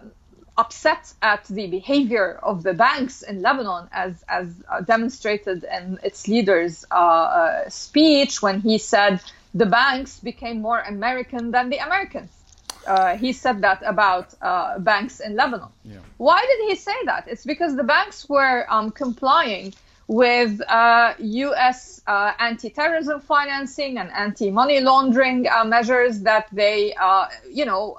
upset 0.57 1.13
at 1.21 1.45
the 1.45 1.67
behavior 1.67 2.39
of 2.41 2.63
the 2.63 2.73
banks 2.73 3.21
in 3.21 3.41
Lebanon, 3.41 3.87
as 3.91 4.23
as 4.27 4.47
uh, 4.69 4.81
demonstrated 4.81 5.63
in 5.63 5.99
its 6.03 6.27
leader's 6.27 6.85
uh, 6.91 6.95
uh, 6.95 7.69
speech 7.69 8.41
when 8.41 8.59
he 8.61 8.77
said 8.77 9.21
the 9.53 9.65
banks 9.65 10.19
became 10.19 10.61
more 10.61 10.79
American 10.79 11.51
than 11.51 11.69
the 11.69 11.77
Americans. 11.77 12.31
Uh, 12.85 13.17
he 13.17 13.33
said 13.33 13.61
that 13.61 13.81
about 13.85 14.33
banks 14.83 15.19
in 15.19 15.35
Lebanon. 15.35 15.69
Yeah. 15.83 15.97
Why 16.17 16.39
did 16.49 16.69
he 16.69 16.75
say 16.75 16.95
that? 17.05 17.27
It's 17.27 17.43
because 17.43 17.75
the 17.75 17.83
banks 17.83 18.29
were 18.29 18.65
um, 18.69 18.91
complying 18.91 19.73
with 20.07 20.61
uh, 20.61 21.13
U.S. 21.19 22.01
Uh, 22.07 22.31
anti-terrorism 22.39 23.19
financing 23.19 23.97
and 23.97 24.09
anti-money 24.11 24.79
laundering 24.79 25.47
uh, 25.47 25.65
measures 25.65 26.21
that 26.21 26.47
they, 26.51 26.93
uh, 26.93 27.27
you 27.51 27.65
know, 27.65 27.97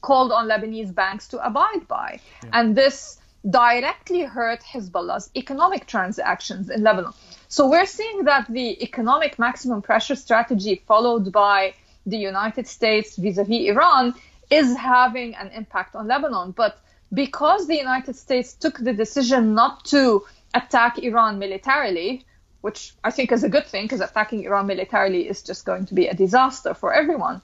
called 0.00 0.32
on 0.32 0.48
Lebanese 0.48 0.94
banks 0.94 1.28
to 1.28 1.44
abide 1.44 1.86
by, 1.88 2.20
yeah. 2.42 2.50
and 2.52 2.76
this 2.76 3.18
directly 3.48 4.22
hurt 4.22 4.62
Hezbollah's 4.62 5.30
economic 5.36 5.86
transactions 5.86 6.70
in 6.70 6.82
Lebanon. 6.82 7.12
So 7.48 7.68
we're 7.68 7.86
seeing 7.86 8.24
that 8.24 8.46
the 8.48 8.82
economic 8.82 9.38
maximum 9.38 9.80
pressure 9.82 10.16
strategy 10.16 10.82
followed 10.86 11.32
by 11.32 11.74
the 12.04 12.18
United 12.18 12.66
States 12.66 13.16
vis-a-vis 13.16 13.68
Iran 13.68 14.14
is 14.50 14.76
having 14.76 15.34
an 15.34 15.48
impact 15.48 15.94
on 15.94 16.08
Lebanon, 16.08 16.52
but 16.52 16.78
because 17.12 17.66
the 17.66 17.76
United 17.76 18.16
States 18.16 18.54
took 18.54 18.78
the 18.78 18.92
decision 18.92 19.54
not 19.54 19.84
to 19.86 20.24
attack 20.54 20.98
Iran 20.98 21.38
militarily, 21.38 22.24
which 22.60 22.94
I 23.04 23.10
think 23.10 23.32
is 23.32 23.44
a 23.44 23.48
good 23.48 23.66
thing 23.66 23.84
because 23.84 24.00
attacking 24.00 24.44
Iran 24.44 24.66
militarily 24.66 25.28
is 25.28 25.42
just 25.42 25.64
going 25.64 25.86
to 25.86 25.94
be 25.94 26.08
a 26.08 26.14
disaster 26.14 26.74
for 26.74 26.92
everyone. 26.92 27.40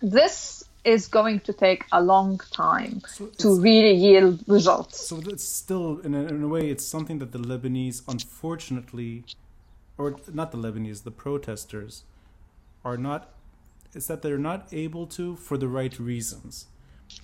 This 0.00 0.64
is 0.86 1.08
going 1.08 1.40
to 1.40 1.52
take 1.52 1.84
a 1.92 2.00
long 2.00 2.40
time 2.52 3.02
so 3.06 3.26
to 3.38 3.60
really 3.60 3.92
yield 3.92 4.42
results. 4.46 5.08
So 5.08 5.20
it's 5.26 5.44
still, 5.44 5.98
in 6.00 6.14
a, 6.14 6.22
in 6.26 6.42
a 6.44 6.48
way, 6.48 6.70
it's 6.70 6.86
something 6.86 7.18
that 7.18 7.32
the 7.32 7.38
Lebanese, 7.38 8.02
unfortunately, 8.08 9.24
or 9.98 10.16
not 10.32 10.52
the 10.52 10.58
Lebanese, 10.58 11.02
the 11.02 11.10
protesters, 11.10 12.04
are 12.84 12.96
not. 12.96 13.32
It's 13.94 14.06
that 14.06 14.22
they're 14.22 14.38
not 14.38 14.68
able 14.72 15.06
to 15.18 15.36
for 15.36 15.56
the 15.58 15.68
right 15.68 15.98
reasons, 15.98 16.66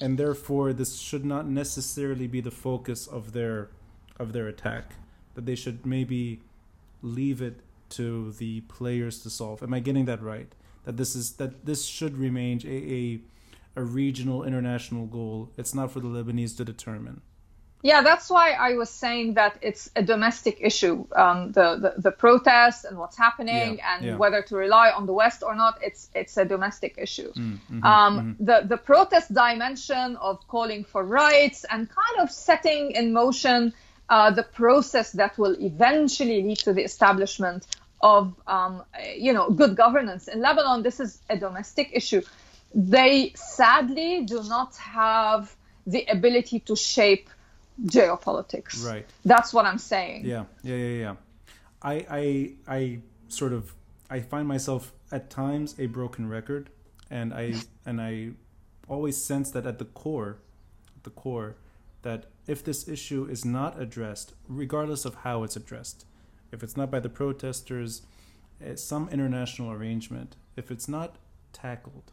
and 0.00 0.18
therefore 0.18 0.72
this 0.72 0.98
should 0.98 1.24
not 1.24 1.46
necessarily 1.46 2.26
be 2.26 2.40
the 2.40 2.50
focus 2.50 3.06
of 3.06 3.32
their 3.32 3.68
of 4.18 4.32
their 4.32 4.48
attack 4.48 4.96
that 5.34 5.46
they 5.46 5.54
should 5.54 5.86
maybe 5.86 6.40
leave 7.02 7.40
it 7.42 7.60
to 7.90 8.32
the 8.32 8.60
players 8.62 9.22
to 9.22 9.30
solve. 9.30 9.62
Am 9.62 9.74
I 9.74 9.80
getting 9.80 10.06
that 10.06 10.22
right? 10.22 10.52
That 10.84 10.96
this 10.96 11.14
is 11.14 11.32
that 11.32 11.66
this 11.66 11.84
should 11.84 12.16
remain 12.16 12.60
a 12.66 13.20
a, 13.76 13.82
regional 13.82 14.44
international 14.44 15.06
goal. 15.06 15.50
It's 15.56 15.74
not 15.74 15.90
for 15.90 16.00
the 16.00 16.08
Lebanese 16.08 16.56
to 16.58 16.64
determine. 16.64 17.20
Yeah, 17.82 18.02
that's 18.02 18.30
why 18.30 18.52
I 18.52 18.74
was 18.74 18.90
saying 18.90 19.34
that 19.34 19.58
it's 19.60 19.90
a 19.96 20.04
domestic 20.04 20.58
issue. 20.60 21.04
Um, 21.16 21.50
the, 21.50 21.76
the, 21.76 21.94
the 22.00 22.10
protests 22.12 22.84
and 22.84 22.96
what's 22.96 23.16
happening, 23.16 23.78
yeah, 23.78 23.96
and 23.96 24.06
yeah. 24.06 24.16
whether 24.16 24.40
to 24.40 24.56
rely 24.56 24.90
on 24.90 25.06
the 25.06 25.12
West 25.12 25.42
or 25.42 25.56
not, 25.56 25.80
it's 25.82 26.08
it's 26.14 26.36
a 26.36 26.44
domestic 26.44 26.94
issue. 26.96 27.32
Mm, 27.32 27.58
mm-hmm, 27.58 27.84
um, 27.84 28.18
mm-hmm. 28.18 28.44
The 28.44 28.66
the 28.68 28.76
protest 28.76 29.34
dimension 29.34 30.14
of 30.16 30.46
calling 30.46 30.84
for 30.84 31.02
rights 31.02 31.64
and 31.68 31.88
kind 31.88 32.20
of 32.20 32.30
setting 32.30 32.92
in 32.92 33.12
motion 33.12 33.74
uh, 34.08 34.30
the 34.30 34.42
process 34.42 35.12
that 35.12 35.36
will 35.38 35.56
eventually 35.60 36.42
lead 36.42 36.58
to 36.58 36.72
the 36.72 36.84
establishment 36.84 37.66
of, 38.00 38.34
um, 38.46 38.82
you 39.16 39.32
know, 39.32 39.50
good 39.50 39.76
governance 39.76 40.28
in 40.28 40.40
Lebanon. 40.40 40.82
This 40.82 41.00
is 41.00 41.20
a 41.30 41.36
domestic 41.36 41.90
issue. 41.92 42.22
They 42.74 43.32
sadly 43.36 44.24
do 44.24 44.42
not 44.44 44.76
have 44.76 45.54
the 45.86 46.04
ability 46.06 46.60
to 46.60 46.76
shape 46.76 47.28
geopolitics. 47.84 48.84
Right. 48.84 49.06
That's 49.24 49.52
what 49.52 49.66
I'm 49.66 49.78
saying. 49.78 50.24
Yeah, 50.24 50.44
yeah, 50.62 50.76
yeah, 50.76 51.00
yeah. 51.00 51.14
I, 51.82 52.06
I, 52.10 52.52
I 52.68 52.98
sort 53.28 53.52
of, 53.52 53.74
I 54.08 54.20
find 54.20 54.46
myself 54.46 54.92
at 55.10 55.30
times 55.30 55.74
a 55.78 55.86
broken 55.86 56.28
record, 56.28 56.70
and 57.10 57.34
I, 57.34 57.54
and 57.86 58.00
I 58.00 58.30
always 58.88 59.16
sense 59.16 59.50
that 59.50 59.66
at 59.66 59.78
the 59.78 59.84
core, 59.84 60.38
at 60.96 61.04
the 61.04 61.10
core, 61.10 61.56
that 62.02 62.26
if 62.46 62.64
this 62.64 62.88
issue 62.88 63.26
is 63.30 63.44
not 63.44 63.80
addressed, 63.80 64.34
regardless 64.48 65.04
of 65.04 65.16
how 65.16 65.42
it's 65.44 65.56
addressed, 65.56 66.04
if 66.50 66.62
it's 66.62 66.76
not 66.76 66.90
by 66.90 67.00
the 67.00 67.08
protesters, 67.08 68.02
eh, 68.64 68.74
some 68.76 69.08
international 69.10 69.70
arrangement, 69.70 70.36
if 70.56 70.70
it's 70.70 70.88
not 70.88 71.16
tackled, 71.52 72.12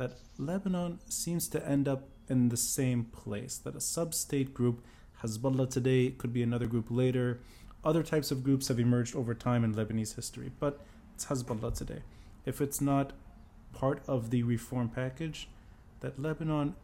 that 0.00 0.12
Lebanon 0.38 0.98
seems 1.10 1.46
to 1.46 1.68
end 1.68 1.86
up 1.86 2.08
in 2.26 2.48
the 2.48 2.56
same 2.56 3.04
place, 3.04 3.58
that 3.58 3.76
a 3.76 3.80
sub 3.82 4.14
state 4.14 4.54
group, 4.54 4.82
Hezbollah 5.22 5.68
today, 5.68 6.08
could 6.08 6.32
be 6.32 6.42
another 6.42 6.66
group 6.66 6.86
later. 6.88 7.40
Other 7.84 8.02
types 8.02 8.30
of 8.30 8.42
groups 8.42 8.68
have 8.68 8.80
emerged 8.80 9.14
over 9.14 9.34
time 9.34 9.62
in 9.62 9.74
Lebanese 9.74 10.16
history, 10.16 10.52
but 10.58 10.80
it's 11.14 11.26
Hezbollah 11.26 11.76
today. 11.76 12.00
If 12.46 12.62
it's 12.62 12.80
not 12.80 13.12
part 13.74 14.00
of 14.08 14.30
the 14.30 14.42
reform 14.42 14.88
package, 14.88 15.50
that 16.00 16.18
Lebanon 16.18 16.76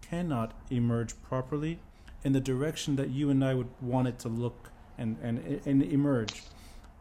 cannot 0.00 0.54
emerge 0.70 1.20
properly 1.22 1.80
in 2.24 2.32
the 2.32 2.40
direction 2.40 2.96
that 2.96 3.10
you 3.10 3.28
and 3.28 3.44
I 3.44 3.52
would 3.52 3.68
want 3.82 4.08
it 4.08 4.18
to 4.20 4.30
look 4.30 4.70
and, 4.96 5.18
and, 5.22 5.60
and 5.66 5.82
emerge. 5.82 6.44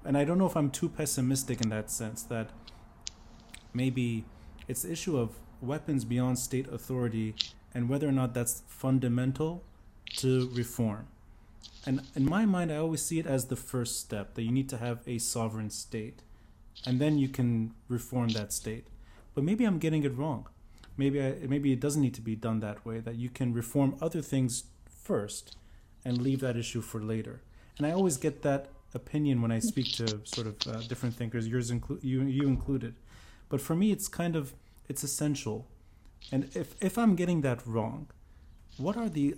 And 0.03 0.17
I 0.17 0.25
don't 0.25 0.37
know 0.37 0.45
if 0.45 0.57
I'm 0.57 0.71
too 0.71 0.89
pessimistic 0.89 1.61
in 1.61 1.69
that 1.69 1.89
sense 1.89 2.21
that 2.23 2.49
maybe 3.73 4.25
it's 4.67 4.81
the 4.81 4.91
issue 4.91 5.17
of 5.17 5.39
weapons 5.63 6.05
beyond 6.05 6.39
state 6.39 6.67
authority 6.67 7.35
and 7.73 7.89
whether 7.89 8.07
or 8.07 8.11
not 8.11 8.33
that's 8.33 8.61
fundamental 8.67 9.63
to 10.17 10.49
reform. 10.53 11.07
And 11.85 12.01
in 12.15 12.25
my 12.25 12.45
mind, 12.45 12.71
I 12.71 12.77
always 12.77 13.01
see 13.01 13.19
it 13.19 13.25
as 13.25 13.45
the 13.45 13.55
first 13.55 13.99
step 13.99 14.35
that 14.35 14.43
you 14.43 14.51
need 14.51 14.69
to 14.69 14.77
have 14.77 14.99
a 15.07 15.17
sovereign 15.17 15.69
state, 15.69 16.21
and 16.85 16.99
then 16.99 17.17
you 17.17 17.27
can 17.27 17.73
reform 17.87 18.29
that 18.29 18.53
state. 18.53 18.87
But 19.33 19.43
maybe 19.43 19.65
I'm 19.65 19.79
getting 19.79 20.03
it 20.03 20.15
wrong. 20.15 20.47
Maybe 20.95 21.21
I, 21.21 21.35
maybe 21.47 21.73
it 21.73 21.79
doesn't 21.79 22.01
need 22.01 22.13
to 22.13 22.21
be 22.21 22.35
done 22.35 22.59
that 22.59 22.85
way. 22.85 22.99
That 22.99 23.15
you 23.15 23.29
can 23.29 23.53
reform 23.53 23.97
other 23.99 24.21
things 24.21 24.65
first, 24.87 25.57
and 26.05 26.21
leave 26.21 26.39
that 26.41 26.55
issue 26.55 26.81
for 26.81 27.01
later. 27.01 27.41
And 27.77 27.87
I 27.87 27.91
always 27.91 28.17
get 28.17 28.41
that 28.43 28.69
opinion 28.93 29.41
when 29.41 29.51
I 29.51 29.59
speak 29.59 29.91
to 29.93 30.19
sort 30.23 30.47
of 30.47 30.55
uh, 30.67 30.81
different 30.81 31.15
thinkers, 31.15 31.47
yours 31.47 31.71
inclu- 31.71 32.03
you 32.03 32.23
you 32.23 32.47
included. 32.47 32.95
But 33.49 33.61
for 33.61 33.75
me, 33.75 33.91
it's 33.91 34.07
kind 34.07 34.35
of 34.35 34.53
it's 34.87 35.03
essential. 35.03 35.67
And 36.31 36.49
if 36.55 36.75
if 36.81 36.97
I'm 36.97 37.15
getting 37.15 37.41
that 37.41 37.65
wrong, 37.65 38.07
what 38.77 38.97
are 38.97 39.09
the 39.09 39.35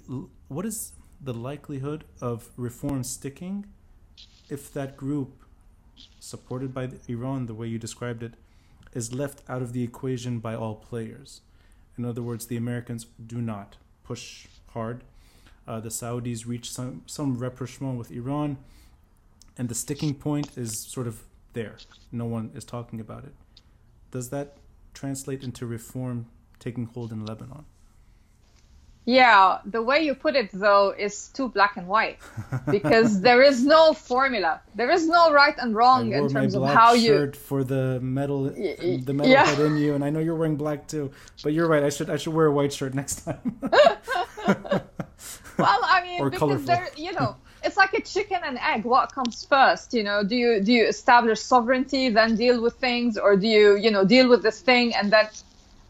what 0.47 0.65
is 0.65 0.93
the 1.21 1.33
likelihood 1.33 2.03
of 2.21 2.49
reform 2.57 3.03
sticking 3.03 3.65
if 4.49 4.71
that 4.73 4.95
group 4.95 5.43
supported 6.19 6.73
by 6.73 6.89
Iran 7.07 7.45
the 7.45 7.53
way 7.53 7.67
you 7.67 7.79
described 7.79 8.21
it 8.21 8.33
is 8.93 9.13
left 9.13 9.41
out 9.49 9.61
of 9.61 9.73
the 9.73 9.83
equation 9.83 10.39
by 10.39 10.55
all 10.55 10.75
players? 10.75 11.41
In 11.97 12.05
other 12.05 12.21
words 12.21 12.47
the 12.47 12.57
Americans 12.57 13.05
do 13.05 13.41
not 13.41 13.77
push 14.03 14.47
hard. 14.69 15.03
Uh, 15.67 15.79
the 15.79 15.89
Saudis 15.89 16.45
reach 16.45 16.71
some 16.71 17.01
some 17.05 17.37
rapprochement 17.37 17.97
with 17.97 18.11
Iran 18.11 18.57
and 19.57 19.69
the 19.69 19.75
sticking 19.75 20.13
point 20.13 20.57
is 20.57 20.77
sort 20.77 21.07
of 21.07 21.23
there. 21.53 21.77
No 22.11 22.25
one 22.25 22.51
is 22.53 22.63
talking 22.65 22.99
about 22.99 23.23
it. 23.23 23.33
Does 24.11 24.29
that 24.29 24.57
translate 24.95 25.43
into 25.43 25.65
reform 25.65 26.25
taking 26.59 26.85
hold 26.85 27.11
in 27.11 27.25
Lebanon 27.25 27.65
yeah, 29.05 29.59
the 29.65 29.83
way 29.83 30.01
you 30.01 30.15
put 30.15 30.35
it 30.35 30.49
though 30.51 30.93
is 30.97 31.27
too 31.27 31.47
black 31.49 31.77
and 31.77 31.87
white 31.87 32.17
because 32.69 33.21
there 33.27 33.43
is 33.43 33.63
no 33.63 33.93
formula. 33.93 34.61
There 34.73 34.89
is 34.89 35.07
no 35.07 35.31
right 35.31 35.53
and 35.59 35.75
wrong 35.75 36.11
in 36.11 36.27
terms 36.27 36.55
of 36.55 36.67
how 36.67 36.93
you 36.93 37.09
shirt 37.09 37.35
for 37.35 37.63
the 37.63 37.99
metal 38.01 38.45
the 38.45 39.13
metal 39.13 39.31
yeah. 39.31 39.45
head 39.45 39.59
in 39.59 39.77
you 39.77 39.93
and 39.93 40.03
I 40.03 40.09
know 40.09 40.19
you're 40.19 40.35
wearing 40.35 40.55
black 40.55 40.87
too. 40.87 41.11
But 41.43 41.53
you're 41.53 41.67
right. 41.67 41.83
I 41.83 41.89
should 41.89 42.09
I 42.09 42.17
should 42.17 42.33
wear 42.33 42.47
a 42.47 42.51
white 42.51 42.73
shirt 42.73 42.95
next 42.95 43.25
time. 43.25 43.59
well, 43.61 44.91
I 45.83 46.01
mean 46.01 46.23
because 46.23 46.39
colorful. 46.39 46.65
there 46.65 46.89
you 46.97 47.13
know, 47.13 47.37
it's 47.75 47.93
like 47.93 47.93
a 47.93 48.01
chicken 48.01 48.39
and 48.43 48.57
egg. 48.57 48.85
What 48.85 49.11
comes 49.11 49.43
first? 49.45 49.93
You 49.93 50.03
know, 50.03 50.23
do 50.23 50.35
you 50.35 50.61
do 50.61 50.71
you 50.71 50.85
establish 50.85 51.41
sovereignty, 51.41 52.09
then 52.09 52.35
deal 52.35 52.61
with 52.61 52.75
things, 52.75 53.17
or 53.17 53.35
do 53.35 53.47
you 53.47 53.75
you 53.75 53.91
know 53.91 54.05
deal 54.05 54.29
with 54.29 54.41
this 54.43 54.61
thing 54.61 54.95
and 54.95 55.11
then 55.11 55.27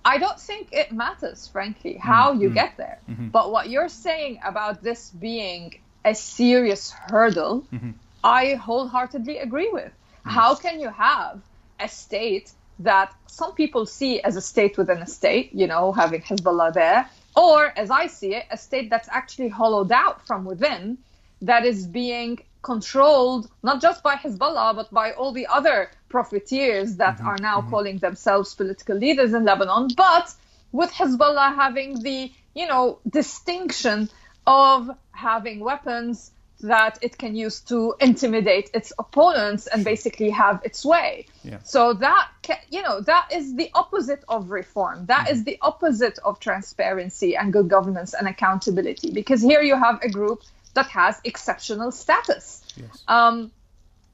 I 0.04 0.18
don't 0.20 0.40
think 0.40 0.70
it 0.72 0.92
matters, 0.92 1.48
frankly, 1.48 1.96
how 1.98 2.32
mm-hmm. 2.32 2.42
you 2.42 2.50
get 2.52 2.78
there. 2.78 3.00
Mm-hmm. 3.10 3.30
But 3.30 3.52
what 3.52 3.70
you're 3.70 3.90
saying 3.90 4.40
about 4.44 4.84
this 4.84 5.10
being 5.10 5.80
a 6.04 6.14
serious 6.14 6.92
hurdle, 6.92 7.66
mm-hmm. 7.74 7.92
I 8.24 8.54
wholeheartedly 8.54 9.40
agree 9.40 9.70
with. 9.72 9.92
Mm. 9.92 10.32
How 10.38 10.54
can 10.54 10.80
you 10.80 10.90
have 10.90 11.42
a 11.80 11.90
state 11.90 12.52
that 12.80 13.16
some 13.26 13.54
people 13.56 13.88
see 13.88 14.22
as 14.22 14.36
a 14.36 14.42
state 14.42 14.78
within 14.78 15.00
a 15.00 15.08
state, 15.08 15.50
you 15.54 15.66
know, 15.66 15.92
having 15.92 16.22
Hezbollah 16.22 16.74
there, 16.74 17.10
or 17.36 17.74
as 17.76 17.90
I 17.90 18.06
see 18.06 18.36
it, 18.36 18.46
a 18.52 18.58
state 18.58 18.92
that's 18.92 19.10
actually 19.10 19.50
hollowed 19.50 19.92
out 19.92 20.28
from 20.28 20.46
within 20.46 21.00
that 21.46 21.66
is 21.66 21.88
being 21.88 22.40
controlled 22.62 23.50
not 23.62 23.82
just 23.82 24.02
by 24.02 24.16
Hezbollah, 24.16 24.76
but 24.76 24.92
by 24.92 25.12
all 25.12 25.32
the 25.32 25.48
other 25.48 25.92
profiteers 26.10 26.96
that 26.96 27.18
mm-hmm. 27.18 27.28
are 27.28 27.38
now 27.38 27.60
mm-hmm. 27.60 27.70
calling 27.70 27.98
themselves 28.00 28.56
political 28.56 28.98
leaders 28.98 29.34
in 29.34 29.46
Lebanon, 29.46 29.90
but 29.96 30.34
with 30.72 30.92
Hezbollah 30.92 31.56
having 31.56 32.02
the, 32.02 32.32
you 32.54 32.68
know, 32.68 33.00
distinction 33.10 34.10
of 34.48 34.90
having 35.12 35.60
weapons 35.60 36.32
that 36.62 36.98
it 37.02 37.18
can 37.18 37.36
use 37.36 37.60
to 37.62 37.94
intimidate 38.00 38.70
its 38.74 38.92
opponents 38.98 39.68
and 39.68 39.84
basically 39.84 40.30
have 40.30 40.62
its 40.64 40.84
way. 40.86 41.28
Yeah. 41.44 41.60
So 41.64 41.94
that 41.94 42.30
you 42.72 42.82
know 42.82 43.02
that 43.02 43.32
is 43.32 43.56
the 43.56 43.70
opposite 43.74 44.24
of 44.28 44.50
reform. 44.50 45.06
That 45.08 45.26
mm-hmm. 45.26 45.34
is 45.34 45.44
the 45.44 45.58
opposite 45.62 46.18
of 46.24 46.40
transparency 46.40 47.36
and 47.36 47.54
good 47.54 47.68
governance 47.68 48.14
and 48.14 48.28
accountability 48.28 49.12
because 49.12 49.42
here 49.42 49.62
you 49.62 49.76
have 49.76 50.02
a 50.02 50.10
group 50.10 50.42
that 50.76 50.88
has 50.88 51.20
exceptional 51.24 51.92
status. 51.92 52.64
Yes. 52.78 53.04
Um, 53.08 53.52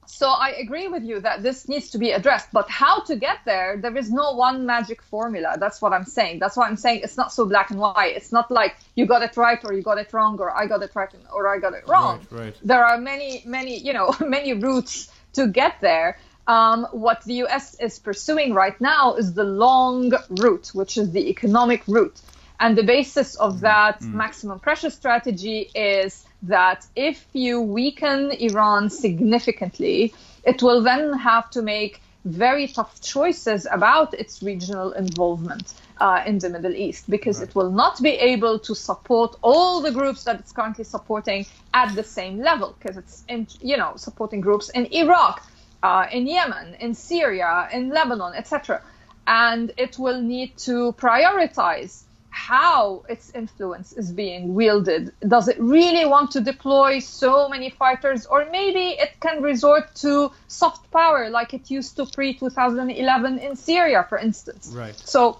so 0.06 0.28
I 0.28 0.50
agree 0.50 0.88
with 0.88 1.04
you 1.04 1.20
that 1.20 1.42
this 1.42 1.68
needs 1.68 1.90
to 1.90 1.98
be 1.98 2.10
addressed, 2.10 2.48
but 2.52 2.68
how 2.68 3.00
to 3.04 3.16
get 3.16 3.38
there, 3.46 3.78
there 3.78 3.96
is 3.96 4.10
no 4.10 4.32
one 4.32 4.66
magic 4.66 5.00
formula. 5.00 5.56
That's 5.58 5.80
what 5.80 5.92
I'm 5.92 6.04
saying. 6.04 6.38
That's 6.38 6.56
why 6.56 6.66
I'm 6.66 6.76
saying 6.76 7.00
it's 7.02 7.16
not 7.16 7.32
so 7.32 7.46
black 7.46 7.70
and 7.70 7.78
white. 7.78 8.14
It's 8.16 8.32
not 8.32 8.50
like 8.50 8.76
you 8.94 9.06
got 9.06 9.22
it 9.22 9.36
right 9.36 9.58
or 9.64 9.72
you 9.72 9.82
got 9.82 9.98
it 9.98 10.12
wrong 10.12 10.38
or 10.38 10.50
I 10.50 10.66
got 10.66 10.82
it 10.82 10.90
right 10.94 11.08
or 11.32 11.54
I 11.54 11.58
got 11.58 11.72
it 11.72 11.88
wrong. 11.88 12.26
Right, 12.30 12.40
right. 12.46 12.56
There 12.62 12.84
are 12.84 12.98
many, 12.98 13.42
many, 13.46 13.78
you 13.78 13.92
know, 13.92 14.14
many 14.20 14.52
routes 14.52 15.10
to 15.34 15.46
get 15.46 15.80
there. 15.80 16.18
Um, 16.46 16.88
what 16.90 17.22
the 17.24 17.44
US 17.44 17.76
is 17.76 17.98
pursuing 17.98 18.52
right 18.52 18.78
now 18.80 19.14
is 19.14 19.32
the 19.32 19.44
long 19.44 20.12
route, 20.28 20.72
which 20.74 20.98
is 20.98 21.12
the 21.12 21.30
economic 21.30 21.84
route. 21.86 22.20
And 22.60 22.76
the 22.76 22.84
basis 22.84 23.34
of 23.36 23.56
mm. 23.56 23.60
that 23.60 24.00
mm. 24.00 24.12
maximum 24.12 24.60
pressure 24.60 24.90
strategy 24.90 25.70
is 25.74 26.24
that 26.42 26.86
if 26.96 27.24
you 27.32 27.60
weaken 27.60 28.32
Iran 28.32 28.90
significantly, 28.90 30.14
it 30.44 30.62
will 30.62 30.82
then 30.82 31.12
have 31.14 31.50
to 31.50 31.62
make 31.62 32.00
very 32.24 32.68
tough 32.68 33.00
choices 33.00 33.66
about 33.70 34.14
its 34.14 34.42
regional 34.42 34.92
involvement 34.92 35.74
uh, 36.00 36.22
in 36.26 36.38
the 36.38 36.48
Middle 36.48 36.74
East 36.74 37.08
because 37.10 37.38
right. 37.40 37.48
it 37.48 37.54
will 37.54 37.70
not 37.70 38.00
be 38.02 38.10
able 38.10 38.58
to 38.60 38.74
support 38.74 39.36
all 39.42 39.80
the 39.80 39.90
groups 39.90 40.24
that 40.24 40.38
it's 40.38 40.52
currently 40.52 40.84
supporting 40.84 41.46
at 41.74 41.94
the 41.94 42.02
same 42.02 42.38
level 42.38 42.74
because 42.78 42.96
it's 42.96 43.24
in, 43.28 43.46
you 43.60 43.76
know 43.76 43.94
supporting 43.96 44.40
groups 44.40 44.68
in 44.70 44.86
Iraq, 44.92 45.44
uh, 45.82 46.06
in 46.12 46.26
Yemen, 46.26 46.74
in 46.80 46.94
Syria, 46.94 47.68
in 47.72 47.90
Lebanon, 47.90 48.34
etc. 48.34 48.82
And 49.26 49.72
it 49.76 49.98
will 49.98 50.20
need 50.20 50.56
to 50.58 50.92
prioritize 50.92 52.02
how 52.32 53.04
its 53.10 53.30
influence 53.34 53.92
is 53.92 54.10
being 54.10 54.54
wielded. 54.54 55.12
Does 55.28 55.48
it 55.48 55.60
really 55.60 56.06
want 56.06 56.30
to 56.32 56.40
deploy 56.40 56.98
so 56.98 57.46
many 57.48 57.68
fighters, 57.68 58.24
or 58.24 58.46
maybe 58.50 58.96
it 58.98 59.20
can 59.20 59.42
resort 59.42 59.94
to 59.96 60.32
soft 60.48 60.90
power 60.90 61.28
like 61.28 61.52
it 61.52 61.70
used 61.70 61.96
to 61.96 62.06
pre 62.06 62.32
2011 62.32 63.38
in 63.38 63.54
Syria, 63.54 64.06
for 64.08 64.18
instance? 64.18 64.72
Right. 64.74 64.96
So, 64.96 65.38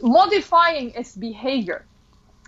modifying 0.00 0.92
its 0.92 1.16
behavior. 1.16 1.84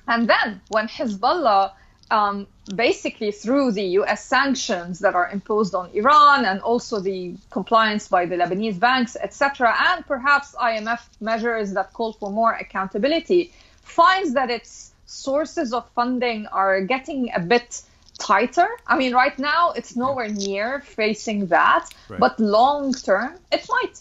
And 0.07 0.31
then 0.31 0.61
when 0.69 0.87
Hezbollah, 0.87 1.73
um, 2.13 2.47
basically 2.75 3.33
through 3.33 3.73
the 3.73 3.85
US 4.01 4.25
sanctions 4.25 5.01
that 5.01 5.17
are 5.17 5.29
imposed 5.31 5.75
on 5.75 5.91
Iran 5.95 6.45
and 6.45 6.61
also 6.61 7.01
the 7.01 7.37
compliance 7.51 8.07
by 8.07 8.27
the 8.27 8.37
Lebanese 8.37 8.79
banks, 8.79 9.17
etc., 9.17 9.75
and 9.91 10.07
perhaps 10.07 10.55
IMF 10.55 11.01
measures 11.21 11.73
that 11.73 11.93
call 11.93 12.13
for 12.13 12.31
more 12.31 12.53
accountability, 12.53 13.53
finds 13.91 14.35
that 14.35 14.51
its 14.51 14.93
sources 15.07 15.73
of 15.73 15.91
funding 15.91 16.47
are 16.47 16.81
getting 16.83 17.31
a 17.35 17.41
bit 17.41 17.83
tighter. 18.19 18.69
I 18.87 18.97
mean, 18.97 19.13
right 19.15 19.37
now 19.39 19.73
it's 19.73 19.97
nowhere 19.97 20.29
near 20.29 20.81
facing 20.81 21.47
that, 21.47 21.89
right. 22.09 22.21
but 22.21 22.39
long 22.39 22.93
term 22.93 23.39
it 23.51 23.67
might. 23.69 24.01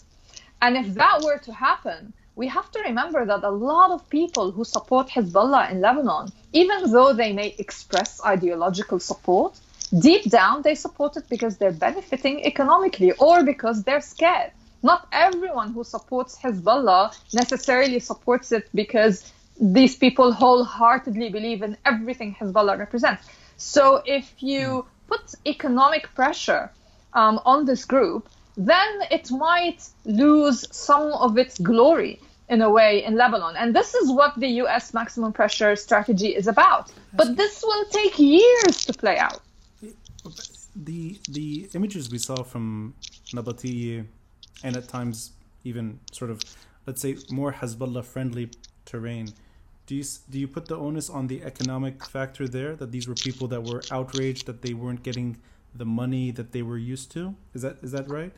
And 0.62 0.76
if 0.76 0.94
that 0.94 1.22
were 1.24 1.38
to 1.38 1.52
happen, 1.52 2.12
we 2.36 2.46
have 2.48 2.70
to 2.72 2.80
remember 2.80 3.24
that 3.26 3.42
a 3.42 3.50
lot 3.50 3.90
of 3.90 4.08
people 4.08 4.50
who 4.52 4.64
support 4.64 5.08
Hezbollah 5.08 5.70
in 5.72 5.80
Lebanon, 5.80 6.30
even 6.52 6.90
though 6.92 7.12
they 7.12 7.32
may 7.32 7.54
express 7.58 8.22
ideological 8.24 9.00
support, 9.00 9.58
deep 9.98 10.24
down 10.30 10.62
they 10.62 10.74
support 10.74 11.16
it 11.16 11.28
because 11.28 11.56
they're 11.58 11.80
benefiting 11.88 12.44
economically 12.44 13.12
or 13.12 13.42
because 13.42 13.82
they're 13.82 14.00
scared. 14.00 14.52
Not 14.82 15.06
everyone 15.12 15.72
who 15.72 15.84
supports 15.84 16.38
Hezbollah 16.38 17.14
necessarily 17.34 18.00
supports 18.00 18.52
it 18.52 18.68
because 18.74 19.30
these 19.60 19.94
people 19.94 20.32
wholeheartedly 20.32 21.28
believe 21.28 21.62
in 21.62 21.76
everything 21.84 22.34
Hezbollah 22.34 22.78
represents. 22.78 23.28
So 23.58 24.02
if 24.06 24.42
you 24.42 24.86
put 25.06 25.34
economic 25.46 26.14
pressure 26.14 26.70
um, 27.12 27.40
on 27.44 27.66
this 27.66 27.84
group, 27.84 28.28
then 28.56 29.02
it 29.10 29.30
might 29.30 29.86
lose 30.04 30.66
some 30.74 31.12
of 31.12 31.36
its 31.36 31.58
glory 31.58 32.20
in 32.48 32.62
a 32.62 32.70
way 32.70 33.04
in 33.04 33.16
Lebanon. 33.16 33.54
And 33.56 33.76
this 33.76 33.94
is 33.94 34.10
what 34.10 34.38
the 34.38 34.48
US 34.62 34.94
maximum 34.94 35.32
pressure 35.32 35.76
strategy 35.76 36.28
is 36.28 36.48
about. 36.48 36.90
But 37.12 37.36
this 37.36 37.62
will 37.62 37.84
take 37.86 38.18
years 38.18 38.84
to 38.86 38.92
play 38.92 39.18
out. 39.18 39.40
The 40.74 41.18
the 41.28 41.68
images 41.74 42.10
we 42.10 42.18
saw 42.18 42.42
from 42.42 42.94
Nabatieh 43.34 44.06
and 44.64 44.76
at 44.76 44.88
times 44.88 45.32
even 45.64 45.98
sort 46.12 46.30
of 46.30 46.40
let's 46.86 47.02
say 47.02 47.16
more 47.30 47.52
Hezbollah 47.52 48.04
friendly 48.04 48.50
terrain 48.84 49.28
do 49.90 49.96
you 49.96 50.04
do 50.30 50.38
you 50.38 50.46
put 50.46 50.66
the 50.66 50.76
onus 50.76 51.10
on 51.10 51.26
the 51.26 51.42
economic 51.42 51.96
factor 52.14 52.46
there 52.46 52.76
that 52.76 52.92
these 52.92 53.08
were 53.08 53.18
people 53.28 53.48
that 53.48 53.62
were 53.68 53.82
outraged 53.90 54.46
that 54.46 54.62
they 54.62 54.72
weren't 54.72 55.02
getting 55.02 55.36
the 55.74 55.84
money 55.84 56.30
that 56.30 56.52
they 56.52 56.62
were 56.62 56.78
used 56.78 57.10
to? 57.16 57.34
Is 57.54 57.62
that 57.62 57.74
is 57.82 57.90
that 57.90 58.06
right? 58.08 58.32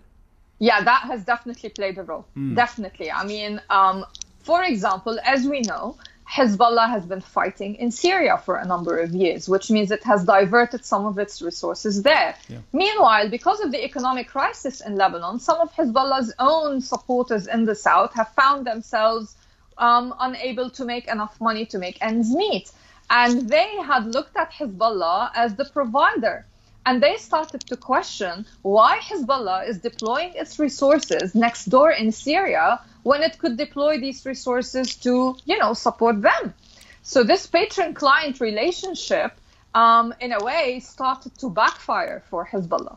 Yeah, 0.68 0.82
that 0.82 1.02
has 1.10 1.20
definitely 1.32 1.68
played 1.68 1.98
a 1.98 2.04
role. 2.04 2.24
Mm. 2.34 2.54
Definitely. 2.56 3.08
I 3.12 3.24
mean, 3.26 3.60
um, 3.68 4.06
for 4.48 4.64
example, 4.64 5.18
as 5.34 5.46
we 5.46 5.60
know, 5.60 5.98
Hezbollah 6.36 6.88
has 6.88 7.04
been 7.04 7.20
fighting 7.20 7.74
in 7.74 7.90
Syria 7.90 8.38
for 8.46 8.56
a 8.56 8.64
number 8.64 8.94
of 9.04 9.10
years, 9.24 9.46
which 9.46 9.70
means 9.70 9.90
it 9.90 10.04
has 10.04 10.24
diverted 10.24 10.86
some 10.86 11.04
of 11.04 11.18
its 11.18 11.42
resources 11.42 12.02
there. 12.02 12.34
Yeah. 12.48 12.60
Meanwhile, 12.72 13.28
because 13.28 13.60
of 13.60 13.72
the 13.72 13.84
economic 13.84 14.26
crisis 14.28 14.80
in 14.80 14.96
Lebanon, 14.96 15.38
some 15.38 15.60
of 15.60 15.70
Hezbollah's 15.74 16.32
own 16.38 16.80
supporters 16.80 17.46
in 17.46 17.66
the 17.66 17.74
south 17.74 18.14
have 18.14 18.30
found 18.40 18.66
themselves 18.66 19.36
um, 19.82 20.14
unable 20.20 20.70
to 20.70 20.84
make 20.84 21.06
enough 21.08 21.34
money 21.40 21.66
to 21.66 21.78
make 21.78 21.98
ends 22.00 22.30
meet. 22.34 22.70
And 23.10 23.48
they 23.48 23.70
had 23.90 24.06
looked 24.06 24.36
at 24.36 24.52
Hezbollah 24.52 25.32
as 25.34 25.56
the 25.56 25.66
provider. 25.66 26.46
And 26.86 27.02
they 27.02 27.16
started 27.16 27.60
to 27.70 27.76
question 27.76 28.46
why 28.62 28.98
Hezbollah 29.08 29.68
is 29.68 29.78
deploying 29.78 30.32
its 30.34 30.58
resources 30.58 31.34
next 31.34 31.66
door 31.66 31.90
in 31.90 32.10
Syria 32.12 32.80
when 33.02 33.22
it 33.22 33.38
could 33.40 33.56
deploy 33.56 34.00
these 34.00 34.24
resources 34.24 34.96
to, 35.04 35.36
you 35.44 35.58
know, 35.58 35.74
support 35.74 36.22
them. 36.22 36.54
So 37.02 37.24
this 37.24 37.46
patron-client 37.46 38.40
relationship, 38.40 39.32
um, 39.74 40.14
in 40.20 40.32
a 40.32 40.42
way, 40.44 40.80
started 40.80 41.36
to 41.38 41.50
backfire 41.50 42.22
for 42.30 42.46
Hezbollah. 42.46 42.96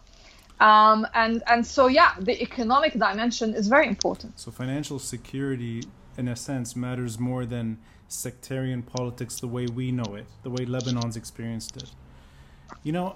Um, 0.59 1.05
and 1.13 1.43
and 1.47 1.67
so 1.67 1.87
yeah, 1.87 2.11
the 2.19 2.41
economic 2.41 2.93
dimension 2.93 3.55
is 3.55 3.67
very 3.67 3.87
important. 3.87 4.39
So 4.39 4.51
financial 4.51 4.99
security, 4.99 5.83
in 6.17 6.27
a 6.27 6.35
sense, 6.35 6.75
matters 6.75 7.19
more 7.19 7.45
than 7.45 7.77
sectarian 8.07 8.83
politics 8.83 9.39
the 9.39 9.47
way 9.47 9.65
we 9.67 9.91
know 9.91 10.15
it, 10.15 10.25
the 10.43 10.49
way 10.49 10.65
Lebanon's 10.65 11.15
experienced 11.15 11.77
it. 11.77 11.91
You 12.83 12.91
know, 12.91 13.15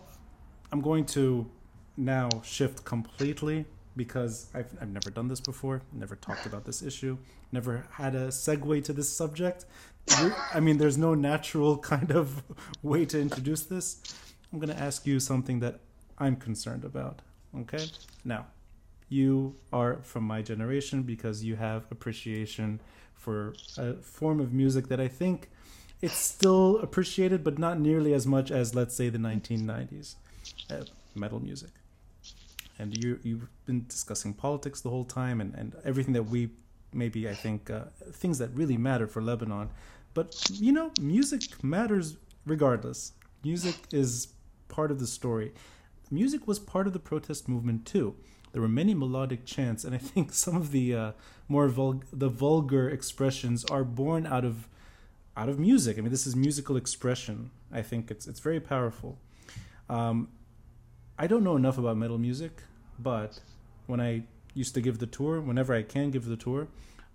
I'm 0.71 0.81
going 0.81 1.05
to 1.07 1.49
now 1.97 2.29
shift 2.43 2.85
completely 2.85 3.65
because 3.95 4.49
I've, 4.53 4.71
I've 4.79 4.89
never 4.89 5.09
done 5.09 5.27
this 5.27 5.39
before, 5.39 5.81
never 5.91 6.15
talked 6.15 6.45
about 6.45 6.65
this 6.65 6.81
issue, 6.81 7.17
never 7.51 7.85
had 7.91 8.15
a 8.15 8.27
segue 8.27 8.83
to 8.85 8.93
this 8.93 9.09
subject. 9.09 9.65
I 10.53 10.59
mean, 10.59 10.77
there's 10.77 10.97
no 10.97 11.13
natural 11.13 11.77
kind 11.93 12.11
of 12.11 12.43
way 12.81 13.05
to 13.05 13.19
introduce 13.19 13.63
this. 13.63 14.01
I'm 14.51 14.59
going 14.59 14.73
to 14.75 14.81
ask 14.81 15.05
you 15.05 15.19
something 15.19 15.59
that 15.59 15.79
I'm 16.17 16.35
concerned 16.35 16.83
about. 16.83 17.21
Okay? 17.55 17.85
Now, 18.23 18.47
you 19.09 19.55
are 19.73 19.97
from 20.03 20.23
my 20.23 20.41
generation 20.41 21.03
because 21.03 21.43
you 21.43 21.55
have 21.55 21.85
appreciation 21.91 22.79
for 23.15 23.53
a 23.77 23.93
form 23.95 24.39
of 24.39 24.53
music 24.53 24.87
that 24.87 24.99
I 24.99 25.07
think 25.07 25.49
it's 26.01 26.17
still 26.17 26.77
appreciated, 26.79 27.43
but 27.43 27.59
not 27.59 27.79
nearly 27.79 28.13
as 28.13 28.25
much 28.25 28.51
as, 28.51 28.73
let's 28.73 28.95
say, 28.95 29.09
the 29.09 29.17
1990s 29.17 30.15
uh, 30.69 30.83
metal 31.15 31.39
music. 31.39 31.71
And 32.77 32.95
you 33.03 33.19
you've 33.23 33.49
been 33.65 33.85
discussing 33.87 34.33
politics 34.33 34.79
the 34.79 34.89
whole 34.89 35.03
time, 35.03 35.41
and, 35.41 35.53
and 35.53 35.75
everything 35.83 36.13
that 36.13 36.23
we 36.23 36.51
maybe 36.93 37.27
I 37.27 37.33
think 37.33 37.69
uh, 37.69 37.85
things 38.13 38.37
that 38.37 38.51
really 38.53 38.77
matter 38.77 39.05
for 39.05 39.21
Lebanon. 39.21 39.69
But 40.13 40.49
you 40.49 40.71
know, 40.71 40.91
music 41.01 41.61
matters 41.61 42.15
regardless. 42.45 43.11
Music 43.43 43.75
is 43.91 44.29
part 44.69 44.91
of 44.91 44.99
the 44.99 45.07
story. 45.07 45.51
Music 46.09 46.47
was 46.47 46.57
part 46.57 46.87
of 46.87 46.93
the 46.93 46.99
protest 46.99 47.49
movement 47.49 47.85
too. 47.85 48.15
There 48.51 48.61
were 48.61 48.67
many 48.67 48.93
melodic 48.93 49.45
chants, 49.45 49.83
and 49.83 49.93
I 49.93 49.99
think 49.99 50.33
some 50.45 50.55
of 50.55 50.71
the 50.71 50.95
uh, 50.95 51.11
more 51.47 51.67
vul- 51.67 52.03
the 52.11 52.29
vulgar 52.29 52.89
expressions 52.89 53.65
are 53.65 53.83
born 53.83 54.25
out 54.25 54.45
of 54.45 54.67
out 55.37 55.49
of 55.49 55.59
music. 55.59 55.97
I 55.97 56.01
mean, 56.01 56.11
this 56.11 56.27
is 56.27 56.35
musical 56.35 56.75
expression. 56.75 57.51
I 57.71 57.81
think 57.81 58.11
it's 58.11 58.27
it's 58.27 58.39
very 58.39 58.59
powerful. 58.59 59.17
Um, 59.89 60.29
I 61.17 61.27
don't 61.27 61.43
know 61.43 61.55
enough 61.55 61.77
about 61.77 61.97
metal 61.97 62.17
music, 62.17 62.63
but 62.97 63.39
when 63.87 63.99
I 63.99 64.23
used 64.53 64.73
to 64.75 64.81
give 64.81 64.99
the 64.99 65.07
tour, 65.07 65.41
whenever 65.41 65.73
I 65.73 65.83
can 65.83 66.11
give 66.11 66.25
the 66.25 66.37
tour, 66.37 66.67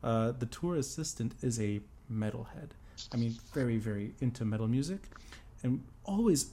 uh, 0.02 0.32
the 0.32 0.46
tour 0.46 0.76
assistant 0.76 1.34
is 1.42 1.60
a 1.60 1.80
metalhead. 2.12 2.70
I 3.12 3.16
mean, 3.16 3.36
very, 3.52 3.76
very 3.78 4.14
into 4.20 4.44
metal 4.44 4.68
music, 4.68 5.00
and 5.62 5.84
always, 6.04 6.52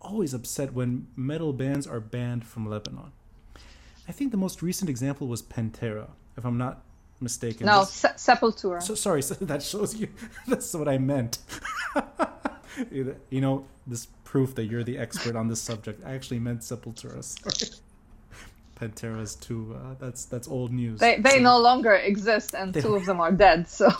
always 0.00 0.34
upset 0.34 0.72
when 0.72 1.08
metal 1.16 1.52
bands 1.52 1.86
are 1.86 2.00
banned 2.00 2.44
from 2.46 2.68
Lebanon. 2.68 3.12
I 4.10 4.12
think 4.12 4.32
the 4.32 4.36
most 4.36 4.60
recent 4.60 4.90
example 4.90 5.28
was 5.28 5.40
Pantera, 5.40 6.08
if 6.36 6.44
I'm 6.44 6.58
not 6.58 6.82
mistaken. 7.20 7.66
No, 7.66 7.84
Se- 7.84 8.16
Sepultura. 8.16 8.82
So 8.82 8.96
sorry, 8.96 9.22
so 9.28 9.34
that 9.34 9.62
shows 9.62 9.94
you. 9.94 10.08
That's 10.48 10.74
what 10.74 10.88
I 10.88 10.98
meant. 10.98 11.38
you 12.90 13.40
know, 13.40 13.66
this 13.86 14.08
proof 14.24 14.56
that 14.56 14.64
you're 14.64 14.82
the 14.82 14.98
expert 14.98 15.36
on 15.36 15.46
this 15.46 15.62
subject. 15.62 16.02
I 16.04 16.14
actually 16.14 16.40
meant 16.40 16.62
Sepultura. 16.62 17.22
Sorry. 17.22 17.70
Pantera's 18.80 19.36
too. 19.36 19.76
Uh, 19.78 19.94
that's 20.00 20.24
that's 20.24 20.48
old 20.48 20.72
news. 20.72 20.98
They 20.98 21.18
they 21.18 21.36
so. 21.36 21.42
no 21.50 21.60
longer 21.60 21.94
exist, 21.94 22.54
and 22.54 22.74
two 22.74 22.96
of 22.96 23.06
them 23.06 23.20
are 23.20 23.30
dead. 23.30 23.68
So. 23.68 23.92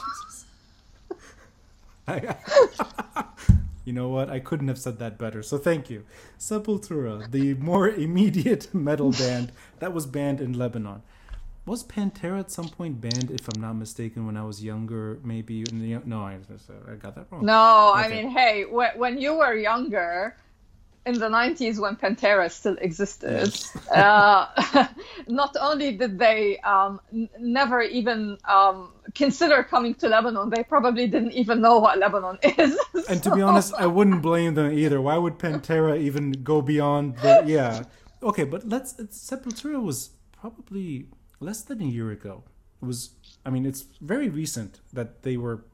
You 3.91 3.97
know 3.97 4.09
what? 4.09 4.30
I 4.30 4.38
couldn't 4.38 4.68
have 4.68 4.78
said 4.78 5.01
that 5.01 5.18
better. 5.18 5.43
So 5.43 5.59
thank 5.59 5.91
you, 5.91 6.05
Sepultura, 6.38 7.28
the 7.28 7.55
more 7.55 7.88
immediate 8.07 8.72
metal 8.72 9.11
band 9.11 9.51
that 9.80 9.93
was 9.93 10.07
banned 10.07 10.41
in 10.41 10.53
Lebanon. 10.53 11.03
Was 11.66 11.82
Pantera 11.82 12.38
at 12.38 12.53
some 12.53 12.68
point 12.68 13.01
banned, 13.01 13.32
if 13.32 13.49
I'm 13.49 13.61
not 13.61 13.72
mistaken, 13.72 14.26
when 14.26 14.36
I 14.36 14.45
was 14.45 14.62
younger? 14.62 15.18
Maybe 15.24 15.64
no, 15.72 16.20
I, 16.20 16.38
I 16.88 16.95
got 16.95 17.16
that 17.16 17.26
wrong. 17.32 17.45
No, 17.45 17.93
okay. 17.97 18.05
I 18.05 18.09
mean, 18.09 18.30
hey, 18.30 18.62
when 18.62 19.18
you 19.18 19.34
were 19.34 19.55
younger, 19.55 20.36
in 21.07 21.18
the 21.18 21.28
90s 21.28 21.78
when 21.78 21.96
Pantera 21.96 22.51
still 22.51 22.76
existed, 22.80 23.59
uh, 23.90 24.46
not 25.28 25.57
only 25.61 25.96
did 25.96 26.18
they 26.18 26.59
um, 26.59 27.01
n- 27.12 27.28
never 27.38 27.80
even 27.80 28.36
um, 28.46 28.92
consider 29.14 29.62
coming 29.62 29.94
to 29.94 30.09
Lebanon, 30.09 30.51
they 30.51 30.62
probably 30.62 31.07
didn't 31.07 31.32
even 31.32 31.61
know 31.61 31.78
what 31.78 31.98
Lebanon 31.98 32.38
is. 32.42 32.78
and 33.09 33.22
to 33.22 33.34
be 33.34 33.40
honest, 33.40 33.72
I 33.74 33.86
wouldn't 33.86 34.20
blame 34.30 34.55
them 34.55 34.72
either. 34.72 35.01
Why 35.01 35.16
would 35.16 35.38
Pantera 35.38 35.98
even 35.98 36.32
go 36.32 36.61
beyond 36.61 37.16
the. 37.18 37.44
Yeah. 37.46 37.84
Okay, 38.22 38.44
but 38.44 38.68
let's. 38.68 38.92
Sepultura 38.94 39.82
was 39.82 40.11
probably 40.32 41.07
less 41.40 41.62
than 41.62 41.80
a 41.80 41.86
year 41.86 42.11
ago. 42.11 42.44
It 42.82 42.84
was. 42.84 43.11
I 43.46 43.51
mean, 43.51 43.64
it's 43.64 43.86
very 44.03 44.28
recent 44.28 44.80
that 44.92 45.22
they 45.22 45.38
were 45.38 45.64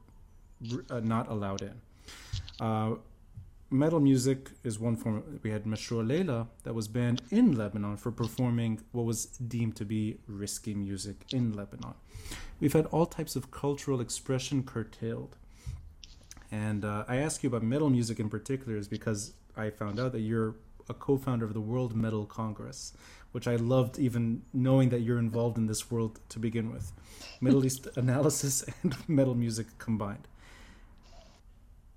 uh, 0.88 1.00
not 1.00 1.28
allowed 1.28 1.62
in. 1.62 1.80
Uh, 2.60 2.94
metal 3.70 4.00
music 4.00 4.50
is 4.62 4.78
one 4.78 4.96
form. 4.96 5.40
We 5.42 5.50
had 5.50 5.64
Mashrou' 5.64 6.06
Leila 6.06 6.48
that 6.62 6.74
was 6.74 6.88
banned 6.88 7.22
in 7.30 7.56
Lebanon 7.56 7.96
for 7.96 8.10
performing 8.12 8.80
what 8.92 9.04
was 9.04 9.26
deemed 9.26 9.76
to 9.76 9.84
be 9.84 10.18
risky 10.26 10.74
music 10.74 11.24
in 11.32 11.52
Lebanon. 11.52 11.94
We've 12.60 12.72
had 12.72 12.86
all 12.86 13.06
types 13.06 13.36
of 13.36 13.50
cultural 13.50 14.00
expression 14.00 14.62
curtailed. 14.62 15.36
And 16.52 16.84
uh, 16.84 17.04
I 17.08 17.16
ask 17.16 17.42
you 17.42 17.48
about 17.48 17.62
metal 17.62 17.90
music 17.90 18.20
in 18.20 18.30
particular 18.30 18.78
is 18.78 18.88
because 18.88 19.34
I 19.56 19.70
found 19.70 19.98
out 19.98 20.12
that 20.12 20.20
you're 20.20 20.54
a 20.88 20.94
co-founder 20.94 21.44
of 21.44 21.52
the 21.52 21.60
World 21.60 21.96
Metal 21.96 22.24
Congress, 22.24 22.92
which 23.32 23.48
I 23.48 23.56
loved 23.56 23.98
even 23.98 24.42
knowing 24.52 24.90
that 24.90 25.00
you're 25.00 25.18
involved 25.18 25.58
in 25.58 25.66
this 25.66 25.90
world 25.90 26.20
to 26.28 26.38
begin 26.38 26.72
with. 26.72 26.92
Middle 27.40 27.64
East 27.64 27.88
analysis 27.96 28.64
and 28.82 28.96
metal 29.08 29.34
music 29.34 29.66
combined 29.78 30.28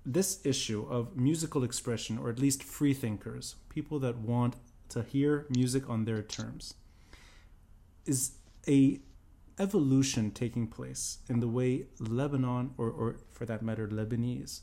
this 0.04 0.44
issue 0.44 0.86
of 0.88 1.16
musical 1.16 1.62
expression, 1.62 2.18
or 2.18 2.30
at 2.30 2.38
least 2.38 2.62
free 2.62 2.94
thinkers, 2.94 3.56
people 3.68 3.98
that 4.00 4.18
want 4.18 4.56
to 4.88 5.02
hear 5.02 5.46
music 5.50 5.88
on 5.88 6.04
their 6.04 6.22
terms, 6.22 6.74
is 8.06 8.32
a 8.66 9.00
evolution 9.58 10.30
taking 10.30 10.66
place 10.66 11.18
in 11.28 11.40
the 11.40 11.48
way 11.48 11.86
Lebanon, 11.98 12.70
or, 12.78 12.90
or 12.90 13.16
for 13.30 13.44
that 13.44 13.62
matter, 13.62 13.86
Lebanese, 13.86 14.60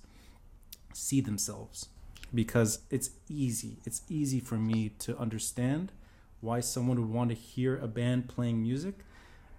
see 0.93 1.21
themselves. 1.21 1.89
Because 2.33 2.79
it's 2.89 3.11
easy. 3.29 3.77
It's 3.85 4.01
easy 4.09 4.39
for 4.39 4.55
me 4.55 4.89
to 4.99 5.17
understand 5.17 5.93
why 6.41 6.59
someone 6.59 6.99
would 6.99 7.09
want 7.09 7.29
to 7.29 7.35
hear 7.35 7.77
a 7.77 7.87
band 7.87 8.27
playing 8.27 8.61
music. 8.61 8.95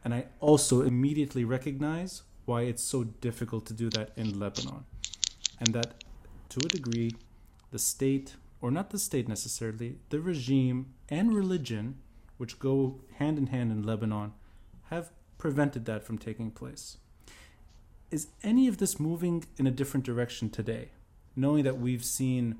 And 0.04 0.12
I 0.12 0.26
also 0.40 0.82
immediately 0.82 1.44
recognize 1.44 2.22
why 2.44 2.62
it's 2.62 2.82
so 2.82 3.04
difficult 3.04 3.64
to 3.66 3.72
do 3.72 3.88
that 3.90 4.10
in 4.16 4.38
Lebanon 4.38 4.84
and 5.60 5.74
that 5.74 6.04
to 6.50 6.60
a 6.64 6.68
degree, 6.68 7.14
the 7.70 7.78
state, 7.78 8.34
or 8.60 8.70
not 8.70 8.90
the 8.90 8.98
state 8.98 9.28
necessarily, 9.28 9.98
the 10.10 10.20
regime 10.20 10.94
and 11.08 11.34
religion, 11.34 11.96
which 12.36 12.58
go 12.58 13.00
hand 13.18 13.38
in 13.38 13.48
hand 13.48 13.70
in 13.70 13.82
Lebanon, 13.82 14.32
have 14.90 15.10
prevented 15.36 15.84
that 15.84 16.04
from 16.04 16.18
taking 16.18 16.50
place. 16.50 16.96
Is 18.10 18.28
any 18.42 18.68
of 18.68 18.78
this 18.78 18.98
moving 18.98 19.44
in 19.58 19.66
a 19.66 19.70
different 19.70 20.06
direction 20.06 20.48
today, 20.48 20.88
knowing 21.36 21.64
that 21.64 21.78
we've 21.78 22.04
seen 22.04 22.56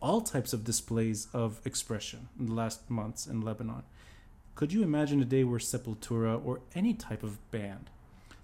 all 0.00 0.20
types 0.20 0.52
of 0.52 0.64
displays 0.64 1.28
of 1.32 1.60
expression 1.64 2.28
in 2.38 2.46
the 2.46 2.54
last 2.54 2.88
months 2.88 3.26
in 3.26 3.40
Lebanon? 3.40 3.82
Could 4.54 4.72
you 4.72 4.82
imagine 4.82 5.20
a 5.20 5.24
day 5.24 5.44
where 5.44 5.58
Sepultura 5.58 6.44
or 6.44 6.60
any 6.74 6.94
type 6.94 7.22
of 7.22 7.50
band 7.50 7.90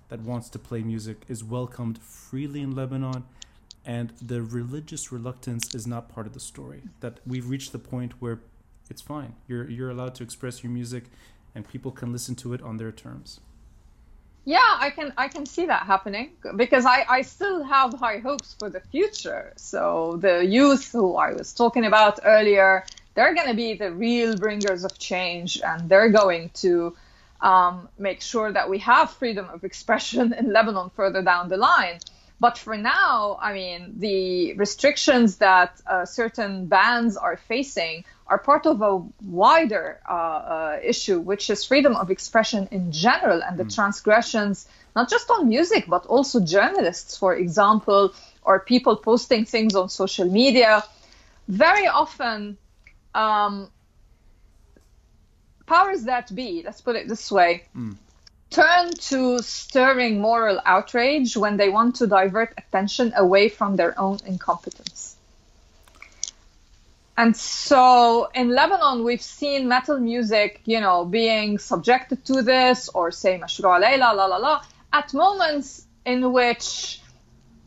that 0.09 0.21
wants 0.21 0.49
to 0.51 0.59
play 0.59 0.83
music 0.83 1.23
is 1.29 1.45
welcomed 1.45 1.99
freely 1.99 2.61
in 2.61 2.75
Lebanon 2.75 3.25
and 3.89 4.13
the 4.21 4.43
religious 4.43 5.11
reluctance 5.11 5.75
is 5.75 5.87
not 5.87 6.11
part 6.11 6.27
of 6.27 6.35
the 6.35 6.41
story. 6.41 6.83
That 7.01 7.21
we've 7.27 7.49
reached 7.49 7.73
the 7.73 7.79
point 7.79 8.13
where 8.21 8.39
it's 8.91 9.01
fine. 9.01 9.35
You're 9.49 9.69
you're 9.69 9.91
allowed 9.91 10.15
to 10.17 10.23
express 10.23 10.63
your 10.63 10.71
music, 10.71 11.05
and 11.55 11.67
people 11.67 11.91
can 11.91 12.13
listen 12.13 12.35
to 12.37 12.53
it 12.53 12.63
on 12.63 12.77
their 12.77 12.93
terms. 12.93 13.41
Yeah, 14.45 14.71
I 14.87 14.91
can 14.91 15.15
I 15.17 15.29
can 15.29 15.47
see 15.47 15.65
that 15.67 15.85
happening 15.85 16.33
because 16.57 16.85
I, 16.85 17.07
I 17.09 17.23
still 17.23 17.65
have 17.65 17.95
high 17.95 18.19
hopes 18.19 18.55
for 18.59 18.69
the 18.69 18.81
future. 18.81 19.55
So 19.57 20.19
the 20.21 20.45
youth 20.45 20.93
who 20.93 21.17
I 21.17 21.33
was 21.33 21.55
talking 21.55 21.87
about 21.87 22.21
earlier, 22.25 22.85
they're 23.15 23.35
going 23.35 23.49
to 23.49 23.55
be 23.55 23.73
the 23.73 23.91
real 23.91 24.37
bringers 24.37 24.85
of 24.85 24.99
change, 24.99 25.61
and 25.63 25.89
they're 25.89 26.11
going 26.11 26.51
to 26.65 26.95
um, 27.41 27.89
make 27.99 28.21
sure 28.21 28.53
that 28.53 28.69
we 28.69 28.79
have 28.81 29.11
freedom 29.13 29.47
of 29.51 29.65
expression 29.65 30.33
in 30.39 30.53
Lebanon 30.53 30.91
further 30.91 31.23
down 31.23 31.49
the 31.49 31.57
line. 31.57 32.01
But 32.41 32.57
for 32.57 32.77
now, 32.77 33.39
I 33.41 33.53
mean, 33.53 33.95
the 33.99 34.55
restrictions 34.55 35.39
that 35.39 35.81
uh, 35.87 36.05
certain 36.05 36.67
bands 36.67 37.17
are 37.17 37.37
facing 37.37 38.05
are 38.29 38.39
part 38.39 38.67
of 38.67 38.81
a 38.81 39.03
wider 39.23 40.01
uh, 40.09 40.13
uh, 40.13 40.79
issue, 40.83 41.19
which 41.19 41.51
is 41.51 41.65
freedom 41.65 41.97
of 41.97 42.11
expression 42.11 42.69
in 42.71 42.93
general 42.93 43.43
and 43.43 43.59
the 43.59 43.65
mm. 43.65 43.75
transgressions, 43.75 44.69
not 44.95 45.11
just 45.11 45.29
on 45.31 45.49
music, 45.49 45.87
but 45.89 46.07
also 46.07 46.39
journalists, 46.41 47.17
for 47.17 47.35
example, 47.35 48.15
or 48.43 48.61
people 48.61 48.97
posting 48.97 49.45
things 49.45 49.75
on 49.75 49.89
social 49.89 50.31
media. 50.31 50.85
Very 51.49 51.89
often, 51.89 52.57
um, 53.15 53.69
powers 55.67 56.05
that 56.05 56.33
be, 56.33 56.63
let's 56.65 56.83
put 56.83 56.95
it 56.95 57.09
this 57.09 57.33
way, 57.33 57.65
mm 57.77 57.97
turn 58.51 58.91
to 58.93 59.39
stirring 59.41 60.21
moral 60.21 60.61
outrage 60.65 61.37
when 61.37 61.57
they 61.57 61.69
want 61.69 61.97
to 61.97 62.07
divert 62.07 62.55
attention 62.57 63.13
away 63.17 63.49
from 63.49 63.77
their 63.77 63.99
own 63.99 64.19
incompetence. 64.27 65.17
And 67.17 67.37
so 67.37 68.29
in 68.33 68.51
Lebanon, 68.51 69.03
we've 69.03 69.21
seen 69.23 69.67
metal 69.67 69.99
music, 69.99 70.61
you 70.67 70.81
know, 70.81 71.05
being 71.05 71.59
subjected 71.59 72.25
to 72.27 72.43
this 72.43 72.89
or 72.91 73.11
say 73.11 73.39
Mashrou' 73.39 73.81
Leila, 73.81 74.15
la 74.15 74.27
la 74.27 74.37
la, 74.37 74.63
at 74.93 75.13
moments 75.13 75.85
in 76.05 76.33
which 76.33 77.01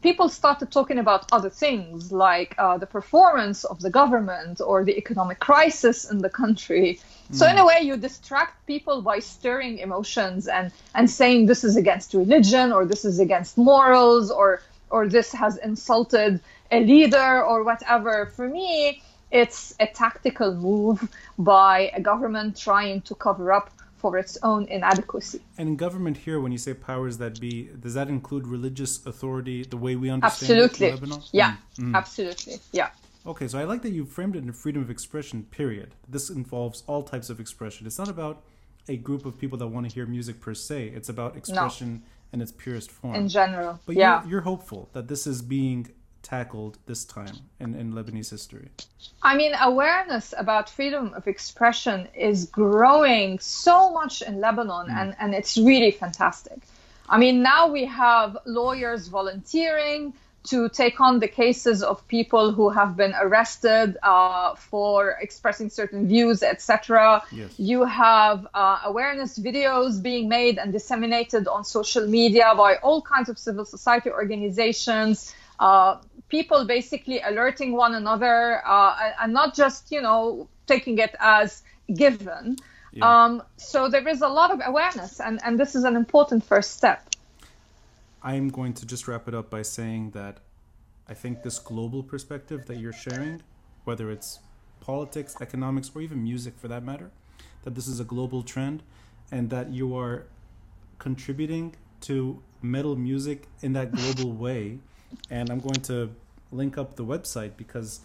people 0.01 0.29
started 0.29 0.71
talking 0.71 0.97
about 0.97 1.31
other 1.31 1.49
things 1.49 2.11
like 2.11 2.55
uh, 2.57 2.77
the 2.77 2.87
performance 2.87 3.63
of 3.63 3.79
the 3.81 3.89
government 3.89 4.59
or 4.59 4.83
the 4.83 4.97
economic 4.97 5.39
crisis 5.39 6.09
in 6.09 6.19
the 6.19 6.29
country 6.29 6.99
so 7.33 7.47
in 7.47 7.57
a 7.57 7.65
way, 7.65 7.79
you 7.81 7.95
distract 7.95 8.65
people 8.67 9.01
by 9.01 9.19
stirring 9.19 9.77
emotions 9.77 10.47
and 10.47 10.71
and 10.93 11.09
saying 11.09 11.45
this 11.45 11.63
is 11.63 11.77
against 11.77 12.13
religion 12.13 12.73
or 12.73 12.85
this 12.85 13.05
is 13.05 13.19
against 13.19 13.57
morals 13.57 14.29
or 14.29 14.61
or 14.89 15.07
this 15.07 15.31
has 15.31 15.55
insulted 15.57 16.41
a 16.71 16.81
leader 16.83 17.43
or 17.43 17.63
whatever. 17.63 18.25
For 18.35 18.49
me, 18.49 19.01
it's 19.31 19.73
a 19.79 19.87
tactical 19.87 20.53
move 20.53 21.07
by 21.39 21.91
a 21.93 22.01
government 22.01 22.57
trying 22.57 23.01
to 23.03 23.15
cover 23.15 23.53
up 23.53 23.71
for 24.01 24.17
its 24.17 24.37
own 24.41 24.65
inadequacy. 24.65 25.41
And 25.59 25.69
in 25.69 25.75
government 25.75 26.17
here, 26.17 26.39
when 26.41 26.51
you 26.51 26.57
say 26.57 26.73
powers 26.73 27.19
that 27.19 27.39
be, 27.39 27.69
does 27.79 27.93
that 27.93 28.09
include 28.09 28.47
religious 28.47 29.05
authority 29.05 29.63
the 29.63 29.77
way 29.77 29.95
we 29.95 30.09
understand 30.09 30.59
absolutely. 30.59 30.87
it 30.87 30.89
in 30.89 30.95
Lebanon? 30.95 31.23
Yeah, 31.31 31.55
mm. 31.77 31.95
absolutely. 31.95 32.59
Yeah. 32.71 32.89
Okay, 33.27 33.47
so 33.47 33.59
I 33.59 33.65
like 33.65 33.83
that 33.83 33.91
you 33.91 34.03
framed 34.05 34.35
it 34.35 34.43
in 34.43 34.51
freedom 34.51 34.81
of 34.81 34.89
expression, 34.89 35.43
period. 35.51 35.93
This 36.09 36.31
involves 36.31 36.83
all 36.87 37.03
types 37.03 37.29
of 37.29 37.39
expression. 37.39 37.85
It's 37.85 37.99
not 37.99 38.09
about 38.09 38.41
a 38.87 38.97
group 38.97 39.27
of 39.27 39.37
people 39.37 39.59
that 39.59 39.67
want 39.67 39.87
to 39.87 39.93
hear 39.93 40.07
music 40.07 40.41
per 40.41 40.55
se, 40.55 40.87
it's 40.95 41.09
about 41.09 41.37
expression 41.37 41.93
no. 41.93 41.99
in 42.33 42.41
its 42.41 42.51
purest 42.51 42.89
form. 42.89 43.13
In 43.13 43.27
general. 43.29 43.79
But 43.85 43.95
yeah. 43.95 44.21
you're, 44.21 44.31
you're 44.31 44.41
hopeful 44.41 44.89
that 44.93 45.07
this 45.07 45.27
is 45.27 45.43
being 45.43 45.91
tackled 46.21 46.77
this 46.85 47.05
time 47.05 47.35
in, 47.59 47.75
in 47.75 47.93
Lebanese 47.93 48.29
history? 48.29 48.69
I 49.21 49.35
mean, 49.35 49.53
awareness 49.59 50.33
about 50.37 50.69
freedom 50.69 51.13
of 51.13 51.27
expression 51.27 52.07
is 52.15 52.45
growing 52.45 53.39
so 53.39 53.91
much 53.91 54.21
in 54.21 54.39
Lebanon, 54.39 54.87
mm. 54.87 54.95
and, 54.95 55.15
and 55.19 55.33
it's 55.33 55.57
really 55.57 55.91
fantastic. 55.91 56.59
I 57.09 57.17
mean, 57.17 57.41
now 57.41 57.67
we 57.67 57.85
have 57.85 58.37
lawyers 58.45 59.07
volunteering 59.07 60.13
to 60.43 60.69
take 60.69 60.99
on 60.99 61.19
the 61.19 61.27
cases 61.27 61.83
of 61.83 62.07
people 62.07 62.51
who 62.51 62.69
have 62.69 62.95
been 62.95 63.13
arrested 63.19 63.97
uh, 64.01 64.55
for 64.55 65.17
expressing 65.21 65.69
certain 65.69 66.07
views, 66.07 66.41
etc. 66.41 67.23
Yes. 67.31 67.53
You 67.59 67.83
have 67.83 68.47
uh, 68.53 68.79
awareness 68.85 69.37
videos 69.37 70.01
being 70.01 70.29
made 70.29 70.57
and 70.57 70.73
disseminated 70.73 71.47
on 71.47 71.63
social 71.63 72.07
media 72.07 72.53
by 72.57 72.77
all 72.77 73.01
kinds 73.01 73.29
of 73.29 73.37
civil 73.37 73.65
society 73.65 74.09
organizations. 74.09 75.35
Uh, 75.59 75.97
people 76.31 76.65
basically 76.65 77.19
alerting 77.21 77.73
one 77.73 77.93
another 77.93 78.65
uh, 78.65 79.11
and 79.21 79.33
not 79.33 79.53
just, 79.53 79.91
you 79.91 80.01
know, 80.01 80.47
taking 80.65 80.97
it 80.97 81.13
as 81.19 81.61
given. 81.93 82.55
Yeah. 82.93 83.23
Um, 83.23 83.43
so 83.57 83.89
there 83.89 84.07
is 84.07 84.21
a 84.21 84.27
lot 84.27 84.49
of 84.51 84.59
awareness, 84.65 85.19
and, 85.19 85.39
and 85.45 85.59
this 85.59 85.75
is 85.75 85.83
an 85.83 85.95
important 85.95 86.43
first 86.43 86.71
step. 86.77 86.99
I'm 88.23 88.49
going 88.49 88.73
to 88.73 88.85
just 88.85 89.07
wrap 89.07 89.27
it 89.27 89.35
up 89.35 89.49
by 89.49 89.61
saying 89.61 90.11
that 90.11 90.37
I 91.07 91.13
think 91.13 91.43
this 91.43 91.59
global 91.59 92.03
perspective 92.03 92.65
that 92.67 92.77
you're 92.77 92.93
sharing, 92.93 93.41
whether 93.83 94.09
it's 94.11 94.39
politics, 94.79 95.35
economics, 95.41 95.91
or 95.93 96.01
even 96.01 96.23
music 96.23 96.53
for 96.57 96.67
that 96.67 96.83
matter, 96.83 97.11
that 97.63 97.75
this 97.75 97.87
is 97.87 97.99
a 97.99 98.03
global 98.03 98.43
trend 98.43 98.83
and 99.31 99.49
that 99.49 99.71
you 99.71 99.97
are 99.97 100.25
contributing 100.99 101.75
to 102.01 102.41
metal 102.61 102.95
music 102.95 103.47
in 103.61 103.73
that 103.73 103.91
global 103.91 104.31
way. 104.31 104.79
And 105.29 105.49
I'm 105.49 105.59
going 105.59 105.81
to 105.83 106.09
link 106.51 106.77
up 106.77 106.95
the 106.95 107.05
website 107.05 107.57
because 107.57 108.01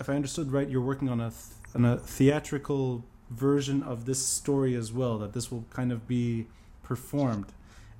if 0.00 0.08
I 0.08 0.14
understood 0.14 0.52
right, 0.52 0.68
you're 0.68 0.80
working 0.80 1.08
on 1.08 1.20
a, 1.20 1.30
th- 1.30 1.74
on 1.74 1.84
a 1.84 1.98
theatrical 1.98 3.04
version 3.30 3.82
of 3.82 4.04
this 4.06 4.24
story 4.24 4.74
as 4.74 4.92
well, 4.92 5.18
that 5.18 5.32
this 5.32 5.50
will 5.50 5.64
kind 5.70 5.92
of 5.92 6.08
be 6.08 6.46
performed 6.82 7.52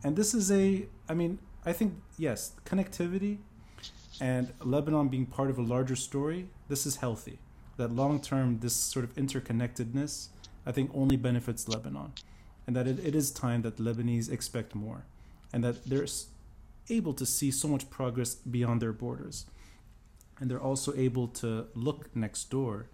and 0.04 0.16
this 0.16 0.34
is 0.34 0.50
a, 0.50 0.86
I 1.08 1.14
mean, 1.14 1.38
I 1.64 1.72
think, 1.72 1.94
yes, 2.16 2.52
connectivity 2.64 3.38
and 4.20 4.52
Lebanon 4.60 5.08
being 5.08 5.26
part 5.26 5.50
of 5.50 5.58
a 5.58 5.62
larger 5.62 5.96
story, 5.96 6.48
this 6.68 6.86
is 6.86 6.96
healthy. 6.96 7.38
That 7.76 7.94
long 7.94 8.20
term, 8.20 8.60
this 8.60 8.74
sort 8.74 9.04
of 9.04 9.14
interconnectedness, 9.14 10.28
I 10.66 10.72
think, 10.72 10.90
only 10.94 11.16
benefits 11.16 11.68
Lebanon. 11.68 12.12
And 12.66 12.76
that 12.76 12.86
it, 12.86 12.98
it 13.04 13.14
is 13.14 13.30
time 13.30 13.62
that 13.62 13.78
Lebanese 13.78 14.30
expect 14.30 14.74
more. 14.74 15.04
And 15.52 15.64
that 15.64 15.84
they're 15.84 16.06
able 16.90 17.14
to 17.14 17.26
see 17.26 17.50
so 17.50 17.68
much 17.68 17.90
progress 17.90 18.34
beyond 18.34 18.82
their 18.82 18.92
borders. 18.92 19.46
And 20.40 20.50
they're 20.50 20.60
also 20.60 20.94
able 20.94 21.28
to 21.28 21.66
look 21.74 22.14
next 22.14 22.50
door 22.50 22.86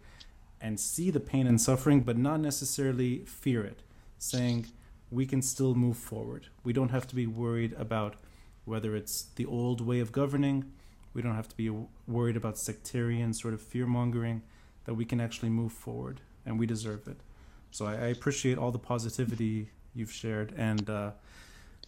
and 0.61 0.81
see 0.81 1.11
the 1.11 1.21
pain 1.21 1.47
and 1.47 1.61
suffering, 1.61 2.01
but 2.01 2.17
not 2.17 2.41
necessarily 2.41 3.19
fear 3.27 3.65
it, 3.65 3.83
saying, 4.19 4.67
we 5.11 5.27
can 5.27 5.43
still 5.43 5.75
move 5.75 5.97
forward. 5.97 6.49
We 6.65 6.73
don't 6.73 6.89
have 6.91 7.07
to 7.09 7.15
be 7.15 7.27
worried 7.27 7.75
about 7.75 8.17
whether 8.65 8.97
it's 8.97 9.27
the 9.37 9.47
old 9.47 9.81
way 9.81 10.01
of 10.01 10.11
governing. 10.11 10.73
We 11.13 11.23
don't 11.23 11.35
have 11.35 11.49
to 11.49 11.57
be 11.57 11.71
worried 12.09 12.37
about 12.37 12.59
sectarian 12.59 13.35
sort 13.35 13.55
of 13.55 13.61
fear 13.61 13.87
mongering, 13.87 14.43
that 14.87 14.95
we 14.95 15.05
can 15.05 15.21
actually 15.21 15.51
move 15.51 15.73
forward 15.73 16.21
and 16.47 16.59
we 16.59 16.67
deserve 16.67 17.07
it. 17.07 17.19
So 17.71 17.87
I, 17.87 17.93
I 17.93 18.07
appreciate 18.07 18.59
all 18.59 18.71
the 18.71 18.79
positivity 18.79 19.71
you've 19.95 20.13
shared 20.13 20.53
and 20.57 20.89
uh, 20.91 21.11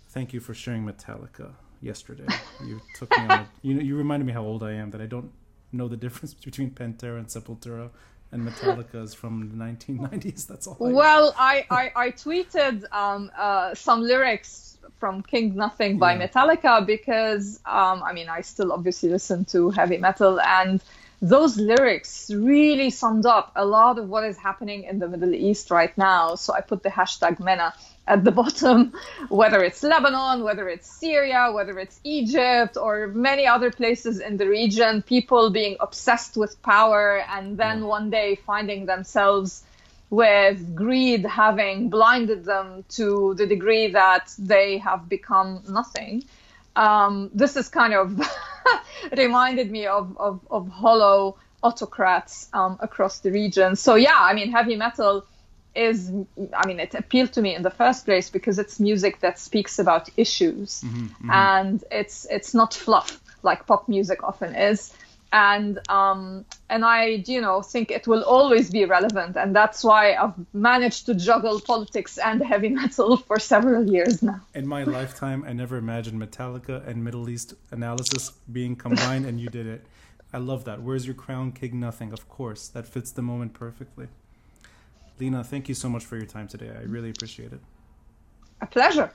thank 0.09 0.33
you 0.33 0.41
for 0.41 0.55
sharing 0.55 0.85
Metallica 0.85 1.55
yesterday. 1.81 2.27
You 2.65 2.81
took 2.95 3.11
me 3.11 3.25
on 3.25 3.31
a, 3.31 3.49
you 3.63 3.75
know, 3.75 3.83
you 3.83 3.97
reminded 3.97 4.27
me 4.27 4.33
how 4.33 4.43
old 4.43 4.63
I 4.63 4.73
am 4.73 4.91
that 4.91 5.01
I 5.01 5.07
don't 5.07 5.31
know 5.73 5.89
the 5.89 5.97
difference 5.97 6.35
between 6.49 6.71
Pantera 6.71 7.19
and 7.19 7.27
Sepultura 7.27 7.91
and 8.33 8.47
Metallica 8.47 9.03
is 9.03 9.15
from 9.15 9.49
the 9.49 9.57
1990s. 9.57 10.47
That's 10.47 10.67
all. 10.67 10.77
I 10.81 10.93
well, 10.93 11.35
I, 11.39 11.67
I, 11.71 11.93
I 11.97 12.11
tweeted 12.11 12.85
um, 12.93 13.31
uh, 13.37 13.75
some 13.75 14.03
lyrics 14.03 14.79
from 14.99 15.23
King 15.23 15.55
Nothing 15.55 15.99
by 15.99 16.15
yeah. 16.15 16.27
Metallica 16.27 16.85
because 16.87 17.61
um, 17.67 18.03
I 18.03 18.13
mean 18.13 18.29
I 18.29 18.41
still 18.41 18.73
obviously 18.73 19.09
listen 19.11 19.45
to 19.47 19.71
heavy 19.71 19.99
metal 19.99 20.41
and 20.41 20.83
those 21.23 21.57
lyrics 21.57 22.31
really 22.31 22.91
summed 22.91 23.27
up 23.27 23.53
a 23.57 23.65
lot 23.65 23.99
of 23.99 24.09
what 24.09 24.25
is 24.25 24.37
happening 24.37 24.85
in 24.85 24.99
the 24.99 25.09
Middle 25.09 25.35
East 25.35 25.71
right 25.71 25.97
now. 25.97 26.35
So 26.35 26.53
I 26.53 26.61
put 26.61 26.83
the 26.83 26.91
hashtag 26.91 27.41
MENA 27.41 27.73
at 28.07 28.25
the 28.25 28.31
bottom, 28.43 28.93
whether 29.29 29.63
it's 29.63 29.83
Lebanon, 29.83 30.45
whether 30.45 30.69
it's 30.69 30.89
Syria, 30.91 31.51
whether 31.53 31.79
it's 31.79 32.01
Egypt, 32.05 32.77
or 32.77 33.09
many 33.09 33.47
other 33.47 33.71
places 33.71 34.21
in 34.21 34.37
the 34.37 34.49
region, 34.49 35.03
people 35.03 35.51
being 35.51 35.77
obsessed 35.81 36.37
with 36.37 36.61
power 36.63 37.23
and 37.29 37.57
then 37.57 37.87
one 37.87 38.11
day 38.11 38.37
finding 38.37 38.87
themselves 38.87 39.63
with 40.11 40.75
greed 40.75 41.25
having 41.25 41.91
blinded 41.91 42.45
them 42.45 42.85
to 42.89 43.35
the 43.35 43.47
degree 43.47 43.89
that 43.89 44.33
they 44.39 44.79
have 44.79 45.09
become 45.09 45.63
nothing. 45.69 46.23
Um, 46.77 47.31
this 47.35 47.57
is 47.57 47.69
kind 47.69 47.95
of 47.95 48.21
reminded 49.17 49.71
me 49.71 49.87
of, 49.87 50.17
of, 50.19 50.41
of 50.51 50.69
hollow 50.69 51.37
autocrats 51.63 52.49
um, 52.53 52.77
across 52.81 53.21
the 53.21 53.33
region. 53.33 53.75
So, 53.75 53.97
yeah, 53.97 54.17
I 54.17 54.35
mean, 54.35 54.53
heavy 54.53 54.77
metal 54.77 55.25
is 55.77 56.11
i 56.55 56.67
mean 56.67 56.81
it 56.81 56.95
appealed 56.95 57.33
to 57.33 57.43
me 57.43 57.55
in 57.55 57.63
the 57.63 57.71
first 57.71 58.05
place 58.05 58.31
because 58.31 58.59
it's 58.59 58.81
music 58.81 59.21
that 59.21 59.39
speaks 59.39 59.79
about 59.79 60.09
issues 60.17 60.83
mm-hmm, 60.83 61.07
mm-hmm. 61.07 61.31
and 61.31 61.85
it's 61.91 62.27
it's 62.31 62.55
not 62.55 62.75
fluff 62.75 63.21
like 63.43 63.67
pop 63.67 63.89
music 63.89 64.23
often 64.23 64.55
is 64.55 64.93
and 65.33 65.79
um, 65.89 66.45
and 66.71 66.85
I, 66.85 67.23
you 67.27 67.41
know, 67.41 67.61
think 67.63 67.91
it 67.91 68.07
will 68.07 68.23
always 68.23 68.71
be 68.71 68.85
relevant, 68.85 69.37
and 69.37 69.55
that's 69.55 69.83
why 69.83 70.15
I've 70.15 70.35
managed 70.55 71.07
to 71.07 71.15
juggle 71.15 71.61
politics 71.61 72.19
and 72.19 72.43
heavy 72.43 72.69
metal 72.69 73.17
for 73.29 73.39
several 73.39 73.91
years 73.91 74.23
now. 74.23 74.41
In 74.55 74.67
my 74.67 74.85
lifetime, 74.85 75.45
I 75.47 75.53
never 75.53 75.77
imagined 75.77 76.21
Metallica 76.21 76.87
and 76.87 77.05
Middle 77.05 77.29
East 77.29 77.55
analysis 77.71 78.33
being 78.51 78.77
combined, 78.77 79.27
and 79.27 79.41
you 79.41 79.49
did 79.49 79.67
it. 79.67 79.85
I 80.33 80.39
love 80.39 80.65
that. 80.65 80.83
Where's 80.83 81.07
your 81.07 81.15
crown, 81.15 81.53
King 81.53 81.81
Nothing? 81.81 82.13
Of 82.13 82.29
course, 82.29 82.69
that 82.69 82.87
fits 82.87 83.11
the 83.13 83.23
moment 83.23 83.53
perfectly. 83.53 84.09
Lina, 85.19 85.43
thank 85.43 85.69
you 85.69 85.75
so 85.75 85.89
much 85.89 86.05
for 86.05 86.17
your 86.17 86.27
time 86.27 86.49
today. 86.49 86.71
I 86.71 86.83
really 86.83 87.11
appreciate 87.11 87.53
it. 87.53 87.61
A 88.61 88.67
pleasure. 88.67 89.13